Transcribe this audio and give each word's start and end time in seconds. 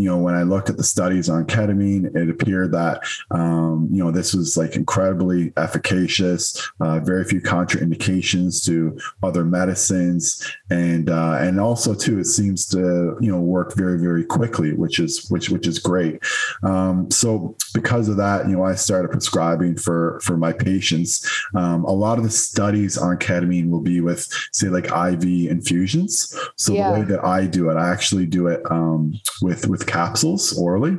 you 0.00 0.08
know, 0.08 0.16
when 0.16 0.34
I 0.34 0.44
looked 0.44 0.70
at 0.70 0.78
the 0.78 0.82
studies 0.82 1.28
on 1.28 1.44
ketamine, 1.44 2.16
it 2.16 2.30
appeared 2.30 2.72
that, 2.72 3.02
um, 3.30 3.86
you 3.92 4.02
know, 4.02 4.10
this 4.10 4.32
was 4.32 4.56
like 4.56 4.74
incredibly 4.74 5.52
efficacious, 5.58 6.70
uh, 6.80 7.00
very 7.00 7.24
few 7.24 7.42
contraindications 7.42 8.64
to 8.64 8.98
other 9.22 9.44
medicines. 9.44 10.56
And, 10.70 11.10
uh, 11.10 11.36
and 11.40 11.60
also 11.60 11.94
too, 11.94 12.18
it 12.18 12.24
seems 12.24 12.66
to, 12.68 13.18
you 13.20 13.30
know, 13.30 13.40
work 13.40 13.74
very, 13.76 13.98
very 13.98 14.24
quickly, 14.24 14.72
which 14.72 14.98
is, 14.98 15.28
which, 15.30 15.50
which 15.50 15.66
is 15.66 15.78
great. 15.78 16.22
Um, 16.62 17.10
so 17.10 17.56
because 17.74 18.08
of 18.08 18.16
that, 18.16 18.48
you 18.48 18.56
know, 18.56 18.64
I 18.64 18.76
started 18.76 19.10
prescribing 19.10 19.76
for, 19.76 20.18
for 20.22 20.38
my 20.38 20.52
patients. 20.52 21.28
Um, 21.54 21.84
a 21.84 21.92
lot 21.92 22.16
of 22.16 22.24
the 22.24 22.30
studies 22.30 22.96
on 22.96 23.18
ketamine 23.18 23.68
will 23.68 23.82
be 23.82 24.00
with 24.00 24.26
say 24.52 24.68
like 24.68 24.86
IV 24.86 25.24
infusions. 25.24 26.34
So 26.56 26.72
yeah. 26.72 26.90
the 26.90 27.00
way 27.00 27.04
that 27.06 27.22
I 27.22 27.46
do 27.46 27.68
it, 27.68 27.74
I 27.74 27.90
actually 27.92 28.24
do 28.24 28.46
it 28.46 28.62
um, 28.70 29.12
with, 29.42 29.68
with 29.68 29.89
capsules 29.90 30.56
orally. 30.58 30.98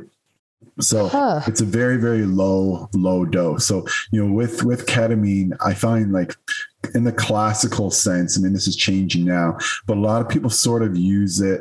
So 0.80 1.08
huh. 1.08 1.42
it's 1.46 1.60
a 1.60 1.66
very, 1.66 1.98
very 1.98 2.24
low, 2.24 2.88
low 2.94 3.24
dose. 3.24 3.66
So, 3.66 3.86
you 4.10 4.24
know, 4.24 4.32
with, 4.32 4.64
with 4.64 4.86
ketamine, 4.86 5.56
I 5.64 5.74
find 5.74 6.12
like 6.12 6.34
in 6.94 7.04
the 7.04 7.12
classical 7.12 7.90
sense, 7.90 8.38
I 8.38 8.40
mean, 8.40 8.52
this 8.52 8.66
is 8.66 8.76
changing 8.76 9.24
now, 9.24 9.58
but 9.86 9.96
a 9.96 10.00
lot 10.00 10.22
of 10.22 10.28
people 10.28 10.50
sort 10.50 10.82
of 10.82 10.96
use 10.96 11.40
it 11.40 11.60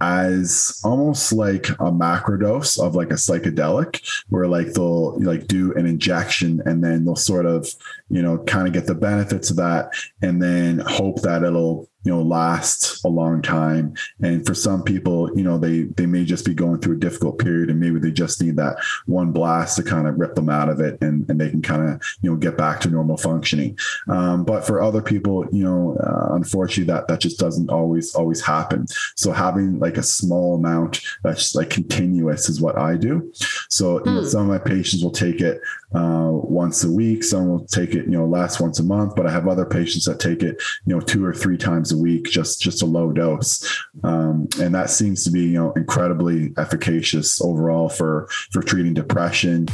as 0.00 0.78
almost 0.84 1.32
like 1.32 1.70
a 1.70 1.90
macrodose 1.90 2.78
of 2.78 2.94
like 2.94 3.10
a 3.10 3.14
psychedelic 3.14 4.06
where 4.28 4.46
like 4.46 4.72
they'll 4.74 5.18
like 5.20 5.46
do 5.46 5.72
an 5.74 5.86
injection 5.86 6.60
and 6.66 6.84
then 6.84 7.04
they'll 7.04 7.16
sort 7.16 7.46
of 7.46 7.66
you 8.10 8.20
know 8.20 8.36
kind 8.44 8.66
of 8.66 8.74
get 8.74 8.86
the 8.86 8.94
benefits 8.94 9.48
of 9.48 9.56
that 9.56 9.90
and 10.20 10.42
then 10.42 10.80
hope 10.80 11.22
that 11.22 11.42
it'll 11.42 11.88
you 12.06 12.12
know 12.12 12.22
last 12.22 13.04
a 13.04 13.08
long 13.08 13.42
time. 13.42 13.94
And 14.22 14.46
for 14.46 14.54
some 14.54 14.82
people 14.82 15.28
you 15.36 15.42
know 15.42 15.58
they 15.58 15.82
they 15.82 16.06
may 16.06 16.24
just 16.24 16.46
be 16.46 16.54
going 16.54 16.80
through 16.80 16.96
a 16.96 17.00
difficult 17.00 17.38
period 17.38 17.68
and 17.68 17.80
maybe 17.80 17.98
they 17.98 18.12
just 18.12 18.40
need 18.40 18.56
that 18.56 18.76
one 19.06 19.32
blast 19.32 19.76
to 19.76 19.82
kind 19.82 20.06
of 20.06 20.18
rip 20.18 20.36
them 20.36 20.48
out 20.48 20.68
of 20.68 20.80
it 20.80 20.98
and, 21.02 21.28
and 21.28 21.40
they 21.40 21.50
can 21.50 21.62
kind 21.62 21.82
of 21.90 22.00
you 22.22 22.30
know 22.30 22.36
get 22.36 22.56
back 22.56 22.80
to 22.80 22.88
normal 22.88 23.16
functioning. 23.16 23.76
Um, 24.08 24.44
but 24.44 24.64
for 24.64 24.80
other 24.80 25.02
people 25.02 25.46
you 25.50 25.64
know 25.64 25.96
uh, 25.98 26.34
unfortunately 26.34 26.92
that 26.92 27.08
that 27.08 27.20
just 27.20 27.38
doesn't 27.40 27.70
always 27.70 28.14
always 28.14 28.40
happen. 28.40 28.86
So 29.16 29.32
having 29.32 29.80
like 29.80 29.96
a 29.96 30.02
small 30.02 30.54
amount 30.54 31.02
that's 31.24 31.54
like 31.54 31.70
continuous 31.70 32.48
is 32.48 32.60
what 32.60 32.78
i 32.78 32.96
do. 32.96 33.32
So 33.68 33.98
you 34.04 34.12
know, 34.12 34.20
hmm. 34.20 34.26
some 34.26 34.42
of 34.42 34.46
my 34.46 34.58
patients 34.58 35.02
will 35.02 35.10
take 35.10 35.40
it 35.40 35.60
uh, 35.94 36.30
once 36.32 36.82
a 36.84 36.90
week 36.90 37.22
some 37.22 37.48
will 37.48 37.64
take 37.66 37.90
it 37.90 38.04
you 38.04 38.10
know 38.10 38.26
last 38.26 38.60
once 38.60 38.78
a 38.78 38.82
month 38.82 39.14
but 39.14 39.26
i 39.26 39.30
have 39.30 39.46
other 39.46 39.64
patients 39.64 40.04
that 40.04 40.18
take 40.18 40.42
it 40.42 40.60
you 40.84 40.94
know 40.94 41.00
two 41.00 41.24
or 41.24 41.32
three 41.32 41.56
times 41.56 41.92
a 41.92 41.96
week, 41.96 42.26
just 42.26 42.60
just 42.60 42.82
a 42.82 42.86
low 42.86 43.12
dose, 43.12 43.82
um, 44.04 44.48
and 44.60 44.74
that 44.74 44.90
seems 44.90 45.24
to 45.24 45.30
be 45.30 45.42
you 45.42 45.54
know 45.54 45.72
incredibly 45.72 46.52
efficacious 46.58 47.40
overall 47.40 47.88
for 47.88 48.28
for 48.50 48.62
treating 48.62 48.94
depression. 48.94 49.66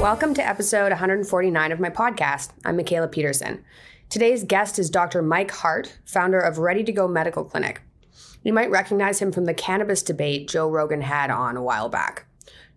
Welcome 0.00 0.34
to 0.34 0.46
episode 0.46 0.90
149 0.90 1.72
of 1.72 1.80
my 1.80 1.90
podcast. 1.90 2.50
I'm 2.64 2.76
Mikhaila 2.76 3.10
Peterson. 3.10 3.64
Today's 4.10 4.44
guest 4.44 4.78
is 4.78 4.90
Dr. 4.90 5.22
Mike 5.22 5.50
Hart, 5.50 5.98
founder 6.04 6.38
of 6.40 6.58
Ready 6.58 6.84
to 6.84 6.92
Go 6.92 7.08
Medical 7.08 7.44
Clinic. 7.44 7.80
You 8.42 8.52
might 8.52 8.70
recognize 8.70 9.20
him 9.20 9.32
from 9.32 9.46
the 9.46 9.54
cannabis 9.54 10.02
debate 10.02 10.48
Joe 10.48 10.68
Rogan 10.68 11.00
had 11.00 11.30
on 11.30 11.56
a 11.56 11.62
while 11.62 11.88
back. 11.88 12.26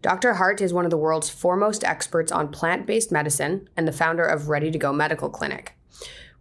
Dr. 0.02 0.36
Hart 0.36 0.62
is 0.62 0.74
one 0.74 0.86
of 0.86 0.92
the 0.92 0.98
world's 0.98 1.30
foremost 1.30 1.84
experts 1.84 2.32
on 2.32 2.50
plant 2.50 2.86
based 2.86 3.12
medicine 3.12 3.68
and 3.76 3.88
the 3.88 3.92
founder 3.92 4.26
of 4.26 4.48
Ready 4.48 4.70
to 4.70 4.78
Go 4.78 4.94
Medical 4.94 5.30
Clinic. 5.30 5.74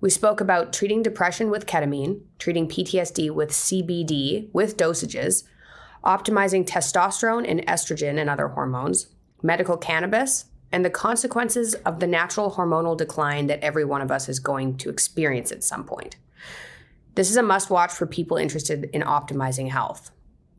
We 0.00 0.10
spoke 0.10 0.42
about 0.42 0.74
treating 0.74 1.02
depression 1.02 1.48
with 1.48 1.66
ketamine, 1.66 2.20
treating 2.38 2.68
PTSD 2.68 3.30
with 3.30 3.50
CBD 3.50 4.52
with 4.52 4.76
dosages, 4.76 5.44
optimizing 6.04 6.66
testosterone 6.66 7.48
and 7.48 7.66
estrogen 7.66 8.18
and 8.18 8.28
other 8.28 8.48
hormones, 8.48 9.08
medical 9.42 9.78
cannabis, 9.78 10.44
and 10.70 10.84
the 10.84 10.90
consequences 10.90 11.74
of 11.74 12.00
the 12.00 12.06
natural 12.06 12.50
hormonal 12.50 12.96
decline 12.96 13.46
that 13.46 13.60
every 13.60 13.84
one 13.86 14.02
of 14.02 14.10
us 14.10 14.28
is 14.28 14.38
going 14.38 14.76
to 14.76 14.90
experience 14.90 15.50
at 15.50 15.64
some 15.64 15.84
point. 15.84 16.16
This 17.14 17.30
is 17.30 17.36
a 17.36 17.42
must 17.42 17.70
watch 17.70 17.92
for 17.92 18.06
people 18.06 18.36
interested 18.36 18.90
in 18.92 19.00
optimizing 19.00 19.70
health. 19.70 20.10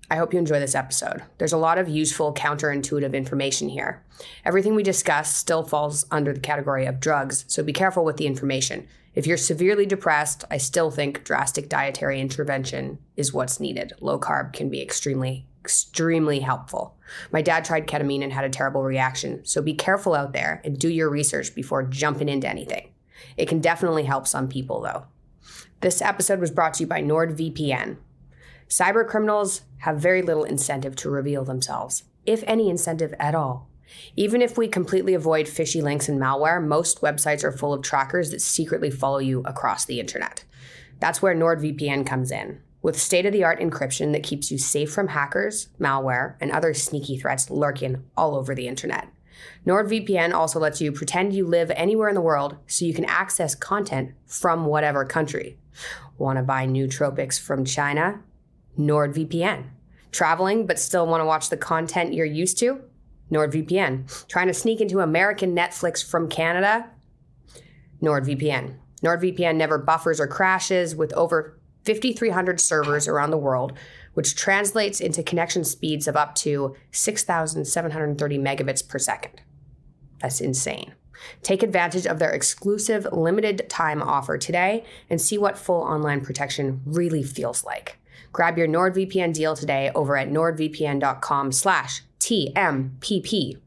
I 0.10 0.16
hope 0.16 0.32
you 0.32 0.40
enjoy 0.40 0.60
this 0.60 0.76
episode. 0.76 1.24
There's 1.38 1.52
a 1.52 1.58
lot 1.58 1.78
of 1.78 1.90
useful, 1.90 2.34
counterintuitive 2.34 3.14
information 3.14 3.68
here. 3.68 4.04
Everything 4.46 4.74
we 4.74 4.84
discuss 4.84 5.36
still 5.36 5.64
falls 5.64 6.06
under 6.12 6.34
the 6.34 6.40
category 6.40 6.86
of 6.86 7.02
drugs, 7.02 7.44
so 7.48 7.62
be 7.62 7.74
careful 7.74 8.06
with 8.06 8.16
the 8.16 8.26
information. 8.26 8.88
If 9.16 9.28
you're 9.28 9.36
severely 9.36 9.86
depressed, 9.86 10.46
I 10.50 10.58
still 10.58 10.92
think 10.92 11.26
drastic 11.26 11.68
dietary 11.68 12.22
intervention 12.22 13.00
is 13.18 13.34
what's 13.34 13.60
needed. 13.60 13.94
Low 14.00 14.18
carb 14.18 14.54
can 14.54 14.70
be 14.70 14.82
extremely, 14.82 15.46
extremely 15.60 16.40
helpful. 16.40 16.96
My 17.32 17.42
dad 17.42 17.66
tried 17.66 17.88
ketamine 17.88 18.24
and 18.24 18.32
had 18.32 18.46
a 18.46 18.50
terrible 18.50 18.84
reaction, 18.84 19.44
so 19.44 19.62
be 19.62 19.74
careful 19.74 20.14
out 20.14 20.32
there 20.32 20.62
and 20.64 20.80
do 20.80 20.88
your 20.88 21.10
research 21.10 21.54
before 21.54 21.84
jumping 21.84 22.30
into 22.30 22.48
anything. 22.48 22.94
It 23.36 23.50
can 23.50 23.60
definitely 23.60 24.04
help 24.04 24.26
some 24.26 24.48
people, 24.48 24.82
though. 24.82 25.06
This 25.82 26.02
episode 26.02 26.40
was 26.40 26.52
brought 26.52 26.76
to 26.76 26.84
you 26.84 26.88
by 26.88 27.02
NordVPN. 27.02 27.98
Cyber 28.70 29.08
criminals 29.08 29.62
have 29.80 30.00
very 30.00 30.22
little 30.22 30.44
incentive 30.44 30.96
to 30.98 31.10
reveal 31.10 31.46
themselves, 31.46 32.04
if 32.26 32.44
any 32.46 32.70
incentive 32.70 33.14
at 33.20 33.36
all. 33.36 33.70
Even 34.16 34.42
if 34.42 34.58
we 34.58 34.68
completely 34.68 35.14
avoid 35.14 35.48
fishy 35.48 35.82
links 35.82 36.10
and 36.10 36.20
malware, 36.20 36.66
most 36.66 37.02
websites 37.02 37.44
are 37.44 37.52
full 37.52 37.74
of 37.74 37.82
trackers 37.82 38.32
that 38.32 38.42
secretly 38.42 38.92
follow 38.92 39.20
you 39.20 39.42
across 39.46 39.86
the 39.86 40.00
internet. 40.00 40.44
That's 41.00 41.22
where 41.22 41.36
NordVPN 41.36 42.06
comes 42.06 42.32
in. 42.32 42.62
With 42.82 43.00
state 43.00 43.26
of 43.26 43.34
the 43.34 43.44
art 43.44 43.60
encryption 43.60 44.12
that 44.12 44.24
keeps 44.24 44.52
you 44.52 44.58
safe 44.58 44.92
from 44.92 45.10
hackers, 45.10 45.70
malware, 45.80 46.36
and 46.40 46.52
other 46.52 46.74
sneaky 46.74 47.18
threats 47.18 47.50
lurking 47.50 48.04
all 48.16 48.36
over 48.36 48.54
the 48.54 48.68
internet. 48.68 49.08
NordVPN 49.66 50.34
also 50.34 50.60
lets 50.60 50.82
you 50.82 50.92
pretend 50.92 51.34
you 51.34 51.46
live 51.46 51.72
anywhere 51.72 52.10
in 52.10 52.16
the 52.16 52.22
world 52.22 52.58
so 52.68 52.86
you 52.86 52.94
can 52.94 53.06
access 53.06 53.56
content 53.56 54.12
from 54.26 54.66
whatever 54.66 55.06
country. 55.06 55.58
Want 56.18 56.38
to 56.38 56.44
buy 56.44 56.66
nootropics 56.66 57.40
from 57.40 57.66
China? 57.66 58.22
NordVPN. 58.78 59.66
Traveling 60.12 60.66
but 60.66 60.80
still 60.80 61.08
want 61.08 61.22
to 61.22 61.26
watch 61.26 61.50
the 61.50 61.58
content 61.58 62.14
you're 62.14 62.26
used 62.26 62.58
to? 62.60 62.82
NordVPN. 63.32 64.28
Trying 64.28 64.48
to 64.48 64.54
sneak 64.54 64.82
into 64.82 65.00
American 65.00 65.56
Netflix 65.56 66.04
from 66.04 66.30
Canada? 66.30 66.90
NordVPN. 68.02 68.76
NordVPN 69.04 69.56
never 69.56 69.78
buffers 69.78 70.20
or 70.20 70.28
crashes 70.28 70.96
with 70.96 71.14
over 71.14 71.60
5,300 71.86 72.60
servers 72.60 73.08
around 73.08 73.32
the 73.32 73.38
world, 73.38 73.74
which 74.14 74.36
translates 74.36 75.00
into 75.00 75.24
connection 75.24 75.64
speeds 75.64 76.08
of 76.08 76.16
up 76.16 76.36
to 76.36 76.76
6,730 76.92 78.38
megabits 78.38 78.88
per 78.88 79.00
second. 79.00 79.42
That's 80.20 80.42
insane. 80.42 80.94
Take 81.44 81.64
advantage 81.64 82.06
of 82.06 82.20
their 82.20 82.32
exclusive 82.32 83.08
limited 83.12 83.70
time 83.70 84.02
offer 84.02 84.38
today 84.38 84.84
and 85.10 85.22
see 85.22 85.38
what 85.38 85.58
full 85.58 85.82
online 85.82 86.22
protection 86.22 86.82
really 86.86 87.24
feels 87.24 87.64
like. 87.64 87.97
Grab 88.32 88.58
your 88.58 88.68
NordVPN 88.68 89.34
deal 89.34 89.56
today 89.56 89.92
over 89.96 90.16
at 90.18 90.30
nordvpn.com 90.30 91.52
slash 91.52 92.04
TMPP 92.20 93.60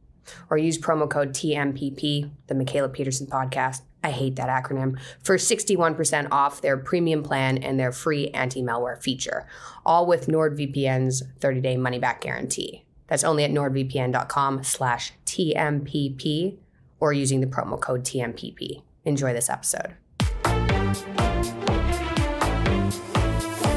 or 0.48 0.59
use 0.59 0.78
promo 0.78 1.09
code 1.09 1.31
TMPP, 1.31 2.31
the 2.47 2.54
Mikhaila 2.54 2.93
Peterson 2.93 3.26
podcast. 3.26 3.82
I 4.03 4.10
hate 4.10 4.37
that 4.37 4.49
acronym, 4.49 4.99
for 5.22 5.37
61% 5.37 6.28
off 6.31 6.62
their 6.62 6.76
premium 6.78 7.22
plan 7.22 7.59
and 7.59 7.78
their 7.78 7.93
free 7.93 8.28
anti 8.28 8.62
malware 8.62 9.03
feature, 9.03 9.47
all 9.84 10.06
with 10.06 10.26
NordVPN's 10.26 11.22
30 11.41 11.60
day 11.60 11.76
money 11.76 11.99
back 11.99 12.22
guarantee. 12.22 12.84
That's 13.09 13.25
only 13.25 13.44
at 13.44 13.50
nordvpn.com 13.50 14.62
slash 14.62 15.12
TMPP 15.26 16.56
or 17.00 17.12
using 17.12 17.41
the 17.41 17.47
promo 17.47 17.78
code 17.81 18.04
TMPP. 18.04 18.82
Enjoy 19.04 19.32
this 19.32 19.50
episode. 19.50 19.97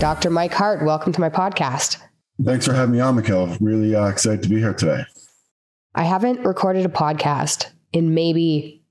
Dr. 0.04 0.32
Mike 0.32 0.54
Hart, 0.54 0.84
welcome 0.84 1.14
to 1.14 1.22
my 1.22 1.30
podcast. 1.30 1.96
Thanks 2.44 2.66
for 2.66 2.74
having 2.74 2.94
me 2.94 3.00
on, 3.00 3.16
Mikhail. 3.16 3.56
Really 3.62 3.96
uh, 3.96 4.08
excited 4.08 4.44
to 4.44 4.50
be 4.50 4.58
here 4.58 4.74
today. 4.74 5.06
I 5.96 6.04
haven't 6.04 6.44
recorded 6.44 6.86
a 6.86 6.90
podcast 6.90 7.68
in 7.94 8.14
maybe, 8.14 8.84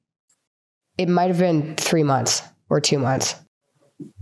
it 0.97 1.11
might 1.11 1.27
have 1.27 1.39
been 1.39 1.77
three 1.77 2.03
months 2.03 2.41
or 2.71 2.81
two 2.81 2.99
months. 2.99 3.35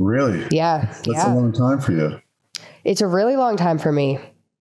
Really? 0.01 0.49
Yeah. 0.51 0.87
That's 0.87 1.07
yeah. 1.07 1.33
a 1.33 1.37
long 1.37 1.53
time 1.53 1.79
for 1.79 1.93
you. 1.93 2.21
It's 2.83 3.03
a 3.03 3.07
really 3.07 3.37
long 3.37 3.57
time 3.57 3.79
for 3.79 3.93
me. 3.93 4.19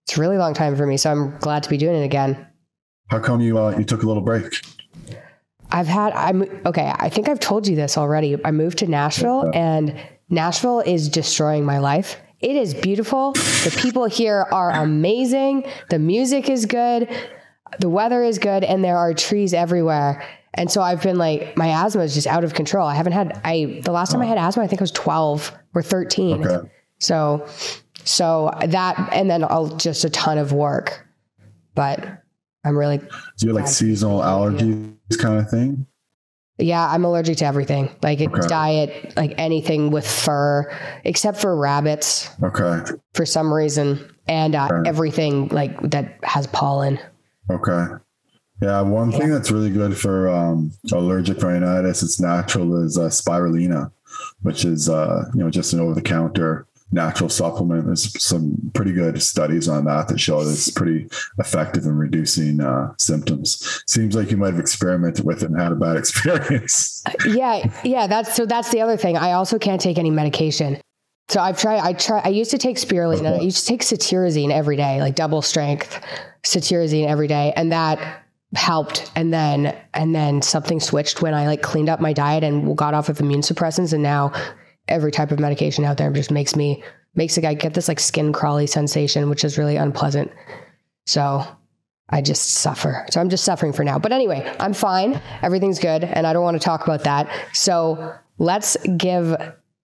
It's 0.08 0.16
a 0.16 0.22
really 0.22 0.38
long 0.38 0.54
time 0.54 0.76
for 0.76 0.86
me. 0.86 0.98
So 0.98 1.10
I'm 1.10 1.36
glad 1.40 1.64
to 1.64 1.70
be 1.72 1.78
doing 1.78 1.96
it 1.96 2.06
again. 2.06 2.46
How 3.10 3.18
come 3.18 3.42
you 3.42 3.58
uh, 3.58 3.76
you 3.76 3.84
took 3.84 4.04
a 4.04 4.06
little 4.06 4.22
break? 4.22 4.54
I've 5.72 5.88
had 5.88 6.14
I'm 6.14 6.44
okay. 6.68 6.94
I 6.96 7.10
think 7.10 7.28
I've 7.28 7.40
told 7.40 7.68
you 7.68 7.76
this 7.76 7.98
already. 7.98 8.38
I 8.46 8.52
moved 8.52 8.78
to 8.80 8.88
Nashville, 8.88 9.50
and 9.52 10.00
Nashville 10.30 10.80
is 10.82 11.10
destroying 11.10 11.66
my 11.66 11.80
life. 11.80 12.18
It 12.40 12.56
is 12.56 12.74
beautiful. 12.74 13.34
The 13.34 13.76
people 13.82 14.06
here 14.06 14.46
are 14.52 14.72
amazing. 14.72 15.66
The 15.90 16.00
music 16.00 16.50
is 16.50 16.66
good. 16.66 17.10
The 17.80 17.90
weather 17.90 18.24
is 18.24 18.40
good 18.40 18.64
and 18.64 18.84
there 18.84 18.98
are 18.98 19.14
trees 19.14 19.54
everywhere. 19.54 20.26
And 20.54 20.72
so 20.72 20.82
I've 20.82 21.04
been 21.04 21.18
like, 21.18 21.56
my 21.58 21.86
asthma 21.86 22.04
is 22.04 22.14
just 22.14 22.28
out 22.28 22.44
of 22.44 22.54
control. 22.54 22.88
I 22.88 22.96
haven't 22.96 23.14
had, 23.14 23.40
I, 23.44 23.82
the 23.84 23.92
last 23.92 24.12
time 24.12 24.22
I 24.22 24.26
had 24.26 24.38
asthma, 24.38 24.64
I 24.64 24.68
think 24.68 24.82
I 24.82 24.84
was 24.84 24.92
12 24.92 25.52
or 25.76 25.84
13. 25.84 26.46
Okay. 26.48 26.70
So 27.00 27.46
So 28.10 28.52
that, 28.66 29.10
and 29.14 29.30
then 29.30 29.44
I'll 29.44 29.68
just 29.78 30.04
a 30.04 30.10
ton 30.10 30.38
of 30.38 30.52
work. 30.52 31.06
But 31.76 32.24
I'm 32.64 32.78
really. 32.78 32.98
Do 32.98 33.08
you 33.42 33.50
have 33.50 33.56
like 33.56 33.68
seasonal 33.68 34.22
allergies 34.22 34.96
kind 35.20 35.38
of 35.38 35.50
thing? 35.50 35.86
Yeah, 36.60 36.86
I'm 36.86 37.06
allergic 37.06 37.38
to 37.38 37.46
everything. 37.46 37.90
Like 38.04 38.20
okay. 38.20 38.48
diet, 38.48 39.14
like 39.16 39.34
anything 39.38 39.92
with 39.92 40.06
fur, 40.06 40.70
except 41.06 41.40
for 41.40 41.56
rabbits. 41.56 42.30
Okay. 42.44 42.82
For 43.14 43.26
some 43.26 43.54
reason, 43.54 44.14
and 44.28 44.56
uh, 44.56 44.68
okay. 44.72 44.90
everything 44.90 45.48
like 45.50 45.80
that 45.92 46.20
has 46.24 46.48
pollen. 46.48 47.00
Okay. 47.50 47.86
Yeah, 48.62 48.82
one 48.82 49.12
thing 49.12 49.30
that's 49.30 49.52
really 49.52 49.70
good 49.70 49.98
for 49.98 50.28
um, 50.28 50.74
allergic 50.92 51.42
rhinitis, 51.42 52.04
it's 52.04 52.20
natural, 52.20 52.84
is 52.84 52.98
uh, 52.98 53.04
spirulina, 53.04 53.90
which 54.42 54.66
is 54.66 54.90
uh, 54.90 55.24
you 55.34 55.40
know 55.40 55.50
just 55.50 55.72
an 55.72 55.80
over-the-counter 55.80 56.68
natural 56.92 57.30
supplement. 57.30 57.86
There's 57.86 58.22
some 58.22 58.72
pretty 58.74 58.94
good 58.94 59.22
studies 59.22 59.68
on 59.68 59.86
that 59.86 60.08
that 60.08 60.20
show 60.20 60.44
that 60.44 60.52
it's 60.52 60.72
pretty 60.72 61.08
effective 61.38 61.86
in 61.86 61.96
reducing 61.96 62.62
uh, 62.62 62.94
symptoms. 62.98 63.84
Seems 63.88 64.16
like 64.16 64.32
you 64.32 64.38
might 64.38 64.52
have 64.54 64.60
experimented 64.60 65.26
with 65.26 65.44
it 65.44 65.50
and 65.50 65.60
had 65.60 65.72
a 65.72 65.76
bad 65.76 65.98
experience. 65.98 67.04
yeah, 67.26 67.72
yeah. 67.84 68.08
That's 68.08 68.36
so. 68.36 68.46
That's 68.46 68.72
the 68.72 68.82
other 68.82 68.98
thing. 68.98 69.18
I 69.18 69.34
also 69.34 69.60
can't 69.60 69.82
take 69.82 69.98
any 69.98 70.12
medication. 70.12 70.80
So 71.28 71.40
I've 71.40 71.60
tried. 71.60 71.80
I 71.80 71.94
try. 71.94 72.22
I 72.24 72.30
used 72.30 72.52
to 72.52 72.58
take 72.58 72.78
spirulina. 72.78 73.20
and 73.20 73.28
I 73.28 73.40
used 73.40 73.60
to 73.60 73.66
take 73.66 73.82
cetirizine 73.82 74.52
every 74.52 74.76
day, 74.76 75.00
like 75.00 75.16
double 75.16 75.42
strength 75.42 76.04
cetirizine 76.44 77.08
every 77.08 77.28
day, 77.28 77.54
and 77.56 77.72
that 77.72 78.24
helped 78.56 79.12
and 79.16 79.32
then 79.32 79.76
and 79.94 80.16
then 80.16 80.42
something 80.42 80.80
switched 80.80 81.22
when 81.22 81.36
i 81.36 81.46
like 81.46 81.62
cleaned 81.62 81.88
up 81.88 82.00
my 82.00 82.12
diet 82.12 82.44
and 82.44 82.76
got 82.76 82.96
off 82.96 83.08
of 83.08 83.20
immune 83.20 83.42
suppressants 83.42 83.94
and 83.94 84.02
now 84.02 84.34
every 84.90 85.12
type 85.12 85.32
of 85.32 85.40
medication 85.40 85.86
out 85.86 85.98
there 85.98 86.12
just 86.12 86.32
makes 86.32 86.56
me 86.56 86.84
makes 87.16 87.38
a 87.38 87.42
guy 87.42 87.54
get 87.54 87.74
this 87.74 87.88
like 87.88 88.00
skin 88.00 88.32
crawly 88.34 88.68
sensation, 88.68 89.30
which 89.30 89.44
is 89.44 89.58
really 89.58 89.78
unpleasant. 89.78 90.32
So 91.06 91.44
I 92.10 92.22
just 92.22 92.52
suffer. 92.56 93.06
So 93.12 93.20
I'm 93.22 93.30
just 93.30 93.44
suffering 93.44 93.74
for 93.74 93.84
now. 93.84 94.00
But 94.00 94.12
anyway, 94.12 94.52
I'm 94.60 94.74
fine. 94.74 95.22
Everything's 95.42 95.80
good. 95.80 96.04
And 96.04 96.26
I 96.28 96.34
don't 96.34 96.44
want 96.44 96.60
to 96.60 96.64
talk 96.64 96.84
about 96.84 97.04
that. 97.04 97.30
So 97.54 98.16
let's 98.38 98.78
give 98.98 99.36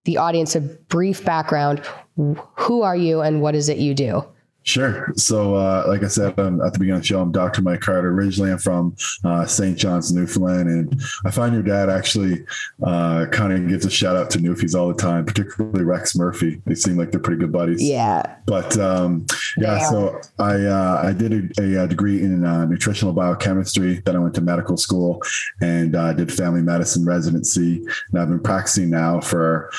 the 0.05 0.17
audience 0.17 0.55
a 0.55 0.61
brief 0.61 1.25
background. 1.25 1.81
Who 2.15 2.81
are 2.81 2.95
you 2.95 3.21
and 3.21 3.41
what 3.41 3.55
is 3.55 3.69
it 3.69 3.77
you 3.77 3.93
do? 3.93 4.23
Sure. 4.65 5.13
So, 5.15 5.53
uh, 5.53 5.85
like 5.87 6.03
I 6.03 6.07
said 6.07 6.39
um, 6.39 6.59
at 6.59 6.73
the 6.73 6.79
beginning 6.79 6.97
of 6.97 7.01
the 7.03 7.07
show, 7.07 7.21
I'm 7.21 7.31
Dr. 7.31 7.61
Mike 7.61 7.83
Hart. 7.83 8.03
Originally, 8.03 8.51
I'm 8.51 8.57
from 8.57 8.95
uh, 9.23 9.45
St. 9.45 9.77
John's, 9.77 10.11
Newfoundland, 10.11 10.67
and 10.67 11.01
I 11.23 11.29
find 11.29 11.53
your 11.53 11.61
dad 11.61 11.87
actually 11.87 12.43
uh, 12.83 13.27
kind 13.31 13.53
of 13.53 13.67
gives 13.69 13.85
a 13.85 13.91
shout 13.91 14.15
out 14.15 14.31
to 14.31 14.39
Newfies 14.39 14.73
all 14.73 14.87
the 14.87 14.95
time, 14.95 15.23
particularly 15.23 15.83
Rex 15.83 16.15
Murphy. 16.15 16.63
They 16.65 16.73
seem 16.73 16.97
like 16.97 17.11
they're 17.11 17.19
pretty 17.19 17.39
good 17.39 17.51
buddies. 17.51 17.87
Yeah. 17.87 18.37
But 18.47 18.75
um, 18.79 19.27
yeah, 19.57 19.87
so 19.87 20.19
I 20.39 20.55
uh, 20.55 21.01
I 21.03 21.13
did 21.13 21.59
a, 21.59 21.83
a 21.83 21.87
degree 21.87 22.23
in 22.23 22.43
uh, 22.43 22.65
nutritional 22.65 23.13
biochemistry. 23.13 24.01
Then 24.03 24.15
I 24.15 24.19
went 24.19 24.33
to 24.33 24.41
medical 24.41 24.77
school 24.77 25.21
and 25.61 25.95
I 25.95 26.13
did 26.13 26.33
family 26.33 26.63
medicine 26.63 27.05
residency, 27.05 27.85
and 28.11 28.19
I've 28.19 28.29
been 28.29 28.39
practicing 28.39 28.89
now 28.89 29.21
for 29.21 29.69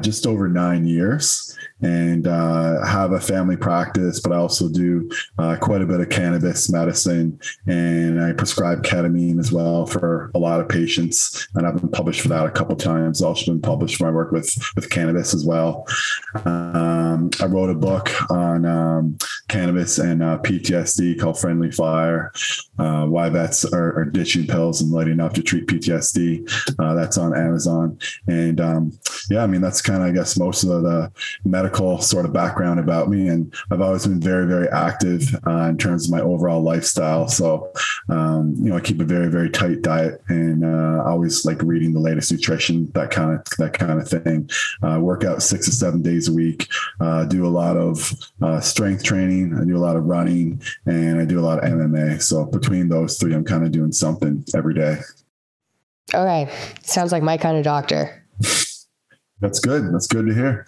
just 0.00 0.26
over 0.26 0.48
nine 0.48 0.86
years 0.86 1.58
and 1.82 2.26
uh, 2.26 2.84
have 2.84 3.12
a 3.12 3.20
family 3.20 3.56
practice, 3.56 4.20
but 4.20 4.29
I 4.32 4.36
also 4.36 4.68
do 4.68 5.10
uh, 5.38 5.56
quite 5.60 5.82
a 5.82 5.86
bit 5.86 6.00
of 6.00 6.08
cannabis 6.08 6.70
medicine 6.70 7.38
and 7.66 8.20
I 8.20 8.32
prescribe 8.32 8.82
ketamine 8.82 9.38
as 9.38 9.52
well 9.52 9.86
for 9.86 10.30
a 10.34 10.38
lot 10.38 10.60
of 10.60 10.68
patients. 10.68 11.48
And 11.54 11.66
I've 11.66 11.80
been 11.80 11.90
published 11.90 12.20
for 12.20 12.28
that 12.28 12.46
a 12.46 12.50
couple 12.50 12.76
times. 12.76 13.22
Also 13.22 13.52
been 13.52 13.60
published 13.60 13.96
for 13.96 14.04
my 14.04 14.10
work 14.10 14.32
with 14.32 14.54
with 14.76 14.90
cannabis 14.90 15.34
as 15.34 15.44
well. 15.44 15.86
Um, 16.44 17.30
I 17.40 17.46
wrote 17.46 17.70
a 17.70 17.74
book 17.74 18.10
on 18.30 18.64
um, 18.64 19.18
cannabis 19.50 19.98
and 19.98 20.22
uh, 20.22 20.38
PTSD 20.38 21.20
called 21.20 21.38
Friendly 21.38 21.70
Fire. 21.70 22.32
Uh, 22.78 23.04
why 23.04 23.28
vets 23.28 23.64
are, 23.66 23.98
are, 23.98 24.04
ditching 24.06 24.46
pills 24.46 24.80
and 24.80 24.90
lighting 24.90 25.20
up 25.20 25.34
to 25.34 25.42
treat 25.42 25.66
PTSD. 25.66 26.50
Uh, 26.78 26.94
that's 26.94 27.18
on 27.18 27.36
Amazon. 27.36 27.98
And 28.26 28.60
um, 28.60 28.98
yeah, 29.28 29.42
I 29.42 29.46
mean 29.46 29.60
that's 29.60 29.82
kind 29.82 30.02
of 30.02 30.08
I 30.08 30.12
guess 30.12 30.38
most 30.38 30.64
of 30.64 30.70
the 30.82 31.12
medical 31.44 32.00
sort 32.00 32.24
of 32.24 32.32
background 32.32 32.80
about 32.80 33.08
me, 33.08 33.28
and 33.28 33.54
I've 33.70 33.82
always 33.82 34.06
been 34.06 34.20
very, 34.20 34.46
very 34.46 34.68
active 34.68 35.22
uh, 35.46 35.68
in 35.68 35.76
terms 35.76 36.06
of 36.06 36.12
my 36.12 36.20
overall 36.20 36.62
lifestyle. 36.62 37.28
So, 37.28 37.72
um, 38.08 38.54
you 38.58 38.70
know, 38.70 38.76
I 38.76 38.80
keep 38.80 39.00
a 39.00 39.04
very, 39.04 39.28
very 39.28 39.50
tight 39.50 39.82
diet, 39.82 40.22
and 40.28 40.64
uh, 40.64 41.04
always 41.04 41.44
like 41.44 41.62
reading 41.62 41.92
the 41.92 42.00
latest 42.00 42.32
nutrition, 42.32 42.90
that 42.92 43.10
kind 43.10 43.38
of 43.38 43.44
that 43.58 43.74
kind 43.74 44.00
of 44.00 44.08
thing. 44.08 44.48
Uh, 44.82 45.00
work 45.00 45.24
out 45.24 45.42
six 45.42 45.66
to 45.66 45.72
seven 45.72 46.02
days 46.02 46.28
a 46.28 46.32
week. 46.32 46.68
Do 47.28 47.46
a 47.46 47.48
lot 47.48 47.76
of 47.76 48.14
strength 48.64 49.04
training. 49.04 49.39
I 49.60 49.64
do 49.64 49.76
a 49.76 49.78
lot 49.78 49.96
of 49.96 50.04
running, 50.04 50.62
and 50.86 51.20
I 51.20 51.24
do 51.24 51.38
a 51.38 51.42
lot 51.42 51.62
of 51.62 51.70
MMA. 51.70 52.20
So 52.22 52.44
between 52.44 52.88
those 52.88 53.18
three, 53.18 53.34
I'm 53.34 53.44
kind 53.44 53.64
of 53.64 53.72
doing 53.72 53.92
something 53.92 54.44
every 54.54 54.74
day. 54.74 54.98
Okay, 56.12 56.52
sounds 56.82 57.12
like 57.12 57.22
my 57.22 57.36
kind 57.36 57.56
of 57.56 57.64
doctor. 57.64 58.24
That's 59.40 59.60
good. 59.60 59.92
That's 59.92 60.06
good 60.06 60.26
to 60.26 60.34
hear. 60.34 60.66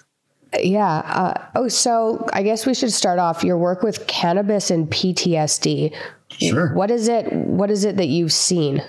Yeah. 0.60 0.98
Uh, 0.98 1.46
oh, 1.54 1.69
so 1.69 2.26
I 2.32 2.42
guess 2.42 2.66
we 2.66 2.74
should 2.74 2.92
start 2.92 3.19
off 3.19 3.42
your 3.42 3.56
work 3.56 3.82
with 3.82 4.06
cannabis 4.06 4.70
and 4.70 4.88
PTSD. 4.90 5.94
Sure. 6.28 6.74
What 6.74 6.90
is 6.90 7.08
it? 7.08 7.32
What 7.32 7.70
is 7.70 7.84
it 7.84 7.96
that 7.96 8.08
you've 8.08 8.32
seen? 8.32 8.82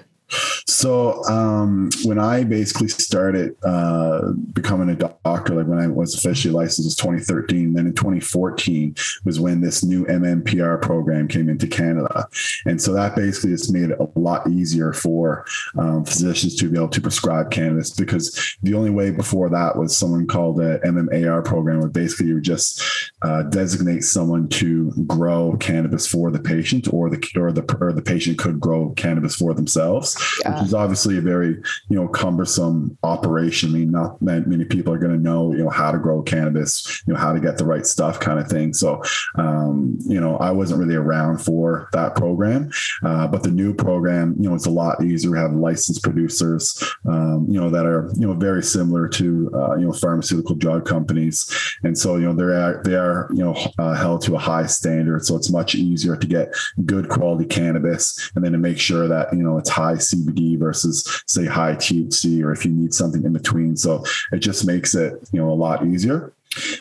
So 0.68 1.24
um, 1.26 1.90
when 2.04 2.20
I 2.20 2.44
basically 2.44 2.88
started 2.88 3.56
uh, 3.64 4.32
becoming 4.54 4.90
a 4.90 4.96
doctor, 4.96 5.56
like 5.56 5.68
when 5.68 5.80
I 5.80 5.88
was 5.88 6.16
officially 6.16 6.54
licensed, 6.54 6.86
was 6.86 6.96
2013. 6.96 7.74
Then 7.74 7.88
in 7.88 7.94
2014 7.94 8.96
was 9.26 9.40
when 9.40 9.62
this 9.62 9.84
new 9.84 10.06
MMPR 10.06 10.82
program 10.82 11.28
came 11.28 11.50
into 11.50 11.68
Canada, 11.68 12.28
and 12.66 12.82
so 12.82 12.94
that 12.94 13.16
basically 13.16 13.52
just 13.52 13.72
made 13.72 13.90
it 13.90 14.00
a 14.00 14.20
lot 14.20 14.48
easier 14.50 14.94
for 14.94 15.46
um, 15.78 16.06
physicians 16.06 16.56
to 16.56 16.70
be 16.70 16.78
able 16.78 16.90
to 16.90 17.02
prescribe 17.02 17.52
cannabis 17.52 17.92
because 17.92 18.58
the 18.64 18.74
only 18.74 18.90
way 18.90 19.12
before 19.12 19.50
that 19.50 19.78
was 19.78 19.96
someone 19.96 20.28
called 20.28 20.60
a 20.60 20.80
MMAR 20.80 21.44
program, 21.44 21.80
where 21.80 21.90
basically 21.90 22.28
you 22.28 22.36
would 22.36 22.44
just 22.44 23.12
uh, 23.22 23.44
designate 23.44 24.04
someone 24.04 24.48
to 24.50 24.92
grow 25.08 25.58
cannabis 25.60 26.08
for 26.08 26.32
the 26.32 26.40
patient, 26.40 26.92
or 26.94 27.10
the 27.10 27.22
or 27.36 27.52
the 27.52 27.78
or 27.80 27.92
the 27.92 28.02
patient 28.02 28.38
could 28.38 28.60
grow 28.60 28.92
cannabis 28.92 29.36
for 29.36 29.54
themselves 29.54 30.18
yeah. 30.46 30.53
Which 30.54 30.64
is 30.64 30.74
obviously 30.74 31.18
a 31.18 31.22
very 31.22 31.50
you 31.90 31.96
know 31.96 32.08
cumbersome 32.08 32.98
operation. 33.04 33.70
I 33.70 33.74
mean, 33.74 33.92
not 33.92 34.22
many 34.22 34.66
people 34.66 34.94
are 34.94 34.98
going 34.98 35.14
to 35.14 35.22
know 35.22 35.52
you 35.52 35.64
know 35.64 35.70
how 35.70 35.92
to 35.92 35.98
grow 35.98 36.22
cannabis, 36.22 37.04
you 37.06 37.14
know 37.14 37.20
how 37.20 37.34
to 37.34 37.40
get 37.40 37.58
the 37.58 37.66
right 37.66 37.86
stuff, 37.86 38.20
kind 38.20 38.40
of 38.40 38.48
thing. 38.48 38.74
So 38.74 39.02
um, 39.36 39.98
you 40.06 40.20
know, 40.20 40.38
I 40.38 40.52
wasn't 40.52 40.80
really 40.80 40.96
around 40.96 41.40
for 41.40 41.90
that 41.94 42.16
program, 42.16 42.72
uh, 43.04 43.28
but 43.28 43.44
the 43.44 43.52
new 43.52 43.74
program, 43.74 44.36
you 44.40 44.50
know, 44.50 44.56
it's 44.56 44.66
a 44.66 44.72
lot 44.72 45.04
easier. 45.04 45.32
We 45.32 45.38
have 45.38 45.54
licensed 45.54 46.04
producers, 46.04 46.84
um, 47.08 47.46
you 47.50 47.60
know, 47.60 47.70
that 47.70 47.86
are 47.86 48.10
you 48.16 48.28
know 48.28 48.34
very 48.34 48.64
similar 48.64 49.08
to 49.10 49.52
uh, 49.54 49.76
you 49.76 49.86
know 49.86 49.94
pharmaceutical 49.94 50.56
drug 50.56 50.86
companies, 50.86 51.52
and 51.84 51.98
so 51.98 52.18
you 52.18 52.26
know 52.26 52.34
they're 52.34 52.82
they 52.84 52.96
are 52.96 53.30
you 53.34 53.44
know 53.44 53.56
uh, 53.80 53.94
held 53.94 54.22
to 54.24 54.36
a 54.36 54.40
high 54.40 54.66
standard. 54.66 55.26
So 55.26 55.36
it's 55.36 55.52
much 55.52 55.76
easier 55.76 56.16
to 56.16 56.28
get 56.28 56.54
good 56.86 57.10
quality 57.10 57.46
cannabis, 57.46 58.32
and 58.36 58.44
then 58.44 58.52
to 58.52 58.58
make 58.58 58.80
sure 58.80 59.08
that 59.08 59.34
you 59.34 59.44
know 59.44 59.58
it's 59.58 59.70
high 59.70 59.96
CBD 59.96 60.43
versus 60.58 61.24
say 61.28 61.46
high 61.46 61.76
THC, 61.76 62.44
or 62.44 62.52
if 62.52 62.66
you 62.66 62.72
need 62.72 62.94
something 62.94 63.24
in 63.24 63.34
between. 63.34 63.76
So 63.76 64.04
it 64.32 64.40
just 64.40 64.66
makes 64.66 64.96
it, 64.96 65.14
you 65.32 65.40
know, 65.40 65.52
a 65.52 65.54
lot 65.54 65.86
easier. 65.86 66.34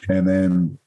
And 0.09 0.29
then 0.29 0.79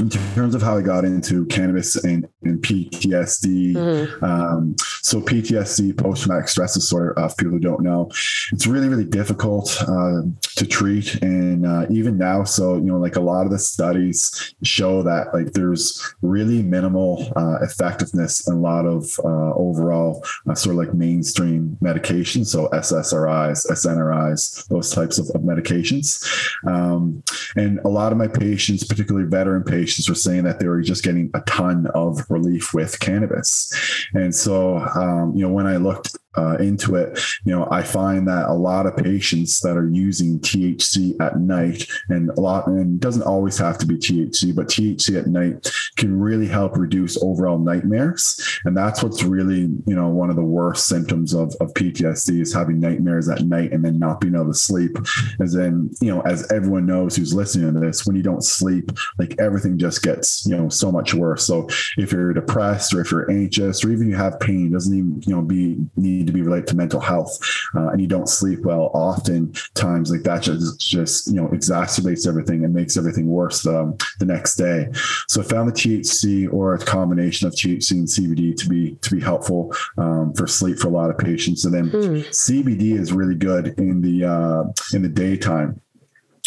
in 0.00 0.10
terms 0.10 0.54
of 0.56 0.62
how 0.62 0.76
I 0.76 0.82
got 0.82 1.04
into 1.04 1.46
cannabis 1.46 2.02
and, 2.02 2.26
and 2.42 2.60
PTSD. 2.60 3.74
Mm-hmm. 3.74 4.24
Um, 4.24 4.76
so 5.02 5.20
PTSD, 5.20 5.96
post-traumatic 5.96 6.48
stress 6.48 6.74
disorder, 6.74 7.16
uh, 7.18 7.28
people 7.38 7.52
who 7.52 7.60
don't 7.60 7.82
know, 7.82 8.10
it's 8.52 8.66
really, 8.66 8.88
really 8.88 9.04
difficult 9.04 9.76
uh, 9.82 10.22
to 10.56 10.66
treat. 10.66 11.22
And 11.22 11.64
uh, 11.64 11.86
even 11.90 12.18
now, 12.18 12.42
so, 12.42 12.74
you 12.74 12.86
know, 12.86 12.98
like 12.98 13.14
a 13.14 13.20
lot 13.20 13.46
of 13.46 13.52
the 13.52 13.58
studies 13.58 14.54
show 14.64 15.02
that 15.04 15.32
like 15.32 15.52
there's 15.52 16.14
really 16.22 16.62
minimal 16.62 17.32
uh, 17.36 17.58
effectiveness 17.62 18.48
in 18.48 18.54
a 18.54 18.60
lot 18.60 18.86
of 18.86 19.04
uh, 19.24 19.54
overall 19.54 20.24
uh, 20.48 20.54
sort 20.54 20.74
of 20.74 20.78
like 20.78 20.94
mainstream 20.94 21.78
medications. 21.80 22.46
So 22.46 22.68
SSRIs, 22.70 23.70
SNRIs, 23.70 24.66
those 24.68 24.90
types 24.90 25.18
of, 25.18 25.28
of 25.36 25.42
medications. 25.42 26.26
Um, 26.66 27.22
and 27.54 27.78
a 27.80 27.88
lot 27.88 28.10
of 28.10 28.18
my 28.18 28.26
patients, 28.26 28.82
particularly 28.82 29.28
veteran 29.28 29.62
patients, 29.62 29.83
patients 29.84 30.08
were 30.08 30.14
saying 30.14 30.44
that 30.44 30.58
they 30.58 30.66
were 30.66 30.80
just 30.80 31.04
getting 31.04 31.30
a 31.34 31.40
ton 31.42 31.86
of 31.88 32.24
relief 32.30 32.72
with 32.72 32.98
cannabis. 33.00 33.70
And 34.14 34.34
so, 34.34 34.78
um, 34.78 35.34
you 35.36 35.42
know, 35.42 35.52
when 35.52 35.66
I 35.66 35.76
looked 35.76 36.16
uh, 36.36 36.56
into 36.56 36.96
it, 36.96 37.18
you 37.44 37.52
know, 37.52 37.68
I 37.70 37.82
find 37.82 38.26
that 38.28 38.48
a 38.48 38.54
lot 38.54 38.86
of 38.86 38.96
patients 38.96 39.60
that 39.60 39.76
are 39.76 39.88
using 39.88 40.40
THC 40.40 41.20
at 41.20 41.38
night, 41.38 41.86
and 42.08 42.30
a 42.30 42.40
lot, 42.40 42.66
and 42.66 43.00
doesn't 43.00 43.22
always 43.22 43.58
have 43.58 43.78
to 43.78 43.86
be 43.86 43.96
THC, 43.96 44.54
but 44.54 44.68
THC 44.68 45.18
at 45.18 45.26
night 45.26 45.70
can 45.96 46.18
really 46.18 46.46
help 46.46 46.76
reduce 46.76 47.22
overall 47.22 47.58
nightmares, 47.58 48.60
and 48.64 48.76
that's 48.76 49.02
what's 49.02 49.22
really, 49.22 49.60
you 49.86 49.94
know, 49.94 50.08
one 50.08 50.30
of 50.30 50.36
the 50.36 50.42
worst 50.42 50.86
symptoms 50.86 51.32
of 51.34 51.54
of 51.60 51.72
PTSD 51.74 52.40
is 52.40 52.52
having 52.52 52.80
nightmares 52.80 53.28
at 53.28 53.42
night 53.42 53.72
and 53.72 53.84
then 53.84 53.98
not 53.98 54.20
being 54.20 54.34
able 54.34 54.46
to 54.46 54.54
sleep. 54.54 54.96
As 55.40 55.54
in, 55.54 55.90
you 56.00 56.14
know, 56.14 56.20
as 56.22 56.50
everyone 56.52 56.86
knows 56.86 57.16
who's 57.16 57.34
listening 57.34 57.74
to 57.74 57.80
this, 57.80 58.06
when 58.06 58.16
you 58.16 58.22
don't 58.22 58.44
sleep, 58.44 58.90
like 59.18 59.34
everything 59.38 59.78
just 59.78 60.02
gets, 60.02 60.46
you 60.46 60.56
know, 60.56 60.68
so 60.68 60.90
much 60.92 61.14
worse. 61.14 61.46
So 61.46 61.68
if 61.96 62.12
you're 62.12 62.32
depressed 62.32 62.94
or 62.94 63.00
if 63.00 63.10
you're 63.10 63.30
anxious 63.30 63.84
or 63.84 63.90
even 63.90 64.08
you 64.08 64.16
have 64.16 64.40
pain, 64.40 64.72
doesn't 64.72 64.96
even, 64.96 65.22
you 65.26 65.34
know, 65.34 65.42
be 65.42 65.78
need 65.96 66.23
to 66.26 66.32
be 66.32 66.42
related 66.42 66.66
to 66.68 66.76
mental 66.76 67.00
health 67.00 67.38
uh, 67.74 67.88
and 67.88 68.00
you 68.00 68.06
don't 68.06 68.28
sleep 68.28 68.60
well, 68.60 68.90
often 68.94 69.52
times 69.74 70.10
like 70.10 70.22
that 70.22 70.42
just, 70.42 70.80
just, 70.80 71.26
you 71.26 71.34
know, 71.34 71.48
exacerbates 71.48 72.26
everything 72.26 72.64
and 72.64 72.74
makes 72.74 72.96
everything 72.96 73.26
worse 73.26 73.66
um, 73.66 73.96
the 74.18 74.26
next 74.26 74.56
day. 74.56 74.88
So 75.28 75.40
I 75.40 75.44
found 75.44 75.68
the 75.68 75.72
THC 75.72 76.52
or 76.52 76.74
a 76.74 76.78
combination 76.78 77.46
of 77.46 77.54
THC 77.54 77.90
and 77.92 78.08
CBD 78.08 78.56
to 78.56 78.68
be, 78.68 78.96
to 78.96 79.14
be 79.14 79.20
helpful 79.20 79.74
um, 79.98 80.32
for 80.34 80.46
sleep 80.46 80.78
for 80.78 80.88
a 80.88 80.92
lot 80.92 81.10
of 81.10 81.18
patients. 81.18 81.64
And 81.64 81.74
then 81.74 81.88
hmm. 81.88 82.20
CBD 82.30 82.98
is 82.98 83.12
really 83.12 83.34
good 83.34 83.78
in 83.78 84.00
the, 84.00 84.24
uh, 84.24 84.64
in 84.94 85.02
the 85.02 85.08
daytime 85.08 85.80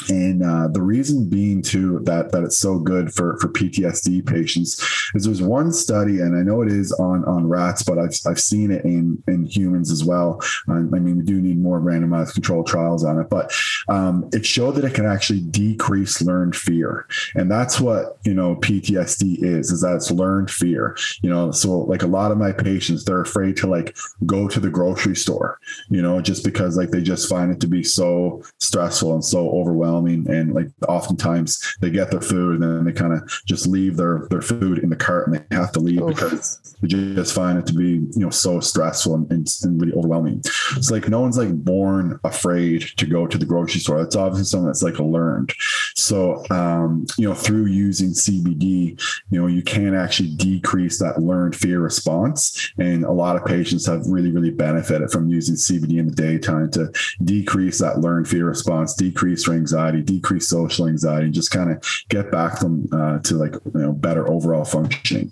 and 0.10 0.44
uh, 0.44 0.68
the 0.68 0.82
reason 0.82 1.27
being 1.27 1.62
too 1.62 2.00
that 2.04 2.32
that 2.32 2.44
it's 2.44 2.58
so 2.58 2.77
good 2.77 3.13
for 3.13 3.38
for 3.39 3.48
PTSD 3.48 4.25
patients 4.25 4.80
is 5.16 5.25
there's 5.25 5.42
one 5.42 5.74
study, 5.74 6.20
and 6.20 6.38
I 6.38 6.44
know 6.44 6.62
it 6.62 6.72
is 6.72 6.92
on 6.94 7.25
on 7.25 7.50
rats, 7.50 7.82
but 7.82 7.98
I've 7.98 8.16
I've 8.27 8.39
seen 8.39 8.72
it 8.72 8.86
in 8.86 9.22
in 9.27 9.46
humans 9.46 9.92
as 9.92 10.06
well. 10.06 10.39
Um, 10.68 10.94
I 10.94 11.00
mean, 11.00 11.18
we 11.18 11.24
do 11.24 11.42
need 11.42 11.60
more 11.60 11.82
randomized 11.82 12.36
controlled 12.36 12.68
trials 12.68 13.04
on 13.04 13.20
it, 13.20 13.30
but 13.30 13.51
um, 13.89 14.30
it 14.34 14.46
showed 14.46 14.74
that 14.74 14.86
it 14.86 14.94
can 14.94 15.08
actually 15.08 15.42
decrease 15.42 16.22
learned 16.22 16.56
fear, 16.56 17.08
and 17.34 17.50
that's 17.50 17.80
what 17.80 18.20
you 18.24 18.36
know 18.36 18.56
PTSD 18.58 19.44
is 19.44 19.72
is 19.72 19.82
that 19.82 19.96
it's 19.96 20.12
learned 20.12 20.51
fear. 20.51 20.96
You 21.24 21.32
know, 21.32 21.51
so 21.51 21.80
like 21.80 22.04
a 22.04 22.08
lot 22.08 22.32
of 22.32 22.38
my 22.38 22.51
patients, 22.51 23.04
they're 23.04 23.22
afraid 23.22 23.58
to 23.58 23.68
like 23.68 23.98
go 24.27 24.48
to 24.48 24.60
the 24.60 24.70
grocery 24.70 25.16
store, 25.16 25.60
you 25.89 26.04
know, 26.04 26.22
just 26.22 26.46
because 26.46 26.77
like 26.77 26.92
they 26.92 27.01
just 27.01 27.27
find 27.27 27.51
it 27.51 27.60
to 27.62 27.68
be 27.68 27.84
so 27.84 28.44
stressful 28.60 29.13
and 29.13 29.25
so 29.25 29.50
overwhelming 29.50 29.87
overwhelming 29.88 30.29
and 30.29 30.53
like 30.53 30.67
oftentimes 30.88 31.77
they 31.82 31.89
get 31.89 32.12
their 32.12 32.22
food 32.22 32.62
and 32.62 32.63
then 32.63 32.86
they 32.86 32.91
kind 32.91 33.13
of 33.13 33.27
just 33.46 33.67
leave 33.67 33.98
their 33.98 34.27
their 34.29 34.41
food 34.41 34.79
in 34.79 34.89
the 34.89 34.96
cart 34.96 35.27
and 35.27 35.38
they 35.38 35.56
have 35.56 35.72
to 35.72 35.79
leave 35.79 36.01
Oof. 36.01 36.15
because 36.15 36.75
they 36.82 36.88
just 36.88 37.34
find 37.34 37.58
it 37.58 37.65
to 37.67 37.74
be 37.74 38.06
you 38.15 38.20
know 38.20 38.29
so 38.29 38.60
stressful 38.60 39.15
and, 39.15 39.32
and, 39.32 39.48
and, 39.63 39.82
really 39.82 39.94
overwhelming. 39.94 40.41
It's 40.75 40.91
like 40.91 41.08
no 41.10 41.22
one's 41.22 41.38
like 41.38 41.53
born 41.63 42.20
afraid 42.24 42.82
to 42.98 43.06
go 43.06 43.27
to 43.27 43.38
the 43.38 43.46
grocery 43.46 43.82
store. 43.82 44.01
That's 44.01 44.15
obviously 44.15 44.46
something 44.46 44.67
that's 44.67 44.84
like 44.84 45.00
learned. 45.00 45.53
So 45.96 46.44
um 46.51 47.06
you 47.17 47.27
know 47.27 47.34
through 47.34 47.65
using 47.65 48.10
cbd 48.10 49.00
you 49.29 49.39
know 49.39 49.48
you 49.48 49.62
can 49.62 49.96
actually 49.96 50.29
decrease 50.36 51.00
that 51.00 51.22
learned 51.22 51.56
fear 51.56 51.79
response 51.79 52.72
and 52.77 53.03
a 53.03 53.12
lot 53.12 53.36
of 53.36 53.46
patients 53.46 53.86
have 53.86 54.06
really 54.08 54.32
really 54.32 54.51
benefited 54.51 55.10
from 55.12 55.27
using 55.27 55.56
cbd 55.56 56.00
in 56.00 56.08
the 56.08 56.15
daytime 56.15 56.70
to 56.70 56.91
decrease 57.24 57.79
that 57.79 58.00
learned 58.00 58.27
fear 58.27 58.46
response 58.46 58.94
decrease 58.94 59.48
anxiety 59.48 59.76
anxiety, 59.77 60.03
decrease 60.03 60.48
social 60.48 60.88
anxiety, 60.88 61.25
and 61.25 61.34
just 61.34 61.51
kind 61.51 61.72
of 61.72 61.84
get 62.10 62.31
back 62.31 62.60
them 62.60 62.88
uh, 62.91 63.19
to 63.19 63.36
like 63.36 63.53
you 63.53 63.72
know 63.74 63.93
better 63.93 64.27
overall 64.27 64.65
functioning. 64.65 65.31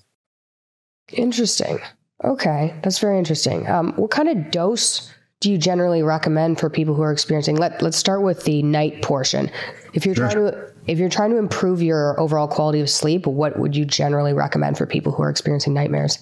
Interesting. 1.12 1.80
Okay, 2.24 2.74
that's 2.84 3.00
very 3.00 3.18
interesting. 3.18 3.68
Um, 3.68 3.94
what 3.94 4.12
kind 4.12 4.30
of 4.30 4.52
dose 4.52 5.12
do 5.42 5.52
you 5.52 5.58
generally 5.58 6.02
recommend 6.02 6.60
for 6.60 6.70
people 6.70 6.96
who 6.96 7.02
are 7.02 7.12
experiencing? 7.12 7.58
Let 7.58 7.82
Let's 7.82 7.98
start 7.98 8.22
with 8.22 8.44
the 8.46 8.64
night 8.64 9.02
portion. 9.02 9.52
If 9.94 10.06
you're 10.06 10.16
sure. 10.16 10.30
trying 10.30 10.52
to 10.52 10.72
if 10.88 11.00
you're 11.00 11.10
trying 11.10 11.32
to 11.32 11.38
improve 11.38 11.82
your 11.82 12.20
overall 12.20 12.48
quality 12.48 12.80
of 12.80 12.90
sleep, 12.90 13.26
what 13.26 13.58
would 13.58 13.76
you 13.76 13.86
generally 13.86 14.34
recommend 14.34 14.78
for 14.78 14.86
people 14.86 15.12
who 15.12 15.24
are 15.24 15.30
experiencing 15.30 15.74
nightmares? 15.74 16.20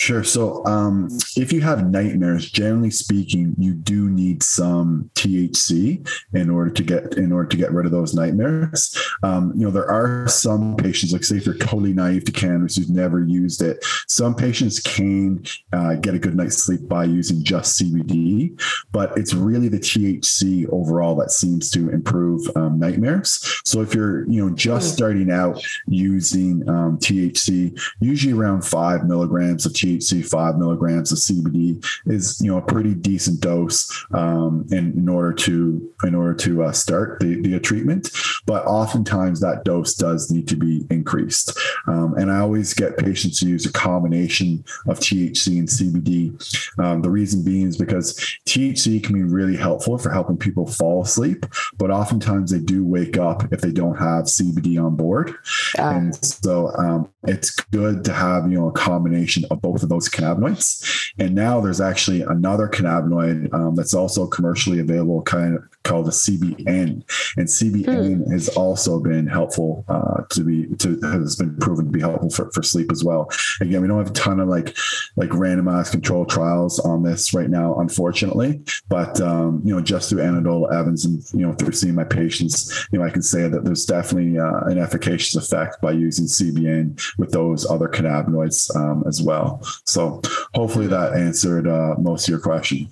Sure. 0.00 0.24
So, 0.24 0.64
um, 0.66 1.08
if 1.36 1.52
you 1.52 1.60
have 1.60 1.88
nightmares, 1.88 2.50
generally 2.50 2.90
speaking, 2.90 3.54
you 3.56 3.74
do 3.74 4.10
need 4.10 4.42
some 4.42 5.08
THC 5.14 6.06
in 6.34 6.50
order 6.50 6.70
to 6.70 6.82
get 6.82 7.14
in 7.14 7.30
order 7.30 7.48
to 7.48 7.56
get 7.56 7.72
rid 7.72 7.86
of 7.86 7.92
those 7.92 8.12
nightmares. 8.12 8.98
Um, 9.22 9.52
you 9.54 9.64
know, 9.64 9.70
there 9.70 9.88
are 9.88 10.26
some 10.26 10.76
patients, 10.76 11.12
like 11.12 11.22
say 11.22 11.36
if 11.36 11.46
you're 11.46 11.56
totally 11.56 11.92
naive 11.92 12.24
to 12.24 12.32
cannabis, 12.32 12.76
who've 12.76 12.90
never 12.90 13.20
used 13.20 13.62
it. 13.62 13.84
Some 14.08 14.34
patients 14.34 14.80
can 14.80 15.44
uh, 15.72 15.94
get 15.94 16.14
a 16.14 16.18
good 16.18 16.36
night's 16.36 16.56
sleep 16.56 16.88
by 16.88 17.04
using 17.04 17.44
just 17.44 17.80
CBD, 17.80 18.60
but 18.90 19.16
it's 19.16 19.32
really 19.32 19.68
the 19.68 19.78
THC 19.78 20.68
overall 20.72 21.14
that 21.16 21.30
seems 21.30 21.70
to 21.70 21.90
improve 21.90 22.44
um, 22.56 22.80
nightmares. 22.80 23.62
So, 23.64 23.80
if 23.80 23.94
you're 23.94 24.28
you 24.28 24.44
know 24.44 24.54
just 24.54 24.90
hmm. 24.90 24.96
starting 24.96 25.30
out 25.30 25.64
using 25.86 26.68
um, 26.68 26.98
THC, 26.98 27.80
usually 28.00 28.34
around 28.34 28.62
five 28.62 29.06
milligrams 29.06 29.64
of 29.64 29.72
THC 29.72 29.83
THC, 29.84 30.26
five 30.26 30.56
milligrams 30.56 31.12
of 31.12 31.18
CBD 31.18 31.84
is 32.06 32.40
you 32.40 32.50
know 32.50 32.58
a 32.58 32.62
pretty 32.62 32.94
decent 32.94 33.40
dose 33.40 34.06
um, 34.12 34.66
in, 34.70 34.92
in 34.96 35.08
order 35.08 35.32
to 35.32 35.92
in 36.04 36.14
order 36.14 36.34
to 36.34 36.64
uh, 36.64 36.72
start 36.72 37.20
the, 37.20 37.40
the 37.42 37.60
treatment. 37.60 38.10
But 38.46 38.64
oftentimes 38.66 39.40
that 39.40 39.64
dose 39.64 39.94
does 39.94 40.30
need 40.30 40.48
to 40.48 40.56
be 40.56 40.86
increased. 40.90 41.58
Um, 41.86 42.14
and 42.16 42.30
I 42.30 42.40
always 42.40 42.72
get 42.74 42.96
patients 42.96 43.40
to 43.40 43.46
use 43.46 43.66
a 43.66 43.72
combination 43.72 44.64
of 44.86 45.00
THC 45.00 45.58
and 45.58 45.68
CBD. 45.68 46.78
Um, 46.78 47.02
the 47.02 47.10
reason 47.10 47.44
being 47.44 47.68
is 47.68 47.76
because 47.76 48.14
THC 48.46 49.02
can 49.02 49.14
be 49.14 49.22
really 49.22 49.56
helpful 49.56 49.98
for 49.98 50.10
helping 50.10 50.36
people 50.36 50.66
fall 50.66 51.02
asleep, 51.02 51.46
but 51.76 51.90
oftentimes 51.90 52.50
they 52.50 52.58
do 52.58 52.84
wake 52.84 53.18
up 53.18 53.52
if 53.52 53.60
they 53.60 53.72
don't 53.72 53.96
have 53.96 54.24
CBD 54.24 54.82
on 54.82 54.96
board. 54.96 55.34
And 55.78 56.14
so 56.24 56.68
um, 56.78 57.10
it's 57.24 57.50
good 57.50 58.04
to 58.04 58.12
have 58.12 58.50
you 58.50 58.58
know 58.58 58.68
a 58.68 58.72
combination 58.72 59.44
of 59.50 59.60
both 59.60 59.73
of 59.82 59.88
those 59.88 60.08
cannabinoids. 60.08 61.12
And 61.18 61.34
now 61.34 61.60
there's 61.60 61.80
actually 61.80 62.22
another 62.22 62.68
cannabinoid 62.68 63.52
um, 63.52 63.74
that's 63.74 63.94
also 63.94 64.26
commercially 64.26 64.78
available, 64.78 65.22
kind 65.22 65.56
of 65.56 65.64
called 65.84 66.06
the 66.06 66.10
CBN. 66.10 67.04
And 67.36 67.48
CBN 67.48 68.24
hmm. 68.24 68.32
has 68.32 68.48
also 68.48 68.98
been 69.00 69.26
helpful 69.26 69.84
uh, 69.88 70.22
to 70.30 70.42
be 70.42 70.66
to 70.76 70.98
has 71.02 71.36
been 71.36 71.56
proven 71.58 71.86
to 71.86 71.90
be 71.90 72.00
helpful 72.00 72.30
for, 72.30 72.50
for 72.50 72.62
sleep 72.62 72.90
as 72.90 73.04
well. 73.04 73.30
Again, 73.60 73.82
we 73.82 73.88
don't 73.88 73.98
have 73.98 74.10
a 74.10 74.14
ton 74.14 74.40
of 74.40 74.48
like 74.48 74.76
like 75.16 75.30
randomized 75.30 75.92
control 75.92 76.24
trials 76.26 76.80
on 76.80 77.02
this 77.02 77.32
right 77.32 77.50
now, 77.50 77.76
unfortunately. 77.76 78.62
But 78.88 79.20
um, 79.20 79.62
you 79.64 79.74
know, 79.74 79.80
just 79.80 80.10
through 80.10 80.22
anecdotal 80.22 80.72
evidence 80.72 81.04
and 81.04 81.22
you 81.32 81.46
know 81.46 81.52
through 81.52 81.72
seeing 81.72 81.94
my 81.94 82.04
patients, 82.04 82.88
you 82.90 82.98
know, 82.98 83.04
I 83.04 83.10
can 83.10 83.22
say 83.22 83.48
that 83.48 83.64
there's 83.64 83.86
definitely 83.86 84.38
uh, 84.38 84.60
an 84.64 84.78
efficacious 84.78 85.36
effect 85.36 85.80
by 85.80 85.92
using 85.92 86.26
CBN 86.26 87.00
with 87.18 87.30
those 87.30 87.68
other 87.70 87.88
cannabinoids 87.88 88.74
um, 88.76 89.04
as 89.06 89.22
well. 89.22 89.60
So 89.84 90.20
hopefully 90.54 90.86
that 90.88 91.14
answered 91.14 91.68
uh, 91.68 91.94
most 91.98 92.26
of 92.26 92.30
your 92.30 92.40
question. 92.40 92.88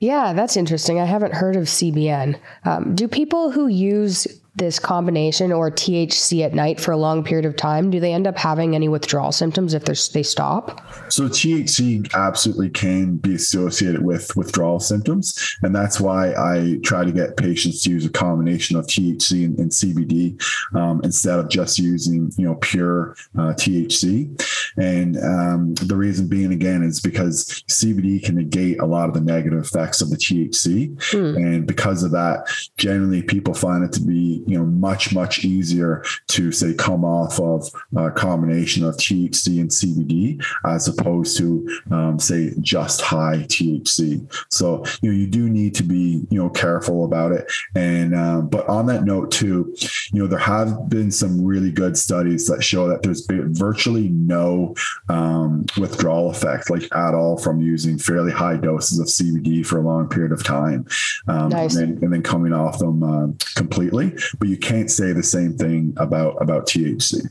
Yeah, 0.00 0.32
that's 0.32 0.56
interesting. 0.56 1.00
I 1.00 1.04
haven't 1.04 1.34
heard 1.34 1.56
of 1.56 1.64
CBN. 1.64 2.38
Um, 2.64 2.94
do 2.94 3.08
people 3.08 3.50
who 3.50 3.66
use 3.66 4.28
this 4.58 4.78
combination 4.78 5.52
or 5.52 5.70
THC 5.70 6.44
at 6.44 6.52
night 6.52 6.80
for 6.80 6.92
a 6.92 6.96
long 6.96 7.24
period 7.24 7.46
of 7.46 7.56
time, 7.56 7.90
do 7.90 8.00
they 8.00 8.12
end 8.12 8.26
up 8.26 8.36
having 8.36 8.74
any 8.74 8.88
withdrawal 8.88 9.32
symptoms 9.32 9.72
if 9.72 9.84
they 9.84 10.22
stop? 10.22 10.80
So 11.10 11.28
THC 11.28 12.12
absolutely 12.14 12.70
can 12.70 13.16
be 13.16 13.34
associated 13.34 14.04
with 14.04 14.36
withdrawal 14.36 14.80
symptoms, 14.80 15.56
and 15.62 15.74
that's 15.74 16.00
why 16.00 16.32
I 16.32 16.78
try 16.84 17.04
to 17.04 17.12
get 17.12 17.36
patients 17.36 17.82
to 17.84 17.90
use 17.90 18.04
a 18.04 18.10
combination 18.10 18.76
of 18.76 18.86
THC 18.86 19.44
and, 19.44 19.58
and 19.58 19.70
CBD 19.70 20.42
um, 20.74 21.00
instead 21.04 21.38
of 21.38 21.48
just 21.48 21.78
using 21.78 22.32
you 22.36 22.44
know 22.44 22.56
pure 22.56 23.14
uh, 23.36 23.54
THC. 23.54 24.36
And 24.76 25.16
um, 25.18 25.74
the 25.74 25.96
reason 25.96 26.28
being 26.28 26.52
again 26.52 26.82
is 26.82 27.00
because 27.00 27.62
CBD 27.68 28.22
can 28.22 28.36
negate 28.36 28.80
a 28.80 28.86
lot 28.86 29.08
of 29.08 29.14
the 29.14 29.20
negative 29.20 29.60
effects 29.64 30.00
of 30.00 30.10
the 30.10 30.16
THC, 30.16 31.00
hmm. 31.12 31.36
and 31.36 31.66
because 31.66 32.02
of 32.02 32.10
that, 32.12 32.48
generally 32.76 33.22
people 33.22 33.54
find 33.54 33.84
it 33.84 33.92
to 33.92 34.00
be 34.00 34.42
you 34.46 34.58
know 34.58 34.64
much 34.64 35.12
much 35.12 35.44
easier 35.44 36.04
to 36.28 36.52
say 36.52 36.74
come 36.74 37.04
off 37.04 37.40
of 37.40 37.70
a 37.96 38.10
combination 38.10 38.84
of 38.84 38.96
THC 38.96 39.60
and 39.60 39.70
CBD 39.70 40.44
as 40.66 40.88
opposed 40.88 41.36
to 41.38 41.80
um, 41.90 42.18
say 42.18 42.52
just 42.60 43.00
high 43.00 43.44
THC. 43.48 44.26
So 44.50 44.84
you 45.02 45.10
know 45.10 45.16
you 45.16 45.26
do 45.26 45.48
need 45.48 45.74
to 45.76 45.82
be 45.82 46.26
you 46.30 46.38
know 46.38 46.50
careful 46.50 47.04
about 47.04 47.32
it. 47.32 47.50
And 47.74 48.14
um, 48.14 48.48
but 48.48 48.68
on 48.68 48.86
that 48.86 49.04
note 49.04 49.30
too, 49.30 49.74
you 50.12 50.22
know 50.22 50.26
there 50.26 50.38
have 50.38 50.88
been 50.88 51.10
some 51.10 51.44
really 51.44 51.70
good 51.70 51.96
studies 51.96 52.46
that 52.48 52.62
show 52.62 52.88
that 52.88 53.02
there's 53.02 53.26
virtually 53.28 54.08
no 54.08 54.67
um, 55.08 55.66
withdrawal 55.76 56.30
effect 56.30 56.70
like 56.70 56.84
at 56.94 57.14
all 57.14 57.36
from 57.38 57.60
using 57.60 57.98
fairly 57.98 58.32
high 58.32 58.56
doses 58.56 58.98
of 58.98 59.06
CBD 59.06 59.64
for 59.64 59.78
a 59.78 59.82
long 59.82 60.08
period 60.08 60.32
of 60.32 60.42
time, 60.42 60.86
um, 61.28 61.50
nice. 61.50 61.74
and, 61.76 61.96
then, 61.96 62.04
and, 62.04 62.12
then, 62.12 62.22
coming 62.22 62.52
off 62.52 62.78
them 62.78 63.02
uh, 63.02 63.28
completely 63.54 64.12
but 64.38 64.48
you 64.48 64.56
can't 64.56 64.90
say 64.90 65.12
the 65.12 65.22
same 65.22 65.56
thing 65.56 65.94
about 65.96 66.40
about 66.42 66.66
THC. 66.66 67.30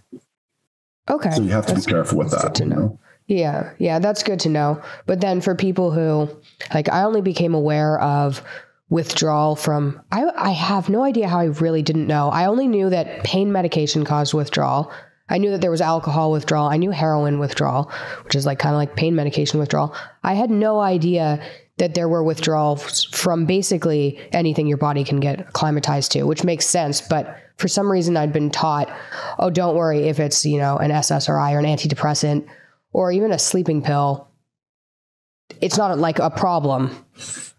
Okay. 1.10 1.32
So 1.32 1.42
you 1.42 1.50
have 1.50 1.66
to 1.68 1.74
That's 1.74 1.86
be 1.86 1.92
careful 1.92 2.18
with 2.18 2.32
that. 2.32 2.56
To 2.56 2.66
know. 2.66 3.00
Yeah, 3.28 3.74
yeah, 3.78 4.00
that's 4.00 4.24
good 4.24 4.40
to 4.42 4.50
know. 4.50 4.82
But 5.06 5.22
then 5.22 5.42
for 5.42 5.54
people 5.54 5.92
who, 5.92 6.30
like, 6.74 6.90
I 6.90 7.04
only 7.04 7.22
became 7.22 7.54
aware 7.54 8.00
of 8.00 8.42
withdrawal 8.90 9.58
from, 9.58 10.02
I, 10.12 10.26
I 10.36 10.52
have 10.52 10.88
no 10.88 11.04
idea 11.04 11.28
how 11.28 11.40
I 11.40 11.46
really 11.46 11.82
didn't 11.82 12.08
know. 12.08 12.30
I 12.30 12.46
only 12.46 12.68
knew 12.68 12.90
that 12.90 13.26
pain 13.26 13.52
medication 13.52 14.06
caused 14.06 14.34
withdrawal. 14.34 14.92
I 15.30 15.38
knew 15.38 15.52
that 15.52 15.62
there 15.62 15.72
was 15.72 15.82
alcohol 15.82 16.32
withdrawal. 16.32 16.68
I 16.68 16.78
knew 16.78 16.92
heroin 16.92 17.40
withdrawal, 17.40 17.92
which 18.24 18.36
is 18.36 18.46
like 18.46 18.60
kind 18.60 18.74
of 18.74 18.78
like 18.78 18.96
pain 18.96 19.16
medication 19.16 19.60
withdrawal. 19.60 19.96
I 20.24 20.34
had 20.34 20.50
no 20.50 20.80
idea 20.80 21.42
that 21.78 21.94
there 21.94 22.10
were 22.10 22.24
withdrawals 22.24 23.04
from 23.06 23.46
basically 23.46 24.20
anything 24.32 24.68
your 24.68 24.78
body 24.78 25.04
can 25.04 25.20
get 25.20 25.40
acclimatized 25.42 26.12
to, 26.14 26.24
which 26.24 26.44
makes 26.44 26.66
sense. 26.66 27.02
But 27.02 27.38
for 27.58 27.68
some 27.68 27.92
reason, 27.92 28.18
I'd 28.18 28.34
been 28.34 28.50
taught, 28.50 28.90
oh, 29.38 29.50
don't 29.50 29.76
worry 29.76 30.08
if 30.08 30.20
it's, 30.20 30.46
you 30.46 30.58
know, 30.58 30.78
an 30.78 30.92
SSRI 30.92 31.54
or 31.54 31.60
an 31.60 31.66
antidepressant 31.66 32.48
or 32.94 33.12
even 33.12 33.32
a 33.32 33.40
sleeping 33.40 33.82
pill. 33.84 34.28
It's 35.62 35.78
not 35.78 35.98
like 36.00 36.20
a 36.20 36.30
problem 36.30 37.06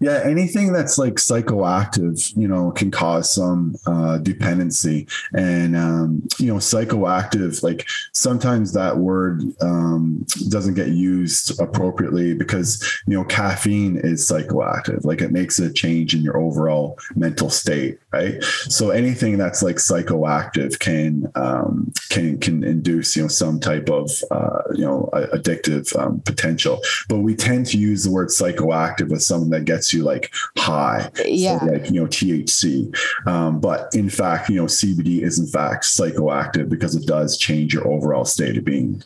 yeah, 0.01 0.21
anything 0.25 0.73
that's 0.73 0.97
like 0.97 1.15
psychoactive, 1.15 2.37
you 2.37 2.47
know, 2.47 2.71
can 2.71 2.91
cause 2.91 3.33
some 3.33 3.75
uh, 3.87 4.19
dependency. 4.19 5.09
And, 5.35 5.77
um, 5.77 6.29
you 6.39 6.47
know, 6.47 6.59
psychoactive, 6.59 7.63
like 7.65 7.89
sometimes 8.13 8.73
that 8.75 8.99
word 8.99 9.43
um, 9.61 10.25
doesn't 10.49 10.75
get 10.75 10.89
used 10.89 11.61
appropriately 11.61 12.35
because, 12.35 12.81
you 13.09 13.15
know, 13.15 13.25
caffeine 13.25 13.97
is 13.97 14.29
psychoactive. 14.29 15.05
Like 15.05 15.21
it 15.21 15.33
makes 15.33 15.59
a 15.59 15.73
change 15.73 16.15
in 16.15 16.23
your 16.23 16.37
overall 16.37 16.97
mental 17.17 17.51
state, 17.51 17.99
right? 18.13 18.43
So 18.43 18.91
anything 18.91 19.37
that's 19.37 19.63
like 19.65 19.77
psychoactive 19.77 20.79
can, 20.79 21.31
um, 21.35 21.93
can, 22.11 22.39
can 22.39 22.63
induce, 22.63 23.17
you 23.17 23.23
know, 23.23 23.29
some 23.29 23.59
type 23.59 23.91
of, 23.91 24.11
uh, 24.31 24.63
you 24.75 24.85
know, 24.85 25.11
addictive 25.13 25.97
um, 25.99 26.21
potential. 26.21 26.81
But 27.09 27.19
we 27.19 27.35
tend 27.35 27.67
to 27.67 27.79
use 27.79 28.05
the 28.05 28.13
word 28.13 28.29
psychoactive 28.29 29.09
with 29.09 29.23
some 29.23 29.48
something 29.49 29.65
that 29.65 29.71
gets 29.71 29.93
you 29.93 30.03
like 30.03 30.33
high. 30.57 31.11
Yeah. 31.25 31.59
So 31.59 31.67
like, 31.67 31.91
you 31.91 32.01
know, 32.01 32.07
THC. 32.07 32.97
Um, 33.27 33.61
but 33.61 33.95
in 33.95 34.11
fact, 34.11 34.49
you 34.49 34.57
know, 34.57 34.65
CBD 34.67 35.23
is 35.23 35.39
in 35.39 35.47
fact 35.47 35.85
psychoactive 35.85 36.69
because 36.69 36.95
it 36.95 37.07
does 37.07 37.39
change 37.39 37.75
your 37.75 37.87
overall 37.89 38.25
state 38.25 38.57
of 38.57 38.65
being. 38.65 39.03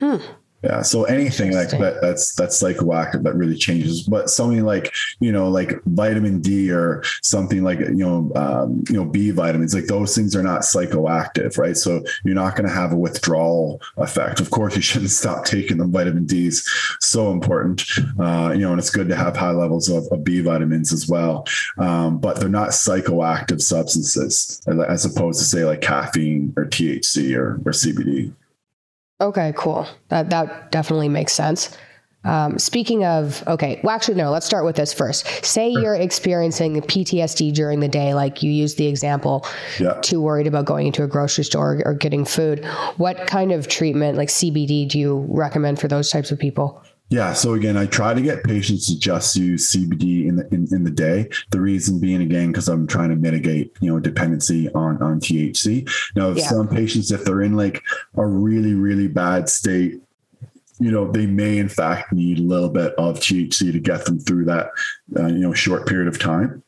Hmm. 0.00 0.16
Yeah. 0.62 0.82
So 0.82 1.04
anything 1.04 1.52
like 1.52 1.70
that 1.70 2.00
that's 2.00 2.34
that's 2.34 2.62
psychoactive 2.62 3.22
that 3.24 3.34
really 3.34 3.56
changes. 3.56 4.02
But 4.02 4.30
something 4.30 4.64
like 4.64 4.94
you 5.20 5.32
know 5.32 5.48
like 5.48 5.82
vitamin 5.86 6.40
D 6.40 6.70
or 6.70 7.02
something 7.22 7.62
like 7.62 7.80
you 7.80 7.94
know 7.94 8.32
um, 8.36 8.84
you 8.88 8.96
know 8.96 9.04
B 9.04 9.30
vitamins 9.30 9.74
like 9.74 9.86
those 9.86 10.14
things 10.14 10.36
are 10.36 10.42
not 10.42 10.62
psychoactive, 10.62 11.58
right? 11.58 11.76
So 11.76 12.04
you're 12.24 12.34
not 12.34 12.54
going 12.54 12.68
to 12.68 12.74
have 12.74 12.92
a 12.92 12.96
withdrawal 12.96 13.80
effect. 13.96 14.40
Of 14.40 14.50
course, 14.50 14.76
you 14.76 14.82
shouldn't 14.82 15.10
stop 15.10 15.44
taking 15.44 15.78
them. 15.78 15.90
Vitamin 15.90 16.26
D 16.26 16.46
is 16.46 16.68
so 17.00 17.32
important, 17.32 17.84
uh, 18.18 18.52
you 18.54 18.60
know, 18.60 18.70
and 18.70 18.78
it's 18.78 18.90
good 18.90 19.08
to 19.08 19.16
have 19.16 19.36
high 19.36 19.50
levels 19.50 19.88
of, 19.88 20.06
of 20.12 20.24
B 20.24 20.40
vitamins 20.40 20.92
as 20.92 21.08
well. 21.08 21.46
Um, 21.78 22.18
but 22.18 22.38
they're 22.38 22.48
not 22.48 22.70
psychoactive 22.70 23.60
substances 23.60 24.60
as 24.66 25.04
opposed 25.04 25.38
to 25.40 25.44
say 25.44 25.64
like 25.64 25.80
caffeine 25.80 26.52
or 26.56 26.66
THC 26.66 27.36
or, 27.36 27.54
or 27.64 27.72
CBD. 27.72 28.32
Okay, 29.22 29.54
cool. 29.56 29.86
That 30.08 30.30
that 30.30 30.72
definitely 30.72 31.08
makes 31.08 31.32
sense. 31.32 31.76
Um, 32.24 32.58
speaking 32.58 33.04
of, 33.04 33.42
okay, 33.48 33.80
well, 33.82 33.94
actually, 33.94 34.14
no, 34.14 34.30
let's 34.30 34.46
start 34.46 34.64
with 34.64 34.76
this 34.76 34.92
first. 34.92 35.26
Say 35.44 35.70
you're 35.70 35.94
experiencing 35.94 36.80
PTSD 36.80 37.52
during 37.52 37.80
the 37.80 37.88
day, 37.88 38.14
like 38.14 38.42
you 38.42 38.50
used 38.50 38.78
the 38.78 38.86
example, 38.86 39.44
yeah. 39.80 39.94
too 40.02 40.20
worried 40.20 40.46
about 40.46 40.64
going 40.64 40.86
into 40.86 41.02
a 41.02 41.08
grocery 41.08 41.44
store 41.44 41.82
or 41.84 41.94
getting 41.94 42.24
food. 42.24 42.64
What 42.96 43.26
kind 43.26 43.50
of 43.50 43.66
treatment, 43.66 44.16
like 44.16 44.28
CBD, 44.28 44.88
do 44.88 45.00
you 45.00 45.26
recommend 45.28 45.80
for 45.80 45.88
those 45.88 46.10
types 46.10 46.30
of 46.30 46.38
people? 46.38 46.80
Yeah. 47.10 47.34
So 47.34 47.52
again, 47.52 47.76
I 47.76 47.84
try 47.84 48.14
to 48.14 48.22
get 48.22 48.42
patients 48.42 48.86
to 48.86 48.98
just 48.98 49.36
use 49.36 49.70
CBD 49.70 50.26
in 50.26 50.36
the 50.36 50.48
in, 50.54 50.66
in 50.72 50.84
the 50.84 50.90
day. 50.90 51.28
The 51.50 51.60
reason 51.60 52.00
being 52.00 52.22
again 52.22 52.52
because 52.52 52.68
I'm 52.68 52.86
trying 52.86 53.10
to 53.10 53.16
mitigate 53.16 53.76
you 53.80 53.92
know 53.92 54.00
dependency 54.00 54.70
on 54.70 55.02
on 55.02 55.20
THC. 55.20 55.88
Now, 56.16 56.30
yeah. 56.30 56.48
some 56.48 56.68
patients, 56.68 57.12
if 57.12 57.24
they're 57.24 57.42
in 57.42 57.54
like 57.54 57.82
a 58.16 58.24
really 58.24 58.72
really 58.72 59.08
bad 59.08 59.50
state, 59.50 60.00
you 60.78 60.90
know 60.90 61.10
they 61.10 61.26
may 61.26 61.58
in 61.58 61.68
fact 61.68 62.12
need 62.12 62.38
a 62.38 62.42
little 62.42 62.70
bit 62.70 62.94
of 62.94 63.20
THC 63.20 63.72
to 63.72 63.80
get 63.80 64.06
them 64.06 64.18
through 64.18 64.46
that 64.46 64.70
uh, 65.18 65.26
you 65.26 65.40
know 65.40 65.52
short 65.52 65.86
period 65.86 66.08
of 66.08 66.18
time. 66.18 66.62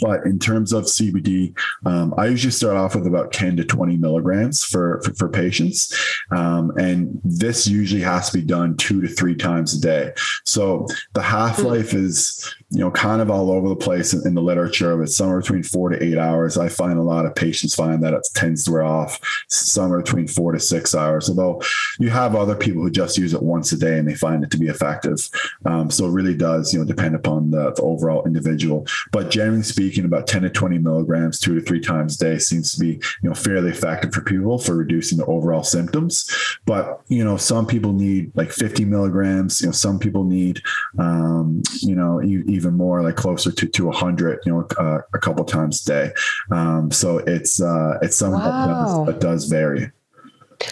But 0.00 0.24
in 0.24 0.38
terms 0.38 0.72
of 0.72 0.84
CBD, 0.84 1.56
um, 1.84 2.14
I 2.16 2.26
usually 2.26 2.50
start 2.50 2.76
off 2.76 2.94
with 2.94 3.06
about 3.06 3.32
10 3.32 3.56
to 3.56 3.64
20 3.64 3.96
milligrams 3.96 4.64
for, 4.64 5.00
for, 5.02 5.14
for 5.14 5.28
patients. 5.28 5.94
Um, 6.30 6.72
and 6.78 7.20
this 7.24 7.66
usually 7.66 8.02
has 8.02 8.30
to 8.30 8.38
be 8.38 8.44
done 8.44 8.76
two 8.76 9.00
to 9.00 9.08
three 9.08 9.36
times 9.36 9.74
a 9.74 9.80
day. 9.80 10.12
So 10.44 10.86
the 11.14 11.22
half 11.22 11.60
life 11.60 11.94
is 11.94 12.54
you 12.70 12.80
know, 12.80 12.90
kind 12.90 13.22
of 13.22 13.30
all 13.30 13.52
over 13.52 13.68
the 13.68 13.76
place 13.76 14.12
in, 14.12 14.26
in, 14.26 14.34
the 14.34 14.42
literature. 14.42 15.00
It's 15.00 15.16
somewhere 15.16 15.40
between 15.40 15.62
four 15.62 15.88
to 15.88 16.02
eight 16.02 16.18
hours. 16.18 16.58
I 16.58 16.68
find 16.68 16.98
a 16.98 17.02
lot 17.02 17.24
of 17.24 17.34
patients 17.34 17.76
find 17.76 18.02
that 18.02 18.12
it 18.12 18.26
tends 18.34 18.64
to 18.64 18.72
wear 18.72 18.82
off 18.82 19.20
somewhere 19.48 20.02
between 20.02 20.26
four 20.26 20.50
to 20.50 20.58
six 20.58 20.92
hours. 20.92 21.28
Although 21.28 21.62
you 22.00 22.10
have 22.10 22.34
other 22.34 22.56
people 22.56 22.82
who 22.82 22.90
just 22.90 23.18
use 23.18 23.34
it 23.34 23.42
once 23.42 23.70
a 23.70 23.78
day 23.78 23.98
and 23.98 24.08
they 24.08 24.16
find 24.16 24.42
it 24.42 24.50
to 24.50 24.58
be 24.58 24.66
effective. 24.66 25.28
Um, 25.64 25.90
so 25.90 26.06
it 26.06 26.10
really 26.10 26.36
does, 26.36 26.72
you 26.72 26.80
know, 26.80 26.84
depend 26.84 27.14
upon 27.14 27.52
the, 27.52 27.72
the, 27.72 27.82
overall 27.82 28.26
individual. 28.26 28.84
But 29.12 29.30
generally 29.30 29.62
speaking, 29.76 30.04
about 30.04 30.26
10 30.26 30.42
to 30.42 30.50
20 30.50 30.78
milligrams, 30.78 31.38
two 31.38 31.54
to 31.54 31.60
three 31.60 31.80
times 31.80 32.16
a 32.16 32.24
day 32.24 32.38
seems 32.38 32.72
to 32.72 32.80
be, 32.80 32.94
you 33.22 33.28
know, 33.28 33.34
fairly 33.34 33.70
effective 33.70 34.12
for 34.12 34.22
people 34.22 34.58
for 34.58 34.74
reducing 34.74 35.18
the 35.18 35.26
overall 35.26 35.62
symptoms. 35.62 36.30
But, 36.64 37.02
you 37.08 37.22
know, 37.22 37.36
some 37.36 37.66
people 37.66 37.92
need 37.92 38.32
like 38.34 38.52
50 38.52 38.84
milligrams, 38.86 39.60
you 39.60 39.66
know, 39.66 39.72
some 39.72 39.98
people 39.98 40.24
need, 40.24 40.62
um, 40.98 41.62
you 41.80 41.94
know, 41.94 42.22
even 42.22 42.74
more 42.74 43.02
like 43.02 43.16
closer 43.16 43.52
to 43.52 43.66
to 43.66 43.86
100 43.86 44.40
you 44.44 44.52
know 44.52 44.66
uh, 44.78 45.00
a 45.12 45.18
couple 45.18 45.44
times 45.44 45.82
a 45.82 45.86
day 45.86 46.12
um, 46.50 46.90
so 46.90 47.18
it's 47.18 47.60
uh, 47.60 47.98
it's 48.02 48.16
something 48.16 48.40
wow. 48.40 48.66
that, 48.66 48.72
does, 48.72 49.06
that 49.06 49.20
does 49.20 49.44
vary 49.46 49.90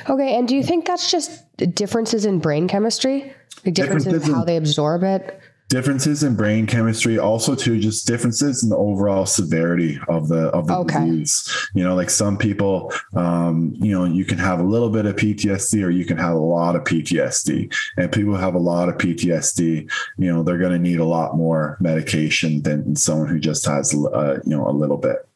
okay 0.08 0.36
and 0.36 0.48
do 0.48 0.56
you 0.56 0.62
think 0.62 0.86
that's 0.86 1.10
just 1.10 1.44
differences 1.74 2.24
in 2.24 2.38
brain 2.38 2.66
chemistry 2.66 3.32
like 3.64 3.74
differences, 3.74 4.04
differences 4.04 4.28
in 4.28 4.34
how 4.34 4.44
they 4.44 4.56
absorb 4.56 5.02
it 5.02 5.40
differences 5.68 6.22
in 6.22 6.37
brain 6.37 6.66
chemistry 6.66 7.18
also 7.18 7.55
too 7.55 7.81
just 7.81 8.07
differences 8.07 8.62
in 8.62 8.68
the 8.68 8.77
overall 8.77 9.27
severity 9.27 9.98
of 10.09 10.29
the 10.29 10.48
of 10.48 10.66
the 10.66 10.77
okay. 10.77 11.07
disease. 11.07 11.68
You 11.74 11.85
know 11.85 11.94
like 11.94 12.11
some 12.11 12.37
people 12.37 12.92
um, 13.14 13.74
you 13.77 13.92
know 13.92 14.05
you 14.05 14.24
can 14.24 14.38
have 14.38 14.61
a 14.61 14.62
little 14.62 14.90
bit 14.90 15.07
of 15.07 15.16
ptsd 15.16 15.85
or 15.85 15.90
you 15.90 16.05
can 16.05 16.18
have 16.18 16.35
a 16.35 16.38
lot 16.38 16.77
of 16.77 16.85
ptsd 16.85 17.74
and 17.96 18.12
people 18.12 18.35
who 18.35 18.40
have 18.40 18.55
a 18.55 18.59
lot 18.59 18.88
of 18.88 18.96
ptsd 18.96 19.90
you 20.18 20.33
know 20.33 20.42
they're 20.42 20.59
going 20.59 20.72
to 20.72 20.79
need 20.79 21.00
a 21.00 21.05
lot 21.05 21.37
more 21.37 21.77
medication 21.81 22.62
than 22.62 22.94
someone 22.94 23.29
who 23.29 23.38
just 23.38 23.64
has 23.66 23.94
uh, 23.94 24.38
you 24.44 24.57
know 24.57 24.68
a 24.68 24.72
little 24.72 24.98
bit. 24.98 25.27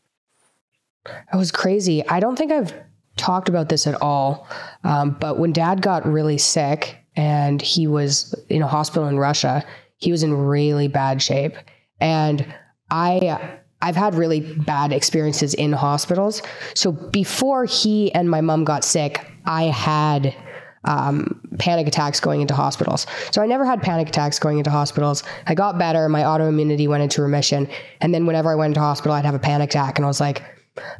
That 1.04 1.38
was 1.38 1.50
crazy. 1.50 2.06
I 2.08 2.20
don't 2.20 2.36
think 2.36 2.52
i've 2.52 2.74
talked 3.16 3.48
about 3.48 3.68
this 3.68 3.86
at 3.86 4.00
all 4.00 4.46
um, 4.84 5.16
but 5.18 5.38
when 5.38 5.52
dad 5.52 5.82
got 5.82 6.06
really 6.06 6.38
sick 6.38 6.96
and 7.16 7.60
he 7.60 7.88
was 7.88 8.32
in 8.48 8.62
a 8.62 8.66
hospital 8.68 9.08
in 9.08 9.18
russia 9.18 9.64
he 9.98 10.10
was 10.10 10.22
in 10.22 10.32
really 10.32 10.88
bad 10.88 11.20
shape. 11.20 11.54
And 12.00 12.46
I 12.90 13.58
I've 13.80 13.96
had 13.96 14.14
really 14.14 14.40
bad 14.40 14.92
experiences 14.92 15.54
in 15.54 15.72
hospitals. 15.72 16.42
So 16.74 16.90
before 16.90 17.64
he 17.64 18.12
and 18.12 18.28
my 18.28 18.40
mom 18.40 18.64
got 18.64 18.84
sick, 18.84 19.24
I 19.44 19.64
had 19.64 20.34
um, 20.84 21.40
panic 21.58 21.86
attacks 21.86 22.18
going 22.18 22.40
into 22.40 22.54
hospitals. 22.54 23.06
So 23.30 23.40
I 23.40 23.46
never 23.46 23.64
had 23.64 23.80
panic 23.82 24.08
attacks 24.08 24.38
going 24.38 24.58
into 24.58 24.70
hospitals. 24.70 25.22
I 25.46 25.54
got 25.54 25.78
better. 25.78 26.08
My 26.08 26.22
autoimmunity 26.22 26.88
went 26.88 27.02
into 27.02 27.22
remission. 27.22 27.68
And 28.00 28.12
then 28.12 28.26
whenever 28.26 28.50
I 28.50 28.56
went 28.56 28.70
into 28.70 28.80
hospital, 28.80 29.12
I'd 29.12 29.24
have 29.24 29.34
a 29.34 29.40
panic 29.40 29.70
attack. 29.70 29.98
And 29.98 30.04
I 30.04 30.08
was 30.08 30.20
like, 30.20 30.42